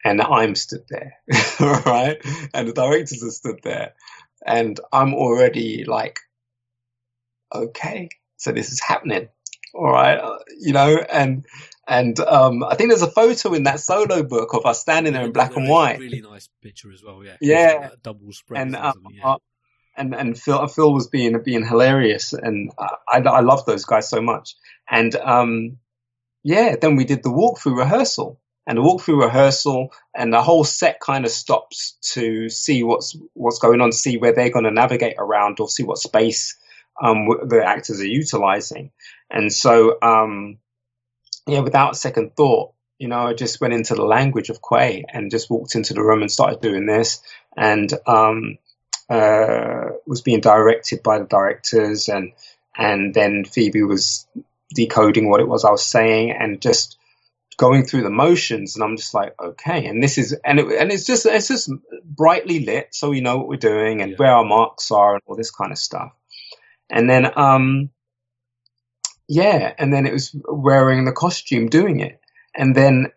and 0.04 0.20
I'm 0.20 0.54
stood 0.54 0.84
there, 0.88 1.14
right? 1.60 2.18
And 2.54 2.68
the 2.68 2.72
directors 2.72 3.22
are 3.22 3.30
stood 3.30 3.60
there, 3.62 3.94
and 4.44 4.78
I'm 4.92 5.14
already 5.14 5.84
like, 5.84 6.20
okay, 7.54 8.08
so 8.36 8.52
this 8.52 8.72
is 8.72 8.80
happening, 8.80 9.28
all 9.74 9.90
right, 9.90 10.18
uh, 10.18 10.38
you 10.58 10.72
know, 10.72 10.96
and 10.96 11.44
and 11.86 12.18
um, 12.20 12.62
I 12.64 12.74
think 12.74 12.90
there's 12.90 13.02
a 13.02 13.10
photo 13.10 13.54
in 13.54 13.64
that 13.64 13.80
solo 13.80 14.22
book 14.22 14.54
of 14.54 14.66
us 14.66 14.80
standing 14.80 15.14
there 15.14 15.24
in 15.24 15.32
black 15.32 15.56
and 15.56 15.68
white, 15.68 15.98
Really 15.98 16.20
nice 16.20 16.48
picture 16.62 16.92
as 16.92 17.02
well. 17.02 17.24
Yeah. 17.24 17.36
Yeah. 17.40 17.80
That 17.88 18.02
double 18.02 18.32
spread. 18.32 18.60
and 18.60 18.76
uh, 18.76 18.92
yeah. 19.10 19.26
uh, 19.26 19.36
and 19.96 20.14
and 20.14 20.38
Phil 20.38 20.66
Phil 20.68 20.92
was 20.92 21.08
being 21.08 21.40
being 21.42 21.66
hilarious, 21.66 22.32
and 22.32 22.70
I 22.78 23.18
I 23.18 23.40
love 23.40 23.66
those 23.66 23.84
guys 23.84 24.08
so 24.08 24.20
much. 24.20 24.54
And 24.88 25.14
um, 25.16 25.78
yeah, 26.44 26.76
then 26.80 26.96
we 26.96 27.04
did 27.04 27.22
the 27.22 27.30
walkthrough 27.30 27.76
rehearsal, 27.76 28.40
and 28.66 28.78
the 28.78 28.82
walkthrough 28.82 29.22
rehearsal, 29.22 29.88
and 30.14 30.32
the 30.32 30.42
whole 30.42 30.64
set 30.64 31.00
kind 31.00 31.24
of 31.24 31.30
stops 31.30 31.96
to 32.12 32.48
see 32.48 32.82
what's 32.82 33.16
what's 33.34 33.58
going 33.58 33.80
on, 33.80 33.92
see 33.92 34.16
where 34.18 34.32
they're 34.32 34.50
going 34.50 34.64
to 34.64 34.70
navigate 34.70 35.16
around, 35.18 35.58
or 35.58 35.68
see 35.68 35.82
what 35.82 35.98
space 35.98 36.56
um, 37.02 37.28
the 37.46 37.62
actors 37.64 38.00
are 38.00 38.06
utilizing. 38.06 38.90
And 39.30 39.52
so, 39.52 39.98
um, 40.02 40.58
yeah, 41.46 41.60
without 41.60 41.96
second 41.96 42.36
thought, 42.36 42.72
you 42.98 43.08
know, 43.08 43.18
I 43.18 43.34
just 43.34 43.60
went 43.60 43.74
into 43.74 43.94
the 43.94 44.04
language 44.04 44.50
of 44.50 44.60
Quay 44.60 45.04
and 45.12 45.30
just 45.30 45.50
walked 45.50 45.74
into 45.76 45.94
the 45.94 46.02
room 46.02 46.22
and 46.22 46.30
started 46.30 46.60
doing 46.60 46.86
this, 46.86 47.20
and 47.56 47.92
um, 48.06 48.58
uh, 49.08 49.90
was 50.06 50.22
being 50.22 50.40
directed 50.40 51.02
by 51.02 51.18
the 51.18 51.24
directors, 51.24 52.08
and 52.08 52.32
and 52.76 53.14
then 53.14 53.44
Phoebe 53.44 53.82
was 53.82 54.26
decoding 54.74 55.28
what 55.28 55.40
it 55.40 55.48
was 55.48 55.64
I 55.64 55.70
was 55.70 55.86
saying, 55.86 56.32
and 56.32 56.60
just 56.60 56.98
going 57.56 57.84
through 57.84 58.02
the 58.02 58.10
motions, 58.10 58.76
and 58.76 58.84
I'm 58.84 58.96
just 58.96 59.14
like, 59.14 59.34
okay, 59.40 59.86
and 59.86 60.02
this 60.02 60.16
is, 60.16 60.32
and 60.44 60.60
it, 60.60 60.66
and 60.80 60.92
it's 60.92 61.04
just, 61.04 61.26
it's 61.26 61.48
just 61.48 61.70
brightly 62.04 62.60
lit, 62.60 62.94
so 62.94 63.10
we 63.10 63.20
know 63.20 63.36
what 63.36 63.48
we're 63.48 63.56
doing 63.56 64.00
and 64.00 64.12
yeah. 64.12 64.16
where 64.16 64.30
our 64.32 64.44
marks 64.44 64.90
are 64.92 65.14
and 65.14 65.22
all 65.26 65.34
this 65.34 65.50
kind 65.50 65.72
of 65.72 65.78
stuff. 65.78 66.12
And 66.90 67.08
then, 67.08 67.26
um, 67.36 67.90
yeah, 69.28 69.74
and 69.78 69.92
then 69.92 70.06
it 70.06 70.12
was 70.12 70.34
wearing 70.48 71.04
the 71.04 71.12
costume 71.12 71.68
doing 71.68 72.00
it, 72.00 72.20
and 72.56 72.74
then, 72.74 73.12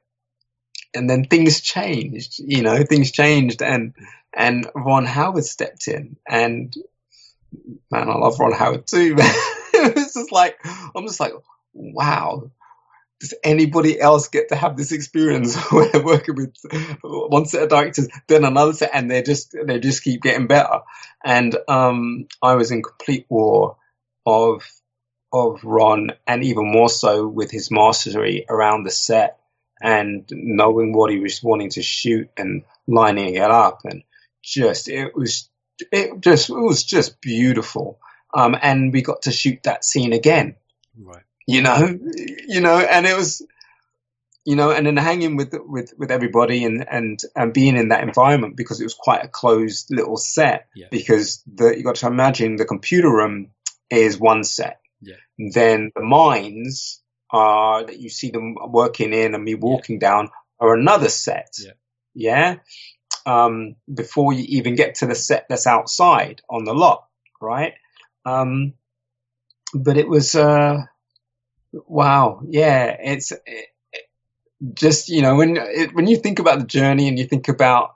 and 0.93 1.09
then 1.09 1.23
things 1.25 1.61
changed, 1.61 2.39
you 2.39 2.63
know, 2.63 2.83
things 2.83 3.11
changed, 3.11 3.61
and 3.61 3.93
and 4.33 4.69
Ron 4.75 5.05
Howard 5.05 5.45
stepped 5.45 5.87
in, 5.87 6.17
and 6.27 6.73
man, 7.89 8.09
I 8.09 8.15
love 8.15 8.39
Ron 8.39 8.51
Howard 8.51 8.87
too. 8.87 9.15
Man. 9.15 9.33
It's 9.73 10.13
just 10.13 10.31
like 10.31 10.59
I'm 10.95 11.07
just 11.07 11.19
like, 11.19 11.33
wow, 11.73 12.51
does 13.21 13.35
anybody 13.43 14.01
else 14.01 14.29
get 14.29 14.49
to 14.49 14.55
have 14.55 14.75
this 14.75 14.91
experience 14.91 15.55
where 15.71 15.87
they're 15.89 16.03
working 16.03 16.35
with 16.35 16.55
one 17.03 17.45
set 17.45 17.63
of 17.63 17.69
directors, 17.69 18.07
then 18.27 18.43
another 18.43 18.73
set, 18.73 18.89
and 18.93 19.09
they 19.09 19.21
just 19.21 19.55
they 19.65 19.79
just 19.79 20.03
keep 20.03 20.23
getting 20.23 20.47
better. 20.47 20.79
And 21.23 21.55
um, 21.67 22.27
I 22.41 22.55
was 22.55 22.71
in 22.71 22.81
complete 22.81 23.27
awe 23.29 23.75
of 24.25 24.63
of 25.31 25.63
Ron, 25.63 26.13
and 26.25 26.43
even 26.43 26.71
more 26.71 26.89
so 26.89 27.27
with 27.27 27.51
his 27.51 27.69
mastery 27.69 28.45
around 28.49 28.83
the 28.83 28.91
set 28.91 29.37
and 29.79 30.27
knowing 30.31 30.91
what 30.91 31.11
he 31.11 31.19
was 31.19 31.41
wanting 31.41 31.69
to 31.69 31.81
shoot 31.83 32.29
and 32.35 32.63
lining 32.87 33.35
it 33.35 33.51
up, 33.51 33.81
and 33.83 34.01
just 34.43 34.89
it 34.89 35.15
was 35.15 35.47
it 35.91 36.19
just 36.21 36.49
it 36.49 36.55
was 36.55 36.83
just 36.83 37.21
beautiful. 37.21 37.99
Um, 38.33 38.57
and 38.59 38.91
we 38.91 39.03
got 39.03 39.23
to 39.23 39.31
shoot 39.31 39.61
that 39.63 39.85
scene 39.85 40.13
again. 40.13 40.55
Right 40.97 41.23
you 41.51 41.61
know, 41.61 41.99
you 42.47 42.61
know, 42.61 42.79
and 42.79 43.05
it 43.05 43.15
was, 43.15 43.45
you 44.45 44.55
know, 44.55 44.71
and 44.71 44.85
then 44.85 44.97
hanging 44.97 45.35
with 45.35 45.53
with 45.53 45.93
with 45.97 46.11
everybody 46.11 46.63
and 46.63 46.87
and 46.89 47.21
and 47.35 47.53
being 47.53 47.75
in 47.75 47.89
that 47.89 48.03
environment 48.03 48.55
because 48.55 48.79
it 48.79 48.85
was 48.85 48.93
quite 48.93 49.23
a 49.23 49.27
closed 49.27 49.87
little 49.91 50.17
set. 50.17 50.67
Yeah. 50.75 50.87
Because 50.89 51.43
the 51.45 51.75
you 51.77 51.83
got 51.83 51.95
to 51.95 52.07
imagine 52.07 52.55
the 52.55 52.65
computer 52.65 53.09
room 53.09 53.51
is 53.89 54.17
one 54.17 54.43
set. 54.43 54.79
Yeah. 55.01 55.15
Then 55.37 55.91
the 55.95 56.03
mines 56.03 57.01
are 57.29 57.85
that 57.85 57.99
you 57.99 58.09
see 58.09 58.31
them 58.31 58.55
working 58.69 59.13
in 59.13 59.35
and 59.35 59.43
me 59.43 59.55
walking 59.55 59.99
yeah. 60.01 60.09
down 60.09 60.29
are 60.59 60.73
another 60.73 61.09
set. 61.09 61.53
Yeah. 61.59 61.71
Yeah. 62.13 62.55
Um, 63.25 63.75
before 63.93 64.33
you 64.33 64.45
even 64.47 64.75
get 64.75 64.95
to 64.95 65.05
the 65.05 65.15
set 65.15 65.45
that's 65.49 65.67
outside 65.67 66.41
on 66.49 66.63
the 66.63 66.73
lot, 66.73 67.07
right? 67.39 67.73
Um, 68.25 68.73
but 69.73 69.97
it 69.97 70.07
was, 70.07 70.35
uh, 70.35 70.85
Wow. 71.73 72.41
Yeah. 72.47 72.97
It's 72.99 73.31
it, 73.31 73.67
just, 74.73 75.09
you 75.09 75.21
know, 75.21 75.35
when, 75.35 75.57
it, 75.57 75.93
when 75.93 76.07
you 76.07 76.17
think 76.17 76.39
about 76.39 76.59
the 76.59 76.65
journey 76.65 77.07
and 77.07 77.17
you 77.17 77.25
think 77.25 77.47
about, 77.47 77.95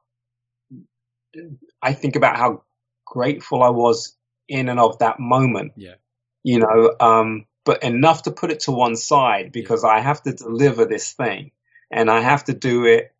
I 1.82 1.94
think 1.94 2.16
about 2.16 2.38
how 2.38 2.64
grateful 3.06 3.62
I 3.62 3.70
was 3.70 4.16
in 4.48 4.70
and 4.70 4.80
of 4.80 5.00
that 5.00 5.20
moment. 5.20 5.74
Yeah. 5.76 5.96
You 6.44 6.60
know, 6.60 6.96
um, 7.00 7.46
but 7.66 7.84
enough 7.84 8.24
to 8.24 8.32
put 8.32 8.52
it 8.52 8.62
to 8.62 8.72
one 8.72 8.96
side 8.96 9.52
because 9.52 9.84
yeah. 9.84 9.90
I 9.90 10.00
have 10.00 10.22
to 10.24 10.34
deliver 10.34 10.86
this 10.86 11.14
thing 11.14 11.52
and 11.92 12.10
I 12.10 12.22
have 12.22 12.46
to 12.46 12.54
do 12.54 12.86
it 12.86 13.12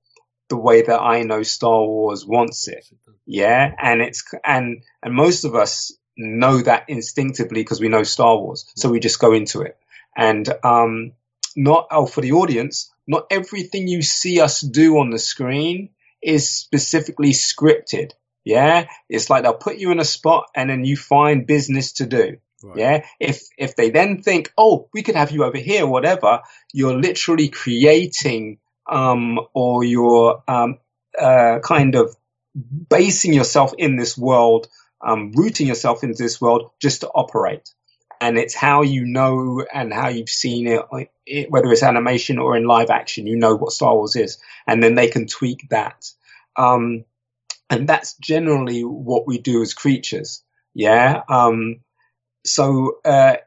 the 0.50 0.58
way 0.58 0.84
that 0.84 1.02
I 1.02 1.24
know 1.24 1.44
Star 1.44 1.84
Wars 1.84 2.26
wants 2.26 2.68
it. 2.68 2.88
Yeah. 3.26 3.74
And 3.82 4.02
it's, 4.02 4.24
and, 4.44 4.84
and 5.04 5.14
most 5.14 5.44
of 5.44 5.56
us 5.56 5.92
know 6.18 6.62
that 6.62 6.86
instinctively 6.88 7.62
because 7.62 7.82
we 7.82 7.90
know 7.90 8.04
Star 8.04 8.38
Wars. 8.38 8.72
So 8.76 8.90
we 8.90 9.00
just 9.00 9.20
go 9.20 9.34
into 9.34 9.62
it. 9.62 9.78
And 10.16 10.48
um, 10.64 11.12
not 11.56 11.88
oh, 11.92 12.06
for 12.06 12.22
the 12.22 12.34
audience, 12.34 12.92
not 13.08 13.28
everything 13.30 13.88
you 13.88 14.02
see 14.02 14.40
us 14.40 14.62
do 14.62 14.98
on 15.00 15.10
the 15.10 15.20
screen 15.20 15.90
is 16.22 16.50
specifically 16.50 17.32
scripted. 17.32 18.12
Yeah, 18.44 18.88
it's 19.10 19.30
like 19.30 19.44
they'll 19.44 19.54
put 19.54 19.78
you 19.78 19.92
in 19.92 20.00
a 20.00 20.06
spot 20.06 20.46
and 20.56 20.70
then 20.70 20.86
you 20.86 20.96
find 20.96 21.48
business 21.48 21.94
to 21.94 22.06
do. 22.06 22.38
Right. 22.64 22.78
Yeah, 22.78 23.06
if 23.20 23.44
if 23.58 23.76
they 23.76 23.90
then 23.90 24.22
think, 24.22 24.52
oh, 24.58 24.90
we 24.94 25.04
could 25.04 25.16
have 25.16 25.32
you 25.32 25.44
over 25.44 25.58
here, 25.58 25.86
whatever, 25.86 26.42
you're 26.74 27.00
literally 27.00 27.50
creating 27.50 28.60
um, 28.90 29.40
or 29.54 29.84
you're 29.84 30.44
um, 30.48 30.78
uh, 31.20 31.60
kind 31.64 31.96
of 31.96 32.16
basing 32.90 33.34
yourself 33.34 33.74
in 33.78 33.96
this 33.98 34.18
world, 34.18 34.68
um, 35.06 35.32
rooting 35.36 35.68
yourself 35.68 36.04
into 36.04 36.22
this 36.22 36.40
world 36.40 36.72
just 36.80 37.02
to 37.02 37.10
operate 37.10 37.70
and 38.22 38.38
it's 38.38 38.56
how 38.56 38.82
you 38.82 39.06
know 39.06 39.66
and 39.74 39.94
how 39.94 40.08
you've 40.08 40.30
seen 40.30 40.68
it, 40.68 41.50
whether 41.50 41.72
it's 41.72 41.84
animation 41.84 42.40
or 42.40 42.56
in 42.56 42.66
live 42.66 42.90
action, 42.90 43.28
you 43.28 43.36
know 43.36 43.56
what 43.56 43.72
Star 43.72 43.96
Wars 43.96 44.16
is, 44.16 44.38
and 44.68 44.82
then 44.82 44.96
they 44.96 45.08
can 45.08 45.28
tweak 45.28 45.68
that. 45.70 46.10
Um, 46.56 47.06
and 47.70 47.88
that's 47.88 48.16
generally 48.16 48.82
what 48.82 49.28
we 49.28 49.38
do 49.38 49.62
as 49.62 49.74
creatures. 49.74 50.44
Yeah. 50.74 51.24
Um, 51.30 51.82
so 52.46 53.00
uh, 53.04 53.38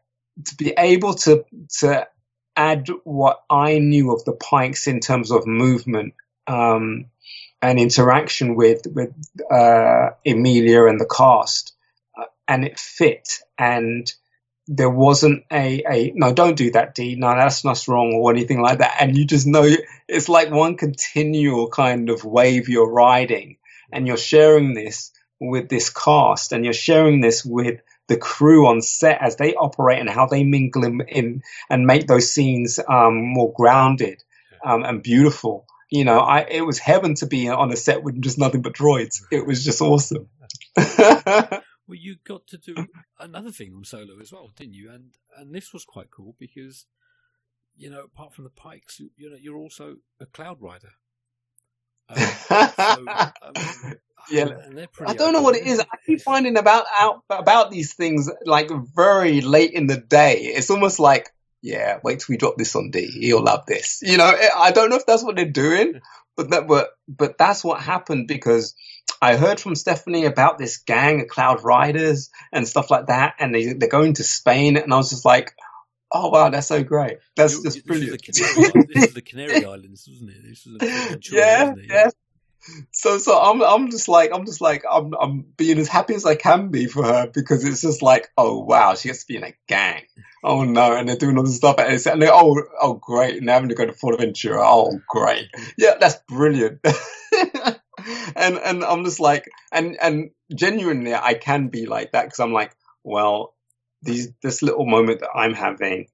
to 0.45 0.55
be 0.57 0.75
able 0.77 1.15
to 1.15 1.45
to 1.81 2.07
add 2.57 2.89
what 3.05 3.43
I 3.49 3.79
knew 3.79 4.13
of 4.13 4.25
the 4.25 4.33
Pykes 4.33 4.89
in 4.89 5.01
terms 5.01 5.31
of 5.31 5.47
movement 5.47 6.15
um, 6.47 7.07
and 7.63 7.79
interaction 7.79 8.57
with 8.57 8.87
with 8.93 9.15
uh, 9.51 10.11
Emilia 10.27 10.87
and 10.87 11.01
the 11.01 11.07
cast, 11.07 11.75
uh, 12.19 12.25
and 12.49 12.65
it 12.65 12.79
fit 12.79 13.39
and 13.59 14.13
there 14.69 14.91
wasn't 14.91 15.45
a, 15.51 15.83
a 15.91 16.13
no 16.15 16.33
don't 16.33 16.57
do 16.57 16.71
that 16.73 16.95
d. 16.95 17.17
No 17.17 17.35
that's 17.35 17.65
not 17.65 17.89
wrong 17.89 18.13
or 18.13 18.31
anything 18.31 18.61
like 18.61 18.79
that. 18.79 18.97
And 19.01 19.17
you 19.17 19.25
just 19.25 19.47
know 19.47 19.69
it's 20.07 20.29
like 20.29 20.51
one 20.51 20.77
continual 20.77 21.69
kind 21.71 22.11
of 22.11 22.25
wave 22.25 22.69
you're 22.69 22.91
riding 22.91 23.57
and 23.91 24.07
you're 24.07 24.19
sharing 24.19 24.75
this 24.75 25.11
with 25.41 25.69
this 25.69 25.89
cast 25.89 26.53
and 26.53 26.65
you're 26.65 26.75
sharing 26.75 27.21
this 27.21 27.45
with 27.45 27.81
the 28.09 28.19
crew 28.19 28.67
on 28.67 28.83
set 28.83 29.21
as 29.23 29.37
they 29.37 29.55
operate 29.55 30.01
and 30.01 30.11
how 30.11 30.27
they 30.27 30.45
mingle 30.45 30.85
in, 30.85 31.01
in 31.09 31.43
and 31.71 31.87
make 31.87 32.07
those 32.07 32.31
scenes 32.31 32.79
um, 32.89 33.17
more 33.17 33.53
grounded 33.55 34.23
um, 34.65 34.85
and 34.85 35.03
beautiful. 35.03 35.67
You 35.91 36.05
know 36.05 36.19
I, 36.19 36.41
it 36.41 36.67
was 36.67 36.79
heaven 36.79 37.15
to 37.17 37.27
be 37.27 37.49
on 37.49 37.73
a 37.73 37.77
set 37.77 38.03
with 38.03 38.21
just 38.21 38.39
nothing 38.39 38.61
but 38.61 38.75
droids. 38.75 39.23
It 39.31 39.47
was 39.47 39.65
just 39.65 39.81
awesome 39.81 40.29
Well, 41.89 41.97
you 41.97 42.17
got 42.23 42.47
to 42.49 42.59
do 42.59 42.87
another 43.19 43.51
thing 43.51 43.73
on 43.75 43.85
Solo 43.85 44.21
as 44.21 44.31
well, 44.31 44.51
didn't 44.55 44.75
you? 44.75 44.91
And 44.91 45.15
and 45.37 45.55
this 45.55 45.73
was 45.73 45.87
quite 45.87 46.11
cool 46.11 46.37
because, 46.39 46.85
you 47.77 47.89
know, 47.89 48.03
apart 48.03 48.35
from 48.35 48.45
the 48.45 48.51
Pykes, 48.51 49.01
you, 49.01 49.11
you 49.17 49.31
know, 49.31 49.37
you're 49.41 49.57
also 49.57 49.97
a 50.21 50.27
cloud 50.27 50.59
rider. 50.61 50.91
Um, 52.11 52.17
so, 52.19 53.07
um, 53.43 53.95
yeah, 54.31 54.49
I 55.07 55.15
don't 55.15 55.33
know 55.33 55.41
what 55.41 55.57
it 55.57 55.67
is. 55.67 55.81
I 55.81 55.97
keep 56.05 56.21
finding 56.21 56.59
about 56.59 56.85
out 56.99 57.23
about 57.31 57.71
these 57.71 57.95
things 57.95 58.31
like 58.45 58.71
very 58.95 59.41
late 59.41 59.73
in 59.73 59.87
the 59.87 59.97
day. 59.97 60.41
It's 60.41 60.71
almost 60.71 60.99
like, 60.99 61.31
yeah, 61.63 62.01
wait 62.05 62.21
till 62.21 62.35
we 62.35 62.37
drop 62.37 62.57
this 62.59 62.77
on 62.77 62.91
D. 62.91 63.07
He'll 63.07 63.43
love 63.43 63.65
this. 63.67 64.01
You 64.03 64.19
know, 64.19 64.31
I 64.57 64.73
don't 64.73 64.91
know 64.91 64.97
if 64.97 65.07
that's 65.07 65.25
what 65.25 65.37
they're 65.37 65.47
doing, 65.47 66.01
but 66.37 66.51
that 66.51 66.67
but 66.67 66.91
but 67.09 67.39
that's 67.39 67.65
what 67.65 67.81
happened 67.81 68.29
because 68.29 68.75
I 69.21 69.37
heard 69.37 69.61
from 69.61 69.75
Stephanie 69.75 70.25
about 70.25 70.59
this 70.59 70.79
gang 70.79 71.21
of 71.21 71.29
Cloud 71.29 71.65
Riders 71.65 72.31
and 72.53 72.67
stuff 72.67 72.91
like 72.91 73.07
that, 73.07 73.35
and 73.39 73.55
they 73.55 73.73
they're 73.73 73.89
going 73.89 74.15
to 74.15 74.25
Spain, 74.25 74.77
and 74.77 74.93
I 74.93 74.97
was 74.97 75.11
just 75.11 75.25
like, 75.25 75.55
oh 76.13 76.29
wow, 76.29 76.51
that's 76.51 76.69
so 76.69 76.83
great. 76.83 77.19
That's 77.37 77.63
just 77.63 77.87
brilliant. 77.87 78.25
This 78.25 78.41
is, 78.41 78.55
Canary, 78.55 78.87
this 78.95 79.05
is 79.05 79.15
the 79.15 79.23
Canary 79.23 79.65
Islands, 79.65 80.09
wasn't 80.09 80.31
it? 80.31 80.43
This 80.43 80.67
was 80.67 81.31
yeah, 81.31 81.73
it? 81.73 81.87
yeah. 81.89 82.11
So 82.93 83.19
so 83.19 83.39
I'm 83.39 83.63
I'm 83.63 83.91
just 83.91 84.09
like 84.09 84.31
I'm 84.35 84.45
just 84.45 84.61
like 84.61 84.85
I'm 84.91 85.15
I'm 85.15 85.47
being 85.57 85.79
as 85.79 85.89
happy 85.89 86.15
as 86.15 86.27
I 86.27 86.35
can 86.35 86.69
be 86.69 86.87
for 86.87 87.05
her 87.05 87.31
because 87.33 87.65
it's 87.65 87.81
just 87.81 88.03
like 88.03 88.29
oh 88.37 88.59
wow 88.61 88.95
she 88.95 89.09
gets 89.09 89.21
to 89.21 89.27
be 89.29 89.37
in 89.37 89.45
a 89.45 89.55
gang. 89.69 90.03
Oh 90.45 90.65
no 90.65 90.97
and 90.97 91.09
they're 91.09 91.17
doing 91.17 91.39
all 91.39 91.45
this 91.45 91.57
stuff 91.57 91.77
and, 91.79 92.07
and 92.07 92.23
they 92.23 92.29
oh 92.31 92.63
oh 92.81 92.95
great 92.95 93.37
and 93.37 93.49
they're 93.49 93.55
having 93.55 93.71
to 93.71 93.75
go 93.75 93.87
to 93.87 93.93
Fuerteventura. 93.93 94.61
Oh 94.63 95.01
great. 95.09 95.49
Yeah 95.77 95.95
that's 96.01 96.17
brilliant. 96.29 96.81
And 98.37 98.59
and 98.59 98.85
I'm 98.85 99.05
just 99.05 99.21
like, 99.21 99.49
and 99.73 99.97
and 100.01 100.31
genuinely, 100.55 101.15
I 101.15 101.35
can 101.35 101.69
be 101.69 101.87
like 101.87 102.13
that 102.13 102.25
because 102.25 102.41
I'm 102.41 102.53
like, 102.53 102.75
well, 103.03 103.55
these 104.03 104.31
this 104.43 104.63
little 104.63 104.87
moment 104.87 105.21
that 105.21 105.31
I'm 105.35 105.55
having, 105.55 106.07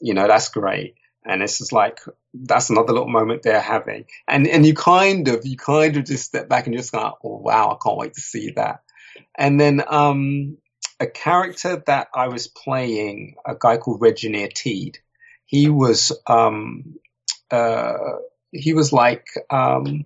you 0.00 0.14
know, 0.14 0.26
that's 0.26 0.48
great, 0.50 0.94
and 1.24 1.42
it's 1.42 1.58
just 1.58 1.72
like, 1.72 2.00
that's 2.34 2.70
another 2.70 2.92
little 2.92 3.08
moment 3.08 3.42
they're 3.42 3.60
having. 3.60 4.04
And 4.28 4.46
and 4.46 4.64
you 4.64 4.74
kind 4.74 5.28
of 5.28 5.44
you 5.44 5.56
kind 5.56 5.96
of 5.96 6.04
just 6.04 6.24
step 6.24 6.48
back 6.48 6.66
and 6.66 6.74
you're 6.74 6.82
just 6.82 6.94
like, 6.94 7.12
oh 7.24 7.36
wow, 7.38 7.70
I 7.70 7.76
can't 7.82 7.98
wait 7.98 8.14
to 8.14 8.20
see 8.20 8.52
that. 8.52 8.82
And 9.36 9.60
then 9.60 9.82
um, 9.88 10.58
a 10.98 11.06
character 11.06 11.82
that 11.86 12.08
I 12.14 12.28
was 12.28 12.46
playing, 12.46 13.36
a 13.46 13.54
guy 13.58 13.76
called 13.76 14.00
Regineer 14.00 14.48
Teed, 14.48 14.98
he 15.46 15.68
was 15.68 16.12
um, 16.26 16.98
uh, 17.50 17.94
he 18.52 18.74
was 18.74 18.92
like 18.92 19.26
um, 19.50 20.04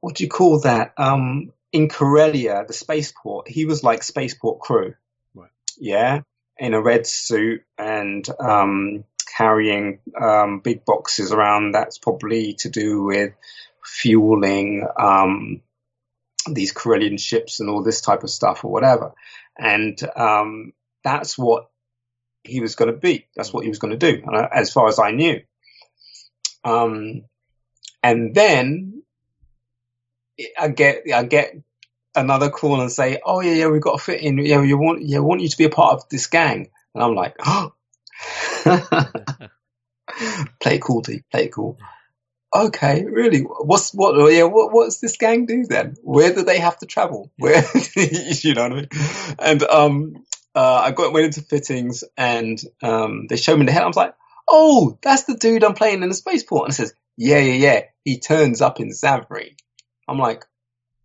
what 0.00 0.16
do 0.16 0.24
you 0.24 0.30
call 0.30 0.60
that? 0.60 0.92
Um, 0.96 1.52
in 1.72 1.88
Corellia, 1.88 2.64
the 2.66 2.72
spaceport, 2.72 3.48
he 3.48 3.64
was 3.64 3.84
like 3.84 4.02
spaceport 4.02 4.60
crew. 4.60 4.94
Right. 5.34 5.50
Yeah, 5.78 6.22
in 6.58 6.74
a 6.74 6.82
red 6.82 7.06
suit 7.06 7.62
and 7.78 8.26
um, 8.38 9.04
carrying 9.36 10.00
um, 10.20 10.60
big 10.60 10.84
boxes 10.84 11.32
around. 11.32 11.72
That's 11.72 11.98
probably 11.98 12.54
to 12.60 12.68
do 12.68 13.02
with 13.04 13.32
fueling 13.84 14.86
um, 14.98 15.62
these 16.50 16.72
Corellian 16.72 17.18
ships 17.18 17.60
and 17.60 17.68
all 17.68 17.82
this 17.82 18.00
type 18.00 18.22
of 18.22 18.30
stuff 18.30 18.64
or 18.64 18.70
whatever. 18.70 19.12
And 19.58 19.98
um, 20.16 20.72
that's 21.04 21.36
what 21.36 21.70
he 22.44 22.60
was 22.60 22.74
going 22.74 22.92
to 22.92 22.98
be. 22.98 23.26
That's 23.36 23.52
what 23.52 23.64
he 23.64 23.68
was 23.68 23.78
going 23.78 23.98
to 23.98 24.12
do, 24.12 24.22
as 24.52 24.72
far 24.72 24.88
as 24.88 24.98
I 24.98 25.10
knew. 25.10 25.40
Um, 26.64 27.24
and 28.02 28.34
then 28.34 29.02
I 30.58 30.68
get 30.68 31.02
I 31.14 31.24
get 31.24 31.54
another 32.14 32.50
call 32.50 32.80
and 32.80 32.90
say, 32.90 33.20
"Oh 33.24 33.40
yeah, 33.40 33.52
yeah, 33.52 33.68
we've 33.68 33.82
got 33.82 33.98
to 33.98 34.04
fit 34.04 34.22
in. 34.22 34.38
Yeah, 34.38 34.62
you 34.62 34.78
want 34.78 35.02
yeah, 35.02 35.18
we 35.18 35.24
want 35.26 35.42
you 35.42 35.48
to 35.48 35.58
be 35.58 35.64
a 35.64 35.70
part 35.70 35.94
of 35.94 36.08
this 36.08 36.26
gang." 36.26 36.70
And 36.94 37.04
I'm 37.04 37.14
like, 37.14 37.36
"Oh, 37.44 37.72
play 40.60 40.76
it 40.76 40.82
cool, 40.82 41.00
D. 41.02 41.22
Play 41.30 41.44
it 41.44 41.52
cool." 41.52 41.78
Okay, 42.54 43.04
really? 43.04 43.40
What's 43.40 43.92
what? 43.92 44.32
Yeah, 44.32 44.44
what 44.44 44.72
what's 44.72 44.98
this 44.98 45.16
gang 45.16 45.46
do 45.46 45.64
then? 45.64 45.96
Where 46.02 46.32
do 46.32 46.42
they 46.42 46.58
have 46.58 46.78
to 46.78 46.86
travel? 46.86 47.30
Where 47.38 47.64
you 47.96 48.54
know 48.54 48.68
what 48.68 48.72
I 48.72 48.74
mean? 48.74 48.88
And 49.38 49.62
um, 49.62 50.24
uh, 50.54 50.82
I 50.84 50.90
got 50.90 51.12
went 51.12 51.26
into 51.26 51.42
fittings 51.42 52.04
and 52.16 52.60
um, 52.82 53.26
they 53.28 53.36
showed 53.36 53.58
me 53.58 53.66
the 53.66 53.72
head. 53.72 53.82
I 53.82 53.86
was 53.86 53.96
like, 53.96 54.14
"Oh, 54.48 54.98
that's 55.02 55.24
the 55.24 55.36
dude 55.36 55.64
I'm 55.64 55.74
playing 55.74 56.02
in 56.02 56.08
the 56.08 56.14
spaceport." 56.14 56.64
And 56.64 56.72
it 56.72 56.76
says, 56.76 56.94
"Yeah, 57.16 57.38
yeah, 57.38 57.54
yeah." 57.54 57.80
He 58.04 58.18
turns 58.18 58.60
up 58.60 58.80
in 58.80 58.88
Zavri. 58.90 59.54
I'm 60.08 60.18
like, 60.18 60.44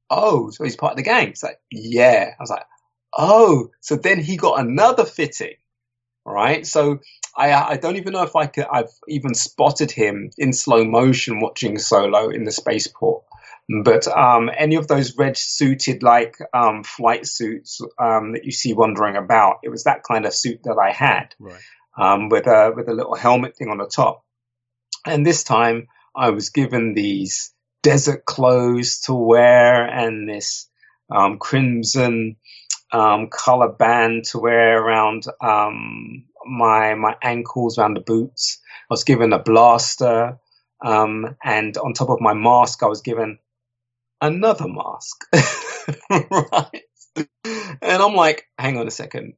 oh, 0.10 0.50
so 0.50 0.64
he's 0.64 0.76
part 0.76 0.94
of 0.94 0.98
the 0.98 1.04
gang. 1.04 1.30
It's 1.30 1.44
like, 1.44 1.60
yeah. 1.72 2.32
I 2.38 2.42
was 2.42 2.50
like, 2.50 2.66
oh, 3.18 3.70
so 3.82 3.96
then 3.96 4.20
he 4.20 4.38
got 4.38 4.60
another 4.60 5.06
fitting, 5.06 5.56
right? 6.26 6.66
So 6.66 7.00
I, 7.38 7.72
I 7.72 7.78
don't 7.78 7.98
even 7.98 8.14
know 8.14 8.24
if 8.24 8.36
I 8.36 8.48
could, 8.48 8.66
I've 8.72 8.92
even 9.08 9.34
spotted 9.34 9.92
him 9.92 10.30
in 10.38 10.54
slow 10.54 10.86
motion 10.86 11.40
watching 11.40 11.78
Solo 11.78 12.30
in 12.30 12.46
the 12.46 12.52
spaceport. 12.52 13.24
But 13.84 14.08
um, 14.08 14.50
any 14.56 14.76
of 14.76 14.88
those 14.88 15.18
red 15.18 15.38
suited 15.38 16.04
like 16.04 16.38
um, 16.54 16.84
flight 16.84 17.26
suits 17.26 17.82
um, 18.00 18.34
that 18.34 18.46
you 18.46 18.52
see 18.52 18.74
wandering 18.74 19.16
about, 19.16 19.58
it 19.64 19.70
was 19.70 19.86
that 19.86 20.04
kind 20.04 20.26
of 20.26 20.34
suit 20.36 20.62
that 20.64 20.78
I 20.78 20.92
had, 20.92 21.34
Right. 21.40 21.62
um, 21.98 22.30
with 22.30 22.46
a 22.46 22.74
with 22.76 22.88
a 22.90 22.94
little 22.94 23.16
helmet 23.16 23.58
thing 23.58 23.70
on 23.70 23.80
the 23.80 23.88
top. 23.88 24.24
And 25.06 25.26
this 25.26 25.44
time, 25.44 25.88
I 26.16 26.30
was 26.30 26.52
given 26.52 26.94
these 26.94 27.54
desert 27.82 28.26
clothes 28.26 29.00
to 29.02 29.14
wear 29.14 29.84
and 29.84 30.30
this 30.30 30.70
um, 31.10 31.40
crimson 31.40 32.36
um, 32.92 33.30
color 33.32 33.70
band 33.72 34.26
to 34.26 34.40
wear 34.40 34.82
around 34.82 35.26
um, 35.42 36.26
my 36.46 36.96
my 36.96 37.16
ankles, 37.22 37.78
around 37.78 37.96
the 37.96 38.02
boots. 38.02 38.60
I 38.90 38.94
was 38.94 39.04
given 39.04 39.34
a 39.34 39.40
blaster, 39.40 40.38
um, 40.84 41.36
and 41.44 41.78
on 41.78 41.94
top 41.94 42.10
of 42.10 42.22
my 42.22 42.34
mask, 42.34 42.84
I 42.84 42.88
was 42.88 43.02
given 43.02 43.40
another 44.22 44.68
mask. 44.68 45.26
right, 46.10 46.84
and 47.16 48.02
I'm 48.02 48.16
like, 48.16 48.48
hang 48.58 48.78
on 48.78 48.88
a 48.88 48.92
second, 48.92 49.34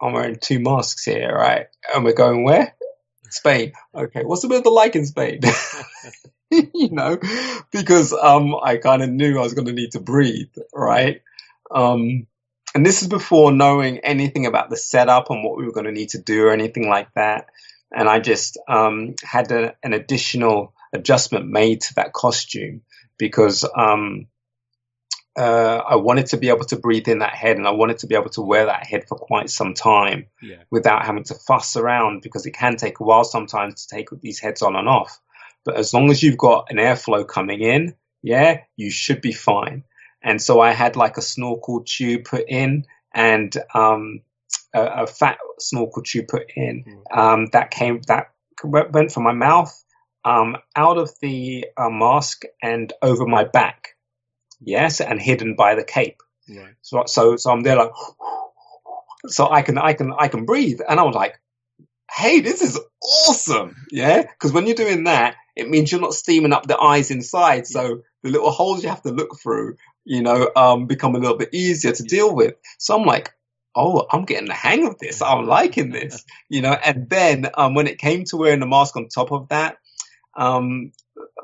I'm 0.00 0.12
wearing 0.12 0.36
two 0.40 0.60
masks 0.60 1.04
here, 1.04 1.32
right? 1.34 1.66
And 1.94 2.04
we're 2.04 2.12
going 2.14 2.44
where? 2.44 2.74
Spain. 3.30 3.72
Okay, 3.94 4.22
what's 4.24 4.42
the 4.42 4.48
weather 4.48 4.70
like 4.70 4.96
in 4.96 5.06
Spain? 5.06 5.40
you 6.50 6.90
know, 6.90 7.18
because 7.72 8.12
um, 8.12 8.54
I 8.62 8.76
kind 8.78 9.02
of 9.02 9.10
knew 9.10 9.38
I 9.38 9.42
was 9.42 9.54
going 9.54 9.66
to 9.66 9.72
need 9.72 9.92
to 9.92 10.00
breathe, 10.00 10.54
right? 10.74 11.20
Um, 11.70 12.26
and 12.74 12.84
this 12.84 13.02
is 13.02 13.08
before 13.08 13.52
knowing 13.52 13.98
anything 13.98 14.46
about 14.46 14.70
the 14.70 14.76
setup 14.76 15.30
and 15.30 15.42
what 15.42 15.56
we 15.56 15.64
were 15.64 15.72
going 15.72 15.86
to 15.86 15.92
need 15.92 16.10
to 16.10 16.22
do 16.22 16.46
or 16.46 16.52
anything 16.52 16.88
like 16.88 17.12
that. 17.14 17.48
And 17.92 18.08
I 18.08 18.20
just 18.20 18.58
um, 18.68 19.14
had 19.22 19.50
a, 19.50 19.74
an 19.82 19.94
additional 19.94 20.74
adjustment 20.92 21.48
made 21.48 21.80
to 21.82 21.94
that 21.94 22.12
costume 22.12 22.82
because 23.16 23.64
um, 23.74 24.26
uh, 25.38 25.82
I 25.88 25.96
wanted 25.96 26.26
to 26.26 26.36
be 26.36 26.48
able 26.48 26.64
to 26.66 26.76
breathe 26.76 27.08
in 27.08 27.20
that 27.20 27.34
head 27.34 27.56
and 27.56 27.66
I 27.66 27.70
wanted 27.70 27.98
to 27.98 28.06
be 28.06 28.14
able 28.14 28.30
to 28.30 28.42
wear 28.42 28.66
that 28.66 28.86
head 28.86 29.04
for 29.08 29.16
quite 29.16 29.50
some 29.50 29.74
time 29.74 30.26
Yeah. 30.42 30.62
without 30.70 31.06
having 31.06 31.24
to 31.24 31.34
fuss 31.34 31.76
around 31.76 32.22
because 32.22 32.44
it 32.44 32.52
can 32.52 32.76
take 32.76 33.00
a 33.00 33.04
while 33.04 33.24
sometimes 33.24 33.86
to 33.86 33.96
take 33.96 34.08
these 34.20 34.40
heads 34.40 34.62
on 34.62 34.76
and 34.76 34.88
off. 34.88 35.20
But 35.64 35.76
as 35.76 35.94
long 35.94 36.10
as 36.10 36.22
you've 36.22 36.38
got 36.38 36.66
an 36.70 36.76
airflow 36.76 37.26
coming 37.26 37.60
in, 37.60 37.94
yeah, 38.22 38.62
you 38.76 38.90
should 38.90 39.20
be 39.20 39.32
fine. 39.32 39.84
And 40.22 40.40
so 40.42 40.60
I 40.60 40.72
had 40.72 40.96
like 40.96 41.16
a 41.16 41.22
snorkel 41.22 41.84
tube 41.84 42.24
put 42.24 42.48
in 42.48 42.84
and 43.14 43.56
um, 43.74 44.20
a, 44.74 44.82
a 44.82 45.06
fat 45.06 45.38
snorkel 45.58 46.02
tube 46.02 46.28
put 46.28 46.50
in 46.54 46.84
um, 47.10 47.46
that 47.52 47.70
came 47.70 48.00
that 48.08 48.32
went 48.64 49.12
from 49.12 49.22
my 49.22 49.32
mouth 49.32 49.84
um, 50.24 50.56
out 50.76 50.98
of 50.98 51.10
the 51.20 51.66
uh, 51.76 51.90
mask 51.90 52.42
and 52.62 52.92
over 53.02 53.26
my 53.26 53.44
back. 53.44 53.96
Yes, 54.60 55.00
and 55.00 55.20
hidden 55.20 55.54
by 55.54 55.74
the 55.76 55.84
cape. 55.84 56.20
Right. 56.48 56.74
So, 56.82 57.04
so, 57.06 57.36
so 57.36 57.50
I'm 57.52 57.62
there 57.62 57.76
like, 57.76 57.92
so 59.26 59.48
I 59.48 59.62
can, 59.62 59.78
I 59.78 59.92
can, 59.92 60.12
I 60.12 60.28
can 60.28 60.44
breathe. 60.46 60.80
And 60.86 60.98
I 60.98 61.04
was 61.04 61.14
like, 61.14 61.40
hey, 62.10 62.40
this 62.40 62.62
is 62.62 62.78
awesome. 63.02 63.76
Yeah. 63.90 64.24
Cause 64.38 64.52
when 64.52 64.66
you're 64.66 64.74
doing 64.74 65.04
that, 65.04 65.36
it 65.54 65.68
means 65.68 65.90
you're 65.90 66.00
not 66.00 66.14
steaming 66.14 66.52
up 66.52 66.66
the 66.66 66.78
eyes 66.78 67.10
inside. 67.10 67.66
So 67.66 68.02
the 68.22 68.30
little 68.30 68.50
holes 68.50 68.82
you 68.82 68.88
have 68.88 69.02
to 69.02 69.10
look 69.10 69.38
through, 69.40 69.76
you 70.04 70.22
know, 70.22 70.50
um, 70.56 70.86
become 70.86 71.14
a 71.14 71.18
little 71.18 71.36
bit 71.36 71.52
easier 71.52 71.92
to 71.92 72.02
deal 72.02 72.34
with. 72.34 72.54
So 72.78 72.96
I'm 72.96 73.06
like, 73.06 73.32
oh, 73.74 74.06
I'm 74.10 74.24
getting 74.24 74.48
the 74.48 74.54
hang 74.54 74.86
of 74.86 74.98
this. 74.98 75.22
I'm 75.22 75.46
liking 75.46 75.90
this, 75.90 76.24
you 76.48 76.62
know, 76.62 76.72
and 76.72 77.08
then, 77.08 77.48
um, 77.54 77.74
when 77.74 77.86
it 77.86 77.98
came 77.98 78.24
to 78.24 78.36
wearing 78.36 78.60
the 78.60 78.66
mask 78.66 78.96
on 78.96 79.08
top 79.08 79.32
of 79.32 79.48
that, 79.48 79.78
um, 80.36 80.92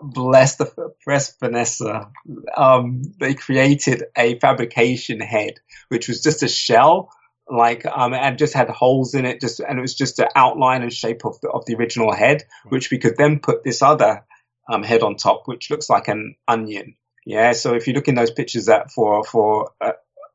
bless 0.03 0.57
the 0.57 0.95
press 1.03 1.37
Vanessa. 1.39 2.11
Um, 2.57 3.03
they 3.19 3.35
created 3.35 4.05
a 4.17 4.39
fabrication 4.39 5.21
head, 5.21 5.55
which 5.89 6.09
was 6.09 6.23
just 6.23 6.43
a 6.43 6.49
shell, 6.49 7.11
like 7.49 7.85
um, 7.87 8.15
and 8.15 8.39
just 8.39 8.55
had 8.55 8.71
holes 8.71 9.15
in 9.15 9.27
it, 9.27 9.41
just 9.41 9.61
and 9.61 9.79
it 9.79 9.83
was 9.83 9.95
just 9.95 10.17
the 10.17 10.31
outline 10.37 10.83
and 10.83 10.93
shape 10.93 11.25
of 11.25 11.41
the 11.41 11.51
of 11.51 11.67
the 11.67 11.75
original 11.75 12.13
head, 12.13 12.45
which 12.69 12.91
we 12.91 12.99
could 12.99 13.17
then 13.17 13.41
put 13.41 13.65
this 13.65 13.83
other 13.83 14.25
um, 14.69 14.83
head 14.83 15.03
on 15.03 15.17
top, 15.17 15.43
which 15.47 15.71
looks 15.71 15.91
like 15.91 16.09
an 16.09 16.37
onion. 16.49 16.97
Yeah, 17.25 17.53
so 17.53 17.75
if 17.75 17.87
you 17.87 17.95
look 17.95 18.09
in 18.09 18.15
those 18.15 18.31
pictures 18.31 18.67
that 18.67 18.91
for 18.91 19.25
for 19.25 19.73
uh, 19.81 19.93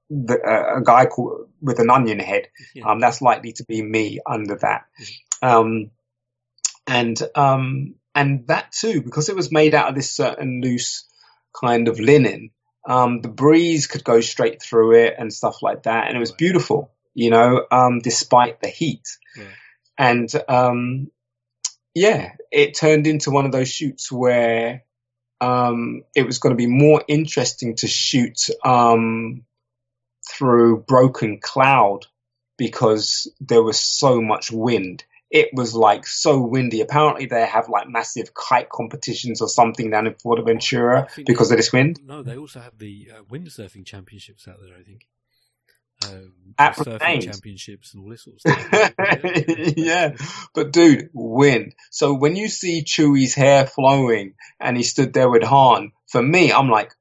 the, 0.10 0.40
uh, 0.42 0.80
a 0.80 0.84
guy 0.84 1.06
called, 1.06 1.50
with 1.62 1.80
an 1.80 1.90
onion 1.90 2.20
head, 2.20 2.48
Yeah. 2.74 2.86
um, 2.88 3.00
that's 3.00 3.22
likely 3.22 3.52
to 3.54 3.64
be 3.66 3.82
me 3.82 4.20
under 4.26 4.56
that. 4.56 4.86
Um, 5.42 5.92
and 6.88 7.20
um, 7.36 7.96
and 8.16 8.48
that 8.48 8.72
too, 8.72 9.02
because 9.02 9.30
it 9.30 9.36
was 9.36 9.52
made 9.52 9.76
out 9.76 9.90
of 9.90 9.96
this 9.96 10.10
certain 10.10 10.62
loose 10.62 11.08
kind 11.54 11.88
of 11.88 12.00
linen, 12.00 12.50
um, 12.88 13.22
the 13.22 13.30
breeze 13.30 13.86
could 13.86 14.04
go 14.04 14.20
straight 14.22 14.62
through 14.62 14.96
it 14.96 15.14
and 15.18 15.32
stuff 15.32 15.62
like 15.62 15.84
that, 15.84 16.08
and 16.08 16.18
it 16.18 16.20
was 16.20 16.32
beautiful, 16.32 16.92
you 17.14 17.30
know, 17.30 17.66
um, 17.72 18.00
despite 18.00 18.62
the 18.62 18.68
heat. 18.70 19.08
Right. 19.38 19.48
And 19.98 20.30
um, 20.48 21.12
yeah, 21.94 22.32
it 22.52 22.76
turned 22.76 23.06
into 23.06 23.30
one 23.32 23.46
of 23.46 23.52
those 23.52 23.70
shoots 23.70 24.12
where 24.12 24.84
um, 25.42 26.04
it 26.16 26.26
was 26.26 26.40
going 26.40 26.52
to 26.52 26.58
be 26.58 26.68
more 26.68 27.04
interesting 27.08 27.76
to 27.78 27.88
shoot 27.88 28.50
um, 28.64 29.46
through 30.30 30.82
broken 30.82 31.40
cloud 31.42 32.06
because 32.58 33.32
there 33.40 33.64
was 33.64 33.80
so 33.80 34.22
much 34.22 34.52
wind. 34.52 35.04
It 35.32 35.50
was 35.54 35.76
like 35.76 36.08
so 36.08 36.42
windy. 36.42 36.82
Apparently, 36.82 37.28
they 37.28 37.46
have 37.46 37.70
like 37.70 37.88
massive 37.88 38.34
kite 38.34 38.70
competitions 38.70 39.42
or 39.42 39.48
something 39.48 39.92
down 39.92 40.08
in 40.08 40.14
Fuerteventura 40.16 41.08
because 41.26 41.52
of 41.52 41.58
this 41.58 41.72
wind. 41.72 42.00
No, 42.04 42.24
they 42.24 42.36
also 42.36 42.60
have 42.60 42.78
the 42.80 43.12
uh, 43.16 43.22
windsurfing 43.24 43.86
championships 43.86 44.48
out 44.48 44.58
there. 44.60 44.76
I 44.78 44.82
think. 44.82 45.08
Um, 46.06 46.34
At 46.58 46.76
surfing 46.76 47.24
championships 47.24 47.94
and 47.94 48.04
all 48.04 48.10
this 48.10 48.24
sort 48.24 48.36
of 48.36 48.42
stuff. 48.56 49.74
yeah, 49.78 50.16
but 50.54 50.72
dude, 50.72 51.10
win. 51.14 51.74
So 51.92 52.14
when 52.14 52.36
you 52.36 52.48
see 52.48 52.84
Chewie's 52.84 53.34
hair 53.34 53.66
flowing 53.66 54.36
and 54.60 54.78
he 54.78 54.84
stood 54.84 55.14
there 55.14 55.30
with 55.30 55.44
Han, 55.44 55.92
for 56.08 56.22
me, 56.22 56.52
I'm 56.52 56.70
like, 56.70 56.94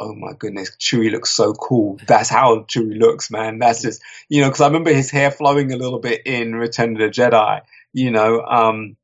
oh 0.00 0.14
my 0.14 0.32
goodness, 0.32 0.74
Chewie 0.76 1.12
looks 1.12 1.30
so 1.30 1.52
cool. 1.52 1.98
That's 2.06 2.30
how 2.30 2.60
Chewie 2.64 2.98
looks, 2.98 3.30
man. 3.30 3.58
That's 3.58 3.82
just, 3.82 4.02
you 4.28 4.40
know, 4.40 4.48
because 4.48 4.62
I 4.62 4.66
remember 4.66 4.92
his 4.92 5.10
hair 5.10 5.30
flowing 5.30 5.72
a 5.72 5.76
little 5.76 5.98
bit 6.00 6.22
in 6.24 6.54
Return 6.54 6.92
of 6.92 6.98
the 6.98 7.08
Jedi, 7.08 7.60
you 7.92 8.10
know, 8.10 8.40
um, 8.40 8.96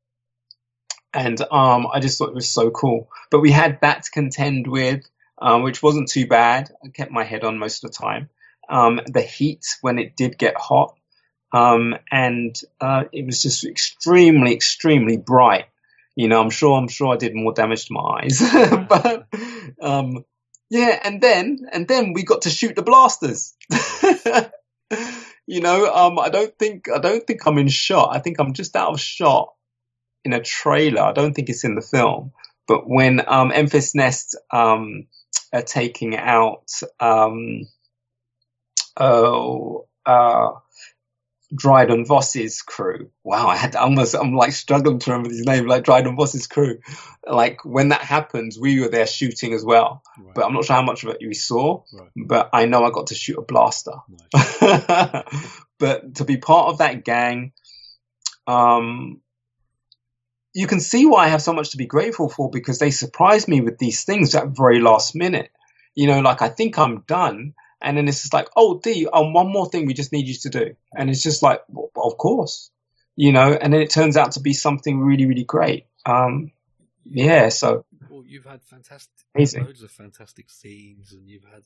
and 1.13 1.39
um, 1.51 1.87
I 1.91 1.99
just 1.99 2.17
thought 2.17 2.29
it 2.29 2.35
was 2.35 2.49
so 2.49 2.71
cool. 2.71 3.09
But 3.31 3.39
we 3.39 3.51
had 3.51 3.79
that 3.81 4.03
to 4.03 4.11
contend 4.11 4.67
with, 4.67 5.07
um, 5.37 5.63
which 5.63 5.81
wasn't 5.81 6.09
too 6.09 6.27
bad. 6.27 6.69
I 6.83 6.89
kept 6.89 7.11
my 7.11 7.23
head 7.23 7.43
on 7.43 7.59
most 7.59 7.83
of 7.83 7.91
the 7.91 7.97
time. 7.97 8.29
Um, 8.69 9.01
the 9.05 9.21
heat 9.21 9.65
when 9.81 9.99
it 9.99 10.15
did 10.15 10.37
get 10.37 10.55
hot, 10.57 10.97
um, 11.53 11.95
and 12.11 12.59
uh, 12.81 13.05
it 13.11 13.25
was 13.25 13.41
just 13.41 13.65
extremely, 13.65 14.53
extremely 14.53 15.17
bright. 15.17 15.65
You 16.15 16.27
know, 16.27 16.41
I'm 16.41 16.49
sure, 16.49 16.77
I'm 16.77 16.87
sure 16.87 17.13
I 17.13 17.17
did 17.17 17.35
more 17.35 17.53
damage 17.53 17.85
to 17.85 17.93
my 17.93 18.21
eyes, 18.21 18.41
but 18.89 19.27
um, 19.81 20.25
yeah. 20.69 20.99
And 21.03 21.21
then, 21.21 21.67
and 21.71 21.87
then 21.87 22.13
we 22.13 22.23
got 22.23 22.43
to 22.43 22.49
shoot 22.49 22.75
the 22.75 22.81
blasters. 22.81 23.55
you 25.47 25.61
know, 25.61 25.93
um, 25.93 26.19
I 26.19 26.29
don't 26.29 26.57
think, 26.57 26.89
I 26.93 26.99
don't 26.99 27.25
think 27.25 27.45
I'm 27.45 27.57
in 27.57 27.67
shot. 27.67 28.15
I 28.15 28.19
think 28.19 28.39
I'm 28.39 28.53
just 28.53 28.75
out 28.75 28.93
of 28.93 28.99
shot 28.99 29.53
in 30.25 30.33
a 30.33 30.41
trailer. 30.41 31.01
I 31.01 31.13
don't 31.13 31.33
think 31.33 31.49
it's 31.49 31.63
in 31.63 31.75
the 31.75 31.81
film. 31.81 32.33
But 32.67 32.89
when 32.89 33.21
um, 33.27 33.53
Nest 33.95 34.35
um, 34.51 35.07
are 35.53 35.61
taking 35.61 36.17
out 36.17 36.69
um, 36.99 37.67
oh, 38.97 39.87
uh, 40.05 40.51
Dryden 41.55 42.05
Voss's 42.05 42.61
crew. 42.61 43.09
Wow, 43.23 43.47
I 43.47 43.55
had 43.55 43.71
to 43.73 43.81
almost, 43.81 44.15
I'm 44.15 44.33
like 44.33 44.51
struggling 44.51 44.99
to 44.99 45.11
remember 45.11 45.29
his 45.29 45.45
name, 45.45 45.65
like 45.67 45.85
Dryden 45.85 46.17
Voss's 46.17 46.47
crew. 46.47 46.79
Like 47.25 47.63
when 47.63 47.89
that 47.89 48.01
happens, 48.01 48.59
we 48.59 48.81
were 48.81 48.89
there 48.89 49.07
shooting 49.07 49.53
as 49.53 49.63
well. 49.63 50.03
Right. 50.17 50.33
But 50.35 50.45
I'm 50.45 50.53
not 50.53 50.65
sure 50.65 50.75
how 50.75 50.81
much 50.81 51.03
of 51.03 51.09
it 51.09 51.17
we 51.21 51.33
saw, 51.33 51.83
right. 51.93 52.09
but 52.15 52.49
I 52.51 52.65
know 52.65 52.83
I 52.83 52.91
got 52.91 53.07
to 53.07 53.15
shoot 53.15 53.37
a 53.37 53.41
blaster. 53.41 53.93
Nice. 54.33 54.59
but 55.79 56.15
to 56.15 56.25
be 56.25 56.37
part 56.37 56.69
of 56.69 56.79
that 56.79 57.05
gang, 57.05 57.53
um, 58.45 59.21
you 60.53 60.67
can 60.67 60.79
see 60.79 61.05
why 61.05 61.25
I 61.25 61.29
have 61.29 61.41
so 61.41 61.53
much 61.53 61.71
to 61.71 61.77
be 61.77 61.85
grateful 61.85 62.29
for 62.29 62.49
because 62.49 62.79
they 62.79 62.91
surprised 62.91 63.47
me 63.47 63.61
with 63.61 63.77
these 63.77 64.03
things 64.03 64.35
at 64.35 64.57
very 64.57 64.79
last 64.79 65.15
minute. 65.15 65.51
You 65.95 66.07
know, 66.07 66.19
like 66.19 66.41
I 66.41 66.49
think 66.49 66.77
I'm 66.77 67.01
done 67.07 67.53
and 67.81 67.97
then 67.97 68.07
it's 68.07 68.21
just 68.21 68.33
like, 68.33 68.49
oh, 68.55 68.79
D, 68.79 69.07
um, 69.11 69.33
one 69.33 69.51
more 69.51 69.69
thing 69.69 69.85
we 69.85 69.93
just 69.93 70.11
need 70.11 70.27
you 70.27 70.33
to 70.33 70.49
do. 70.49 70.75
And 70.95 71.09
it's 71.09 71.23
just 71.23 71.43
like, 71.43 71.61
well, 71.69 71.89
of 71.95 72.17
course, 72.17 72.71
you 73.15 73.31
know, 73.31 73.53
and 73.53 73.73
then 73.73 73.81
it 73.81 73.89
turns 73.89 74.17
out 74.17 74.33
to 74.33 74.39
be 74.39 74.53
something 74.53 74.99
really, 74.99 75.25
really 75.25 75.43
great. 75.43 75.85
Um, 76.05 76.51
yeah, 77.05 77.49
so. 77.49 77.85
Well, 78.09 78.23
you've 78.25 78.45
had 78.45 78.63
fantastic, 78.63 79.11
amazing. 79.35 79.65
loads 79.65 79.83
of 79.83 79.91
fantastic 79.91 80.49
scenes 80.49 81.13
and 81.13 81.27
you've 81.29 81.45
had, 81.45 81.63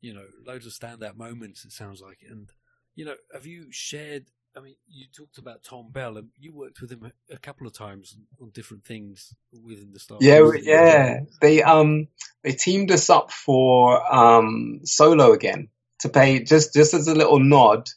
you 0.00 0.14
know, 0.14 0.24
loads 0.46 0.66
of 0.66 0.72
standout 0.72 1.16
moments, 1.16 1.64
it 1.64 1.72
sounds 1.72 2.00
like. 2.00 2.18
And, 2.28 2.50
you 2.94 3.04
know, 3.04 3.14
have 3.32 3.46
you 3.46 3.66
shared 3.70 4.26
I 4.56 4.60
mean, 4.60 4.74
you 4.88 5.06
talked 5.16 5.38
about 5.38 5.62
Tom 5.62 5.90
Bell, 5.92 6.16
and 6.16 6.28
you 6.38 6.52
worked 6.52 6.80
with 6.80 6.90
him 6.90 7.12
a, 7.30 7.38
couple 7.38 7.66
of 7.66 7.72
times 7.72 8.16
on 8.40 8.50
different 8.50 8.84
things 8.84 9.34
within 9.64 9.92
the 9.92 10.00
Star 10.00 10.18
Yeah, 10.20 10.40
yeah. 10.60 11.20
They 11.40 11.62
um 11.62 12.08
they 12.42 12.52
teamed 12.52 12.90
us 12.90 13.10
up 13.10 13.30
for 13.30 14.14
um 14.14 14.80
Solo 14.84 15.32
again 15.32 15.68
to 16.00 16.08
pay 16.08 16.42
just 16.42 16.74
just 16.74 16.94
as 16.94 17.06
a 17.06 17.14
little 17.14 17.38
nod, 17.38 17.88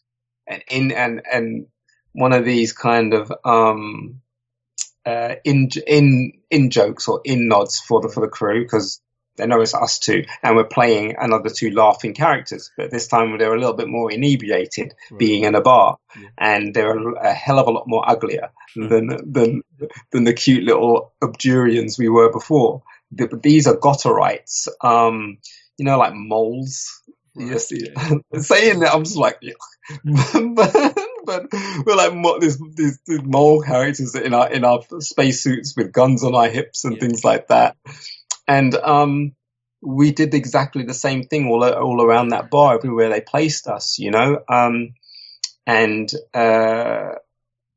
and 0.48 0.64
in 0.70 0.92
and 0.92 1.22
and 1.32 1.68
one 2.12 2.34
of 2.34 2.46
these 2.46 2.72
kind 2.72 3.14
of 3.14 3.32
um 3.44 4.22
uh 5.06 5.36
in 5.44 5.70
in 5.88 6.34
in 6.52 6.70
jokes 6.70 7.08
or 7.08 7.22
in 7.26 7.48
nods 7.48 7.80
for 7.80 8.00
the 8.02 8.10
for 8.10 8.22
the 8.22 8.28
crew 8.28 8.64
because 8.64 9.02
they 9.36 9.48
know 9.48 9.62
it's 9.62 9.74
us 9.74 10.00
two, 10.00 10.26
and 10.44 10.56
we're 10.56 10.64
playing 10.64 11.16
another 11.18 11.50
two 11.50 11.72
laughing 11.72 12.14
characters. 12.14 12.72
But 12.78 12.92
this 12.92 13.08
time 13.08 13.38
they're 13.38 13.54
a 13.54 13.60
little 13.60 13.74
bit 13.74 13.88
more 13.88 14.12
inebriated, 14.12 14.94
right. 15.10 15.20
being 15.20 15.44
in 15.44 15.56
a 15.56 15.62
bar, 15.62 15.98
yeah. 16.16 16.30
and 16.38 16.74
they're 16.74 17.14
a 17.16 17.34
hell 17.34 17.60
of 17.60 17.68
a 17.68 17.72
lot 17.72 17.88
more 17.88 18.08
uglier 18.08 18.52
than 18.76 19.08
than 19.32 19.64
than 20.12 20.24
the 20.24 20.34
cute 20.34 20.64
little 20.64 21.14
Abjurians 21.22 21.98
we 21.98 22.10
were 22.10 22.32
before. 22.32 22.84
But 23.12 23.44
these 23.44 23.68
are 23.68 23.76
Gotterites, 23.76 24.68
um, 24.82 25.38
you 25.78 25.86
know, 25.86 25.98
like 25.98 26.14
moles. 26.14 27.02
Right. 27.36 27.50
Yes, 27.50 27.72
yeah. 27.72 28.18
saying 28.40 28.82
that 28.82 28.94
I'm 28.94 29.04
just 29.04 29.18
like, 29.18 29.40
but, 30.04 30.96
but 31.26 31.48
we're 31.86 31.96
like 31.96 32.42
these, 32.42 32.60
these, 32.76 33.00
these 33.08 33.24
mole 33.24 33.62
characters 33.64 34.14
in 34.14 34.36
our 34.36 34.52
in 34.52 34.64
our 34.64 34.82
spacesuits 35.00 35.76
with 35.76 35.92
guns 35.92 36.24
on 36.24 36.36
our 36.36 36.48
hips 36.48 36.86
and 36.86 36.96
yeah. 36.96 37.00
things 37.00 37.24
like 37.24 37.48
that 37.48 37.76
and 38.48 38.76
um, 38.76 39.36
we 39.82 40.12
did 40.12 40.34
exactly 40.34 40.84
the 40.84 40.94
same 40.94 41.24
thing 41.24 41.48
all 41.48 41.64
all 41.64 42.02
around 42.02 42.30
that 42.30 42.50
bar, 42.50 42.76
everywhere 42.76 43.10
they 43.10 43.22
placed 43.22 43.68
us, 43.68 44.00
you 44.00 44.12
know. 44.12 44.40
Um, 44.50 44.94
and 45.66 46.12
uh, 46.34 47.16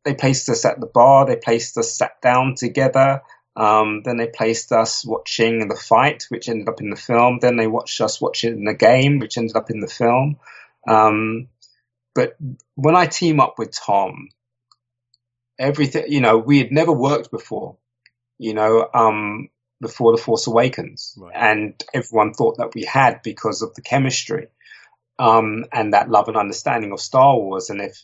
they 0.05 0.15
placed 0.15 0.49
us 0.49 0.65
at 0.65 0.81
the 0.81 0.87
bar. 0.87 1.27
They 1.27 1.37
placed 1.37 1.77
us 1.79 1.97
sat 1.97 2.21
down 2.21 2.55
together. 2.57 3.23
Um, 3.57 4.03
then 4.05 4.19
they 4.19 4.27
placed 4.27 4.71
us 4.73 5.05
watching 5.05 5.69
the 5.69 5.77
fight, 5.77 6.27
which 6.29 6.49
ended 6.49 6.69
up 6.69 6.81
in 6.81 6.91
the 6.91 6.97
film. 6.97 7.39
Then 7.41 7.57
they 7.57 7.67
watched 7.67 8.01
us 8.01 8.21
watching 8.21 8.65
the 8.65 8.75
game, 8.75 9.19
which 9.19 9.39
ended 9.39 9.57
up 9.57 9.71
in 9.71 9.81
the 9.81 9.89
film. 9.89 10.37
Um, 10.87 11.49
but 12.15 12.37
when 12.75 12.97
I 12.97 13.07
team 13.07 13.41
up 13.41 13.59
with 13.59 13.73
Tom, 13.73 14.29
everything, 15.59 16.05
you 16.09 16.21
know, 16.21 16.39
we 16.39 16.59
had 16.59 16.71
never 16.71 16.93
worked 16.93 17.31
before. 17.31 17.77
You 18.39 18.53
know, 18.55 18.89
um, 18.93 19.49
before 19.81 20.13
The 20.13 20.23
Force 20.23 20.47
Awakens. 20.47 21.15
Right. 21.19 21.35
And 21.35 21.85
everyone 21.93 22.33
thought 22.33 22.59
that 22.59 22.75
we 22.75 22.85
had 22.85 23.23
because 23.23 23.63
of 23.63 23.75
the 23.75 23.83
chemistry 23.83 24.49
um, 25.19 25.65
and 25.73 25.93
that 25.93 26.11
love 26.11 26.29
and 26.29 26.37
understanding 26.37 26.93
of 26.93 27.01
Star 27.01 27.37
Wars. 27.37 27.71
And 27.71 27.81
if 27.81 28.03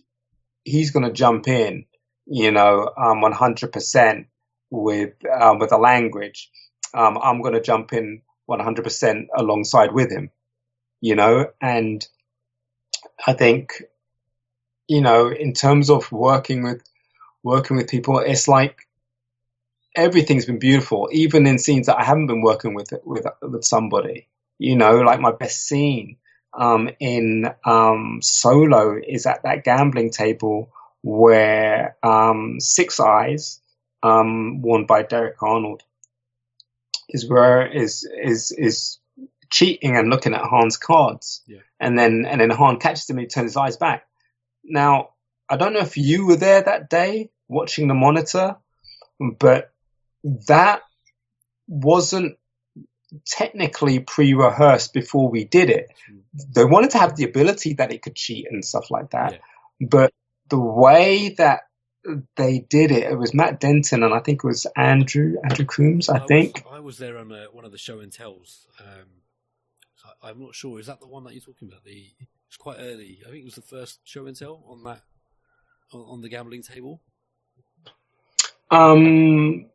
he's 0.65 0.91
going 0.91 1.05
to 1.05 1.13
jump 1.13 1.49
in, 1.49 1.87
you 2.27 2.51
know, 2.51 2.91
um, 2.97 3.23
100% 3.23 4.27
with, 4.71 5.15
um, 5.27 5.59
with 5.59 5.71
the 5.71 5.79
language, 5.79 6.51
um, 6.95 7.19
I'm 7.23 7.43
going 7.43 7.55
to 7.55 7.61
jump 7.61 7.93
in 7.93 8.23
100% 8.49 9.27
alongside 9.37 9.93
with 9.93 10.11
him, 10.11 10.31
you 11.01 11.15
know, 11.15 11.47
and 11.61 12.07
I 13.27 13.33
think, 13.33 13.83
you 14.89 15.01
know, 15.01 15.29
in 15.29 15.53
terms 15.53 15.91
of 15.91 16.11
working 16.13 16.63
with, 16.63 16.83
working 17.43 17.77
with 17.77 17.89
people, 17.89 18.19
it's 18.19 18.47
like, 18.47 18.87
everything's 19.95 20.47
been 20.47 20.59
beautiful, 20.59 21.09
even 21.13 21.47
in 21.47 21.59
scenes 21.59 21.87
that 21.87 21.99
I 21.99 22.05
haven't 22.05 22.27
been 22.27 22.43
working 22.43 22.75
with 22.75 22.93
with 23.05 23.27
with 23.41 23.65
somebody. 23.65 24.29
You 24.59 24.77
know, 24.77 25.01
like 25.01 25.21
my 25.21 25.33
best 25.33 25.67
scene 25.67 26.19
um, 26.55 26.91
in 27.01 27.53
um, 27.65 28.21
Solo 28.23 28.99
is 29.05 29.27
at 29.27 29.43
that 29.43 29.65
gambling 29.65 30.11
table 30.11 30.71
where 31.03 31.97
um, 32.03 32.61
Six 32.61 33.01
Eyes, 33.01 33.61
um, 34.03 34.63
worn 34.63 34.87
by 34.87 35.03
Derek 35.03 35.43
Arnold, 35.43 35.83
is 37.09 37.29
where 37.29 37.67
is 37.67 38.05
is 38.05 38.53
is 38.53 38.99
cheating 39.51 39.97
and 39.97 40.11
looking 40.11 40.35
at 40.35 40.49
Han's 40.49 40.77
cards, 40.77 41.43
yeah. 41.47 41.59
and 41.81 41.99
then 41.99 42.25
and 42.29 42.41
then 42.41 42.51
Han 42.51 42.79
catches 42.79 43.09
him 43.09 43.19
and 43.19 43.25
he 43.25 43.29
turns 43.29 43.53
his 43.53 43.57
eyes 43.57 43.77
back. 43.77 44.07
Now, 44.65 45.11
I 45.49 45.57
don't 45.57 45.73
know 45.73 45.81
if 45.81 45.97
you 45.97 46.27
were 46.27 46.37
there 46.37 46.63
that 46.63 46.89
day 46.89 47.31
watching 47.49 47.89
the 47.89 47.95
monitor, 47.95 48.57
but 49.19 49.72
that 50.49 50.83
wasn't 51.67 52.37
technically 53.27 54.01
pre-rehearsed 54.01 54.93
before 54.93 55.31
we 55.31 55.45
did 55.45 55.71
it. 55.71 55.89
They 56.55 56.65
wanted 56.65 56.91
to 56.91 56.99
have 56.99 57.17
the 57.17 57.25
ability 57.25 57.75
that 57.75 57.93
it 57.93 58.03
could 58.03 58.17
cheat 58.17 58.47
and 58.51 58.65
stuff 58.65 58.91
like 58.91 59.11
that, 59.11 59.33
yeah. 59.33 59.39
but 59.89 60.13
the 60.49 60.61
way 60.61 61.35
that 61.39 61.61
they 62.37 62.59
did 62.59 62.91
it, 62.91 63.05
it 63.05 63.19
was 63.19 63.35
Matt 63.35 63.61
Denton 63.61 64.03
and 64.03 64.13
I 64.13 64.21
think 64.21 64.41
it 64.43 64.47
was 64.47 64.67
Andrew 64.77 65.37
Andrew 65.45 65.67
Coombs. 65.67 66.09
I, 66.09 66.17
I 66.17 66.27
think 66.27 66.65
was, 66.65 66.75
I 66.75 66.81
was 66.81 66.99
there 66.99 67.19
on 67.19 67.31
a, 67.33 67.45
one 67.53 67.65
of 67.65 67.73
the 67.73 67.79
show 67.79 68.01
and 68.01 68.13
tells. 68.13 68.67
Um, 68.81 69.07
I, 70.23 70.31
am 70.31 70.41
not 70.41 70.55
sure. 70.55 70.81
Is 70.81 70.87
that 70.87 71.01
the 71.01 71.07
one 71.07 71.25
that 71.25 71.33
you're 71.33 71.43
talking 71.43 71.69
about? 71.69 71.85
The 71.85 72.07
it's 72.49 72.57
quite 72.57 72.79
early. 72.81 73.21
I 73.25 73.31
think 73.31 73.43
it 73.43 73.45
was 73.45 73.55
the 73.55 73.63
first 73.63 74.01
show 74.05 74.27
and 74.27 74.37
tell 74.37 74.65
on 74.69 74.83
that 74.85 75.03
on, 75.93 76.01
on 76.01 76.21
the 76.23 76.29
gambling 76.29 76.63
table. 76.63 77.01
Um, 78.71 79.67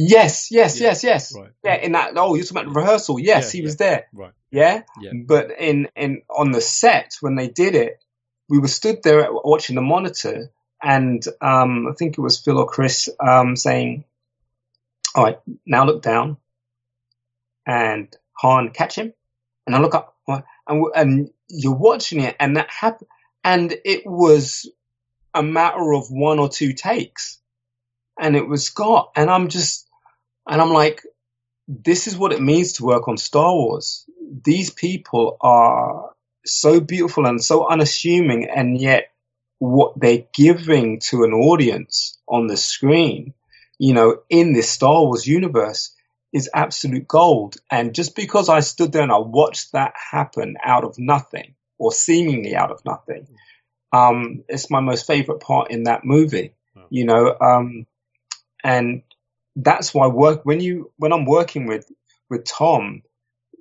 Yes, 0.00 0.52
yes, 0.52 0.80
yeah. 0.80 0.86
yes, 0.86 1.02
yes. 1.02 1.34
Right. 1.36 1.50
Yeah, 1.64 1.74
in 1.74 1.92
that. 1.92 2.12
Oh, 2.14 2.36
you're 2.36 2.44
talking 2.44 2.62
about 2.62 2.72
the 2.72 2.80
rehearsal. 2.80 3.18
Yes, 3.18 3.52
yeah, 3.52 3.58
he 3.58 3.64
was 3.64 3.76
there. 3.78 4.06
Right. 4.12 4.32
Yeah? 4.52 4.82
yeah. 5.00 5.10
But 5.26 5.50
in 5.58 5.88
in 5.96 6.22
on 6.30 6.52
the 6.52 6.60
set 6.60 7.16
when 7.20 7.34
they 7.34 7.48
did 7.48 7.74
it, 7.74 8.02
we 8.48 8.60
were 8.60 8.68
stood 8.68 9.02
there 9.02 9.26
watching 9.32 9.74
the 9.74 9.82
monitor, 9.82 10.52
and 10.80 11.24
um, 11.40 11.88
I 11.88 11.94
think 11.98 12.16
it 12.16 12.20
was 12.20 12.38
Phil 12.38 12.58
or 12.58 12.66
Chris 12.68 13.08
um, 13.18 13.56
saying, 13.56 14.04
"All 15.16 15.24
right, 15.24 15.40
now 15.66 15.84
look 15.84 16.00
down, 16.00 16.36
and 17.66 18.14
Han 18.34 18.70
catch 18.70 18.94
him, 18.94 19.12
and 19.66 19.74
I 19.74 19.80
look 19.80 19.96
up, 19.96 20.16
and 20.68 20.84
and 20.94 21.30
you're 21.48 21.74
watching 21.74 22.20
it, 22.20 22.36
and 22.38 22.56
that 22.56 22.70
happened, 22.70 23.08
and 23.42 23.74
it 23.84 24.06
was 24.06 24.70
a 25.34 25.42
matter 25.42 25.92
of 25.92 26.06
one 26.08 26.38
or 26.38 26.48
two 26.48 26.72
takes." 26.72 27.40
and 28.18 28.36
it 28.36 28.46
was 28.46 28.64
Scott. 28.64 29.12
And 29.16 29.30
I'm 29.30 29.48
just, 29.48 29.87
and 30.48 30.60
I'm 30.60 30.72
like, 30.72 31.02
this 31.66 32.06
is 32.06 32.16
what 32.16 32.32
it 32.32 32.40
means 32.40 32.74
to 32.74 32.84
work 32.84 33.08
on 33.08 33.16
Star 33.16 33.52
Wars. 33.52 34.06
These 34.44 34.70
people 34.70 35.36
are 35.40 36.10
so 36.46 36.80
beautiful 36.80 37.26
and 37.26 37.42
so 37.42 37.68
unassuming, 37.68 38.48
and 38.48 38.80
yet 38.80 39.10
what 39.58 39.98
they're 39.98 40.24
giving 40.32 41.00
to 41.00 41.24
an 41.24 41.32
audience 41.32 42.18
on 42.28 42.46
the 42.46 42.56
screen 42.56 43.34
you 43.78 43.94
know, 43.94 44.20
in 44.28 44.52
this 44.52 44.68
Star 44.68 45.02
Wars 45.02 45.26
universe 45.26 45.94
is 46.32 46.50
absolute 46.52 47.06
gold. 47.08 47.56
And 47.70 47.94
just 47.94 48.14
because 48.16 48.48
I 48.48 48.60
stood 48.60 48.92
there 48.92 49.02
and 49.02 49.12
I 49.12 49.18
watched 49.18 49.72
that 49.72 49.94
happen 50.10 50.56
out 50.62 50.84
of 50.84 50.98
nothing 50.98 51.54
or 51.78 51.92
seemingly 51.92 52.54
out 52.54 52.70
of 52.70 52.84
nothing, 52.84 53.28
um, 53.92 54.44
it's 54.48 54.70
my 54.70 54.80
most 54.80 55.06
favorite 55.06 55.40
part 55.40 55.70
in 55.70 55.84
that 55.84 56.04
movie, 56.04 56.54
you 56.90 57.06
know, 57.06 57.34
um, 57.40 57.86
and 58.62 59.02
that's 59.56 59.92
why 59.92 60.06
work 60.06 60.44
when 60.44 60.60
you 60.60 60.92
when 60.96 61.12
I'm 61.12 61.24
working 61.24 61.66
with 61.66 61.90
with 62.30 62.44
Tom, 62.44 63.02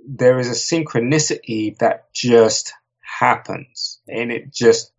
there 0.08 0.40
is 0.40 0.50
a 0.50 0.52
synchronicity 0.52 1.78
that 1.80 2.14
just 2.14 2.74
happens, 3.02 4.00
and 4.08 4.32
it 4.32 4.54
just 4.54 4.92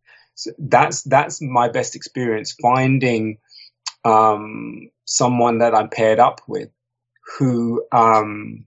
that's 0.58 1.02
that's 1.02 1.40
my 1.40 1.68
best 1.68 1.96
experience 1.96 2.52
finding 2.52 3.38
um, 4.04 4.90
someone 5.04 5.58
that 5.58 5.74
I'm 5.74 5.88
paired 5.88 6.18
up 6.20 6.40
with 6.46 6.70
who 7.38 7.84
um, 7.92 8.64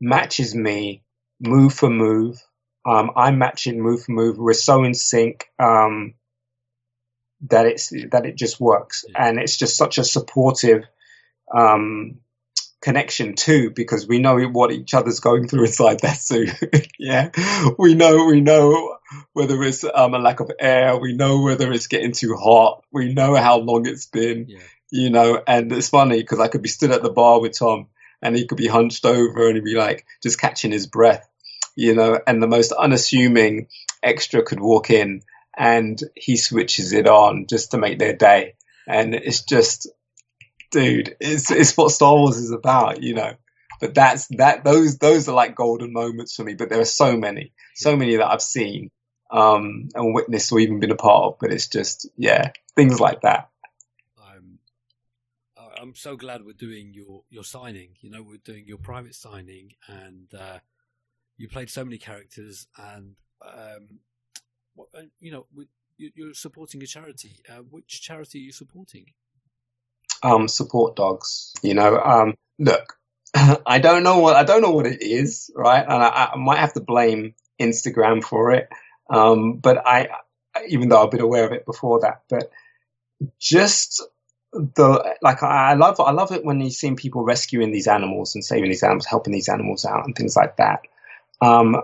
matches 0.00 0.54
me 0.54 1.02
move 1.40 1.74
for 1.74 1.90
move. 1.90 2.42
Um, 2.86 3.10
I'm 3.16 3.38
matching 3.38 3.80
move 3.80 4.04
for 4.04 4.12
move. 4.12 4.38
We're 4.38 4.54
so 4.54 4.84
in 4.84 4.94
sync 4.94 5.50
um, 5.58 6.14
that 7.48 7.66
it's 7.66 7.90
that 8.10 8.26
it 8.26 8.36
just 8.36 8.60
works, 8.60 9.04
and 9.14 9.38
it's 9.38 9.56
just 9.56 9.76
such 9.76 9.98
a 9.98 10.04
supportive 10.04 10.84
um, 11.54 12.18
connection 12.80 13.34
too, 13.34 13.70
because 13.70 14.06
we 14.06 14.18
know 14.18 14.38
what 14.48 14.72
each 14.72 14.94
other's 14.94 15.20
going 15.20 15.48
through 15.48 15.64
inside 15.64 16.00
that 16.00 16.18
suit. 16.18 16.50
yeah, 16.98 17.30
we 17.78 17.94
know 17.94 18.26
we 18.26 18.40
know 18.40 18.96
whether 19.32 19.62
it's 19.62 19.84
um, 19.84 20.14
a 20.14 20.18
lack 20.18 20.40
of 20.40 20.50
air, 20.58 20.96
we 20.96 21.14
know 21.14 21.40
whether 21.40 21.72
it's 21.72 21.86
getting 21.86 22.12
too 22.12 22.36
hot, 22.36 22.84
we 22.92 23.12
know 23.12 23.34
how 23.34 23.58
long 23.58 23.86
it's 23.86 24.06
been. 24.06 24.46
Yeah. 24.48 24.58
You 24.90 25.10
know, 25.10 25.42
and 25.46 25.70
it's 25.70 25.90
funny 25.90 26.18
because 26.18 26.40
I 26.40 26.48
could 26.48 26.62
be 26.62 26.68
stood 26.70 26.92
at 26.92 27.02
the 27.02 27.10
bar 27.10 27.42
with 27.42 27.58
Tom 27.58 27.88
and 28.22 28.34
he 28.34 28.46
could 28.46 28.56
be 28.56 28.68
hunched 28.68 29.04
over 29.04 29.46
and 29.46 29.56
he'd 29.56 29.64
be 29.64 29.74
like 29.74 30.06
just 30.22 30.40
catching 30.40 30.72
his 30.72 30.86
breath, 30.86 31.28
you 31.76 31.94
know, 31.94 32.18
and 32.26 32.42
the 32.42 32.46
most 32.46 32.72
unassuming 32.72 33.68
extra 34.02 34.42
could 34.42 34.60
walk 34.60 34.88
in 34.88 35.22
and 35.56 36.00
he 36.14 36.36
switches 36.36 36.92
it 36.92 37.06
on 37.06 37.46
just 37.46 37.72
to 37.72 37.78
make 37.78 37.98
their 37.98 38.14
day. 38.14 38.54
And 38.86 39.14
it's 39.14 39.42
just, 39.42 39.88
dude, 40.70 41.16
it's 41.20 41.50
it's 41.50 41.76
what 41.76 41.90
Star 41.90 42.14
Wars 42.14 42.36
is 42.36 42.50
about, 42.50 43.02
you 43.02 43.14
know. 43.14 43.34
But 43.80 43.94
that's 43.94 44.26
that 44.38 44.64
those 44.64 44.98
those 44.98 45.28
are 45.28 45.34
like 45.34 45.54
golden 45.54 45.92
moments 45.92 46.34
for 46.34 46.44
me. 46.44 46.54
But 46.54 46.68
there 46.68 46.80
are 46.80 46.84
so 46.84 47.16
many, 47.16 47.52
so 47.74 47.96
many 47.96 48.16
that 48.16 48.26
I've 48.26 48.42
seen 48.42 48.90
um, 49.30 49.88
and 49.94 50.14
witnessed 50.14 50.52
or 50.52 50.60
even 50.60 50.80
been 50.80 50.90
a 50.90 50.96
part 50.96 51.24
of. 51.24 51.38
But 51.40 51.52
it's 51.52 51.68
just 51.68 52.08
yeah, 52.16 52.50
things 52.74 53.00
like 53.00 53.20
that. 53.22 53.48
I'm 54.20 54.58
I'm 55.80 55.94
so 55.94 56.16
glad 56.16 56.44
we're 56.44 56.52
doing 56.52 56.92
your 56.92 57.22
your 57.30 57.44
signing. 57.44 57.90
You 58.00 58.10
know, 58.10 58.22
we're 58.22 58.38
doing 58.38 58.64
your 58.66 58.78
private 58.78 59.14
signing, 59.14 59.74
and 59.86 60.28
uh, 60.34 60.58
you 61.36 61.48
played 61.48 61.70
so 61.70 61.84
many 61.84 61.98
characters, 61.98 62.66
and 62.76 63.14
um, 63.42 64.00
you 65.20 65.30
know, 65.30 65.46
you're 65.96 66.34
supporting 66.34 66.82
a 66.82 66.86
charity. 66.86 67.42
Uh, 67.48 67.62
which 67.62 68.02
charity 68.02 68.38
are 68.38 68.42
you 68.42 68.52
supporting? 68.52 69.06
Um, 70.22 70.48
support 70.48 70.96
dogs. 70.96 71.52
You 71.62 71.74
know, 71.74 71.98
um, 71.98 72.34
look, 72.58 72.96
I 73.66 73.78
don't 73.78 74.02
know 74.02 74.18
what 74.18 74.36
I 74.36 74.44
don't 74.44 74.62
know 74.62 74.72
what 74.72 74.86
it 74.86 75.02
is, 75.02 75.50
right? 75.54 75.82
And 75.82 76.02
I, 76.02 76.30
I 76.32 76.36
might 76.36 76.58
have 76.58 76.74
to 76.74 76.80
blame 76.80 77.34
Instagram 77.60 78.22
for 78.22 78.52
it. 78.52 78.68
Um, 79.10 79.58
but 79.58 79.86
I, 79.86 80.08
even 80.68 80.88
though 80.88 81.02
I've 81.02 81.10
been 81.10 81.20
aware 81.20 81.46
of 81.46 81.52
it 81.52 81.66
before 81.66 82.00
that, 82.00 82.22
but 82.28 82.50
just 83.38 84.02
the 84.52 85.16
like 85.20 85.42
I 85.42 85.74
love 85.74 86.00
I 86.00 86.12
love 86.12 86.32
it 86.32 86.44
when 86.44 86.60
you 86.60 86.70
see 86.70 86.94
people 86.94 87.22
rescuing 87.22 87.70
these 87.70 87.86
animals 87.86 88.34
and 88.34 88.44
saving 88.44 88.70
these 88.70 88.82
animals, 88.82 89.06
helping 89.06 89.32
these 89.32 89.48
animals 89.48 89.84
out 89.84 90.04
and 90.06 90.14
things 90.14 90.36
like 90.36 90.56
that. 90.56 90.80
Um, 91.40 91.76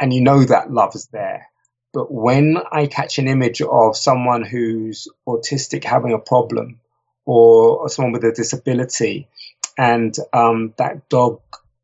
and 0.00 0.12
you 0.12 0.20
know 0.22 0.42
that 0.44 0.72
love 0.72 0.94
is 0.94 1.06
there. 1.12 1.48
But 1.92 2.10
when 2.12 2.58
I 2.72 2.86
catch 2.86 3.18
an 3.18 3.28
image 3.28 3.62
of 3.62 3.96
someone 3.96 4.42
who's 4.42 5.06
autistic 5.28 5.84
having 5.84 6.12
a 6.12 6.18
problem 6.18 6.80
or, 7.24 7.88
someone 7.88 8.12
with 8.12 8.24
a 8.24 8.32
disability, 8.32 9.28
and 9.78 10.16
um, 10.32 10.74
that 10.78 11.08
dog 11.08 11.40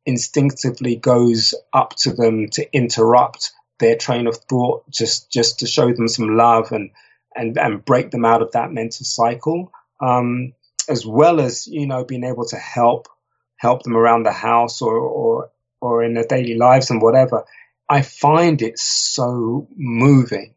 instinctively 0.06 0.96
goes 0.96 1.54
up 1.72 1.94
to 1.96 2.12
them 2.12 2.48
to 2.50 2.66
interrupt 2.74 3.52
their 3.78 3.96
train 3.96 4.26
of 4.26 4.36
thought, 4.36 4.88
just 4.90 5.30
just 5.30 5.60
to 5.60 5.66
show 5.66 5.92
them 5.92 6.08
some 6.08 6.36
love 6.36 6.72
and 6.72 6.90
and 7.34 7.58
and 7.58 7.84
break 7.84 8.10
them 8.10 8.24
out 8.24 8.42
of 8.42 8.52
that 8.52 8.72
mental 8.72 9.04
cycle, 9.04 9.72
um, 10.00 10.52
as 10.88 11.06
well 11.06 11.40
as 11.40 11.66
you 11.66 11.86
know 11.86 12.04
being 12.04 12.24
able 12.24 12.44
to 12.46 12.56
help 12.56 13.08
help 13.56 13.82
them 13.82 13.96
around 13.96 14.24
the 14.24 14.32
house 14.32 14.82
or 14.82 14.96
or 14.96 15.50
or 15.80 16.02
in 16.02 16.14
their 16.14 16.26
daily 16.26 16.56
lives 16.56 16.90
and 16.90 17.02
whatever. 17.02 17.44
I 17.88 18.02
find 18.02 18.62
it 18.62 18.78
so 18.78 19.66
moving. 19.76 20.54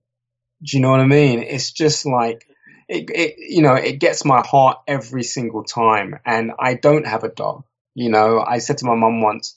Do 0.64 0.78
you 0.78 0.82
know 0.82 0.92
what 0.92 1.00
I 1.00 1.08
mean? 1.08 1.40
It's 1.40 1.72
just 1.72 2.06
like 2.06 2.46
it, 2.94 3.10
it, 3.10 3.36
you 3.40 3.62
know, 3.64 3.74
it 3.74 4.00
gets 4.00 4.24
my 4.24 4.46
heart 4.46 4.82
every 4.88 5.24
single 5.24 5.64
time. 5.64 6.20
And 6.26 6.52
I 6.60 6.76
don't 6.76 7.08
have 7.08 7.24
a 7.24 7.30
dog. 7.30 7.64
You 7.96 8.10
know, 8.10 8.40
I 8.40 8.60
said 8.60 8.78
to 8.80 8.86
my 8.86 8.96
mum 8.96 9.22
once, 9.22 9.56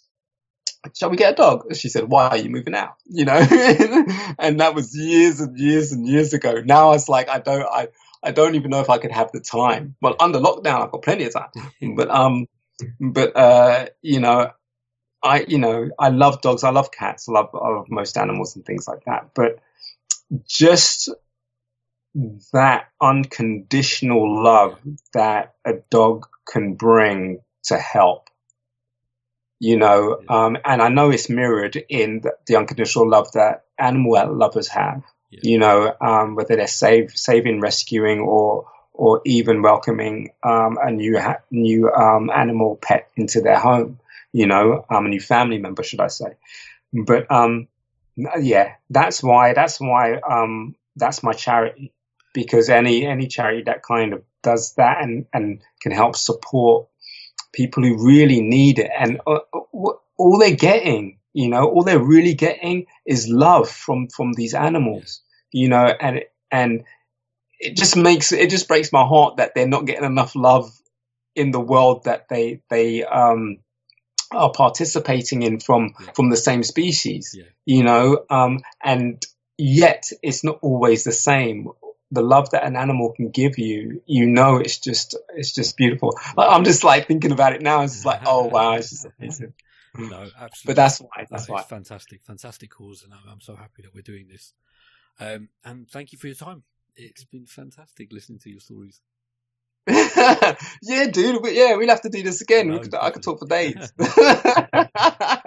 shall 0.95 1.11
we 1.11 1.16
get 1.16 1.34
a 1.34 1.37
dog? 1.37 1.74
She 1.74 1.89
said, 1.89 2.05
why 2.05 2.28
are 2.28 2.37
you 2.37 2.49
moving 2.49 2.74
out? 2.74 2.95
You 3.05 3.26
know, 3.26 3.34
and 4.39 4.61
that 4.61 4.74
was 4.74 4.97
years 4.97 5.41
and 5.41 5.59
years 5.59 5.93
and 5.93 6.07
years 6.07 6.32
ago. 6.32 6.62
Now 6.64 6.93
it's 6.93 7.09
like, 7.09 7.28
I 7.28 7.39
don't, 7.39 7.66
I, 7.70 7.89
I 8.22 8.30
don't 8.32 8.55
even 8.55 8.70
know 8.70 8.80
if 8.80 8.89
I 8.89 8.99
could 8.99 9.12
have 9.12 9.30
the 9.32 9.41
time. 9.41 9.97
Well, 10.01 10.16
under 10.18 10.39
lockdown, 10.39 10.82
I've 10.82 10.93
got 10.93 11.03
plenty 11.03 11.24
of 11.24 11.34
time, 11.34 11.51
but, 11.97 12.11
um, 12.11 12.47
but, 13.01 13.37
uh, 13.37 13.87
you 14.01 14.20
know, 14.20 14.51
I, 15.22 15.45
you 15.47 15.59
know, 15.59 15.91
I 15.99 16.09
love 16.09 16.41
dogs. 16.41 16.64
I 16.64 16.70
love 16.70 16.91
cats. 16.91 17.28
I 17.28 17.32
love, 17.32 17.51
I 17.55 17.68
love 17.68 17.87
most 17.91 18.16
animals 18.16 18.57
and 18.57 18.64
things 18.64 18.87
like 18.87 19.05
that. 19.05 19.30
But 19.34 19.59
just 20.47 21.11
that 22.53 22.89
unconditional 23.01 24.43
love 24.43 24.81
that 25.12 25.55
a 25.64 25.75
dog 25.91 26.27
can 26.51 26.75
bring 26.75 27.41
to 27.64 27.77
help. 27.77 28.29
You 29.59 29.77
know, 29.77 30.21
um, 30.29 30.59
and 30.64 30.83
I 30.83 30.89
know 30.89 31.11
it's 31.11 31.31
mirrored 31.31 31.77
in 31.89 32.21
the, 32.23 32.33
the 32.47 32.57
unconditional 32.57 33.09
love 33.09 33.33
that 33.33 33.64
animal 33.79 34.12
lovers 34.37 34.69
have. 34.69 35.03
Yeah. 35.31 35.41
You 35.43 35.59
know, 35.59 35.95
um, 36.01 36.35
whether 36.35 36.57
they're 36.57 36.67
save, 36.67 37.12
saving, 37.12 37.61
rescuing, 37.61 38.21
or 38.21 38.67
or 38.93 39.21
even 39.27 39.62
welcoming 39.62 40.31
um, 40.43 40.79
a 40.83 40.91
new 40.91 41.19
ha- 41.19 41.41
new 41.51 41.91
um, 41.91 42.31
animal 42.31 42.79
pet 42.81 43.09
into 43.17 43.41
their 43.41 43.59
home. 43.59 43.99
You 44.33 44.47
know, 44.47 44.85
um, 44.91 45.07
a 45.07 45.09
new 45.09 45.21
family 45.21 45.59
member, 45.59 45.83
should 45.83 46.01
I 46.01 46.09
say? 46.09 46.37
But 46.93 47.31
um, 47.31 47.69
yeah, 48.17 48.75
that's 48.91 49.23
why 49.23 49.55
that's 49.55 49.81
why 49.81 50.21
that's 50.97 51.23
my 51.23 51.33
charity 51.33 51.93
because 52.37 52.68
any 52.68 53.07
any 53.07 53.26
charity 53.26 53.62
that 53.62 53.82
kind 53.82 54.12
of 54.12 54.22
does 54.43 54.74
that 54.74 55.03
and 55.03 55.24
and 55.32 55.62
can 55.80 55.91
help 55.91 56.14
support 56.14 56.87
people 57.55 57.82
who 57.82 58.07
really 58.07 58.43
need 58.43 58.78
it 58.78 58.91
and 58.97 59.18
uh, 59.26 59.39
uh 59.55 59.91
all 60.18 60.39
they're 60.39 60.55
getting 60.55 61.18
you 61.32 61.49
know 61.49 61.64
all 61.64 61.82
they're 61.82 61.99
really 61.99 62.34
getting 62.34 62.84
is 63.07 63.26
love 63.26 63.70
from 63.70 64.09
from 64.09 64.34
these 64.34 64.53
animals 64.53 65.22
you 65.51 65.68
know 65.68 65.87
and 65.99 66.24
and 66.51 66.84
it 67.59 67.74
just 67.74 67.97
makes 67.97 68.32
it 68.32 68.51
just 68.51 68.68
breaks 68.68 68.93
my 68.93 69.05
heart 69.05 69.39
that 69.39 69.55
they're 69.55 69.66
not 69.66 69.87
getting 69.87 70.05
enough 70.05 70.37
love 70.37 70.70
in 71.34 71.53
the 71.53 71.61
world 71.61 72.05
that 72.05 72.28
they 72.28 72.61
they 72.68 73.03
um 73.03 73.57
are 74.30 74.53
participating 74.53 75.43
in 75.43 75.59
from 75.59 75.95
yeah. 75.99 76.12
from 76.12 76.28
the 76.28 76.37
same 76.37 76.62
species 76.62 77.34
yeah. 77.34 77.45
you 77.64 77.82
know 77.82 78.26
um 78.28 78.59
and 78.84 79.24
yet 79.57 80.11
it's 80.22 80.45
not 80.45 80.59
always 80.61 81.05
the 81.05 81.12
same 81.12 81.68
the 82.11 82.23
love 82.23 82.51
that 82.51 82.65
an 82.65 82.77
animal 82.77 83.13
can 83.13 83.31
give 83.31 83.59
you, 83.59 84.03
you 84.07 84.27
know, 84.27 84.57
it's 84.57 84.79
just, 84.79 85.17
it's 85.35 85.53
just 85.53 85.77
beautiful. 85.77 86.19
I'm 86.39 86.65
just 86.65 86.85
like 86.85 87.09
thinking 87.09 87.33
about 87.33 87.55
it 87.55 87.63
now. 87.63 87.83
It's 87.83 87.95
just 87.95 88.07
like, 88.07 88.23
oh 88.27 88.47
wow, 88.47 88.75
it's 88.75 88.91
just 88.91 89.07
amazing. 89.19 89.55
No, 89.99 90.29
absolutely. 90.39 90.51
But 90.67 90.77
that's 90.77 90.99
why. 90.99 91.27
That's 91.31 91.49
why. 91.49 91.63
Fantastic, 91.63 92.23
fantastic 92.23 92.71
cause, 92.71 93.03
and 93.03 93.15
I'm, 93.15 93.33
I'm, 93.33 93.41
so 93.41 93.57
happy 93.57 93.81
that 93.83 93.95
we're 93.95 94.03
doing 94.03 94.29
this. 94.29 94.53
Um, 95.19 95.49
and 95.65 95.89
thank 95.89 96.13
you 96.13 96.19
for 96.19 96.27
your 96.27 96.37
time. 96.37 96.65
It's 96.97 97.25
been 97.25 97.47
fantastic 97.47 98.13
listening 98.13 98.39
to 98.41 98.51
your 98.51 98.61
stories. 98.61 99.01
yeah, 99.87 101.07
dude. 101.11 101.41
Yeah, 101.47 101.77
we'll 101.77 101.89
have 101.89 102.03
to 102.03 102.11
do 102.11 102.23
this 102.23 102.41
again. 102.41 102.69
No, 102.69 102.79
could, 102.81 102.95
I 102.95 103.11
could 103.11 103.23
talk 103.23 103.39
for 103.39 103.47
days. 103.47 103.93
but 103.97 105.43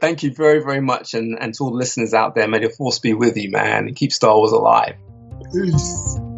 thank 0.00 0.22
you 0.22 0.32
very, 0.34 0.62
very 0.62 0.80
much, 0.80 1.12
and, 1.14 1.38
and 1.40 1.54
to 1.54 1.64
all 1.64 1.70
the 1.70 1.76
listeners 1.76 2.14
out 2.14 2.34
there, 2.34 2.48
may 2.48 2.58
the 2.58 2.70
force 2.70 2.98
be 2.98 3.14
with 3.14 3.36
you, 3.36 3.50
man, 3.50 3.86
and 3.86 3.94
keep 3.94 4.12
Star 4.12 4.36
Wars 4.36 4.52
alive. 4.52 4.96
É 5.52 5.66
isso. 5.66 6.29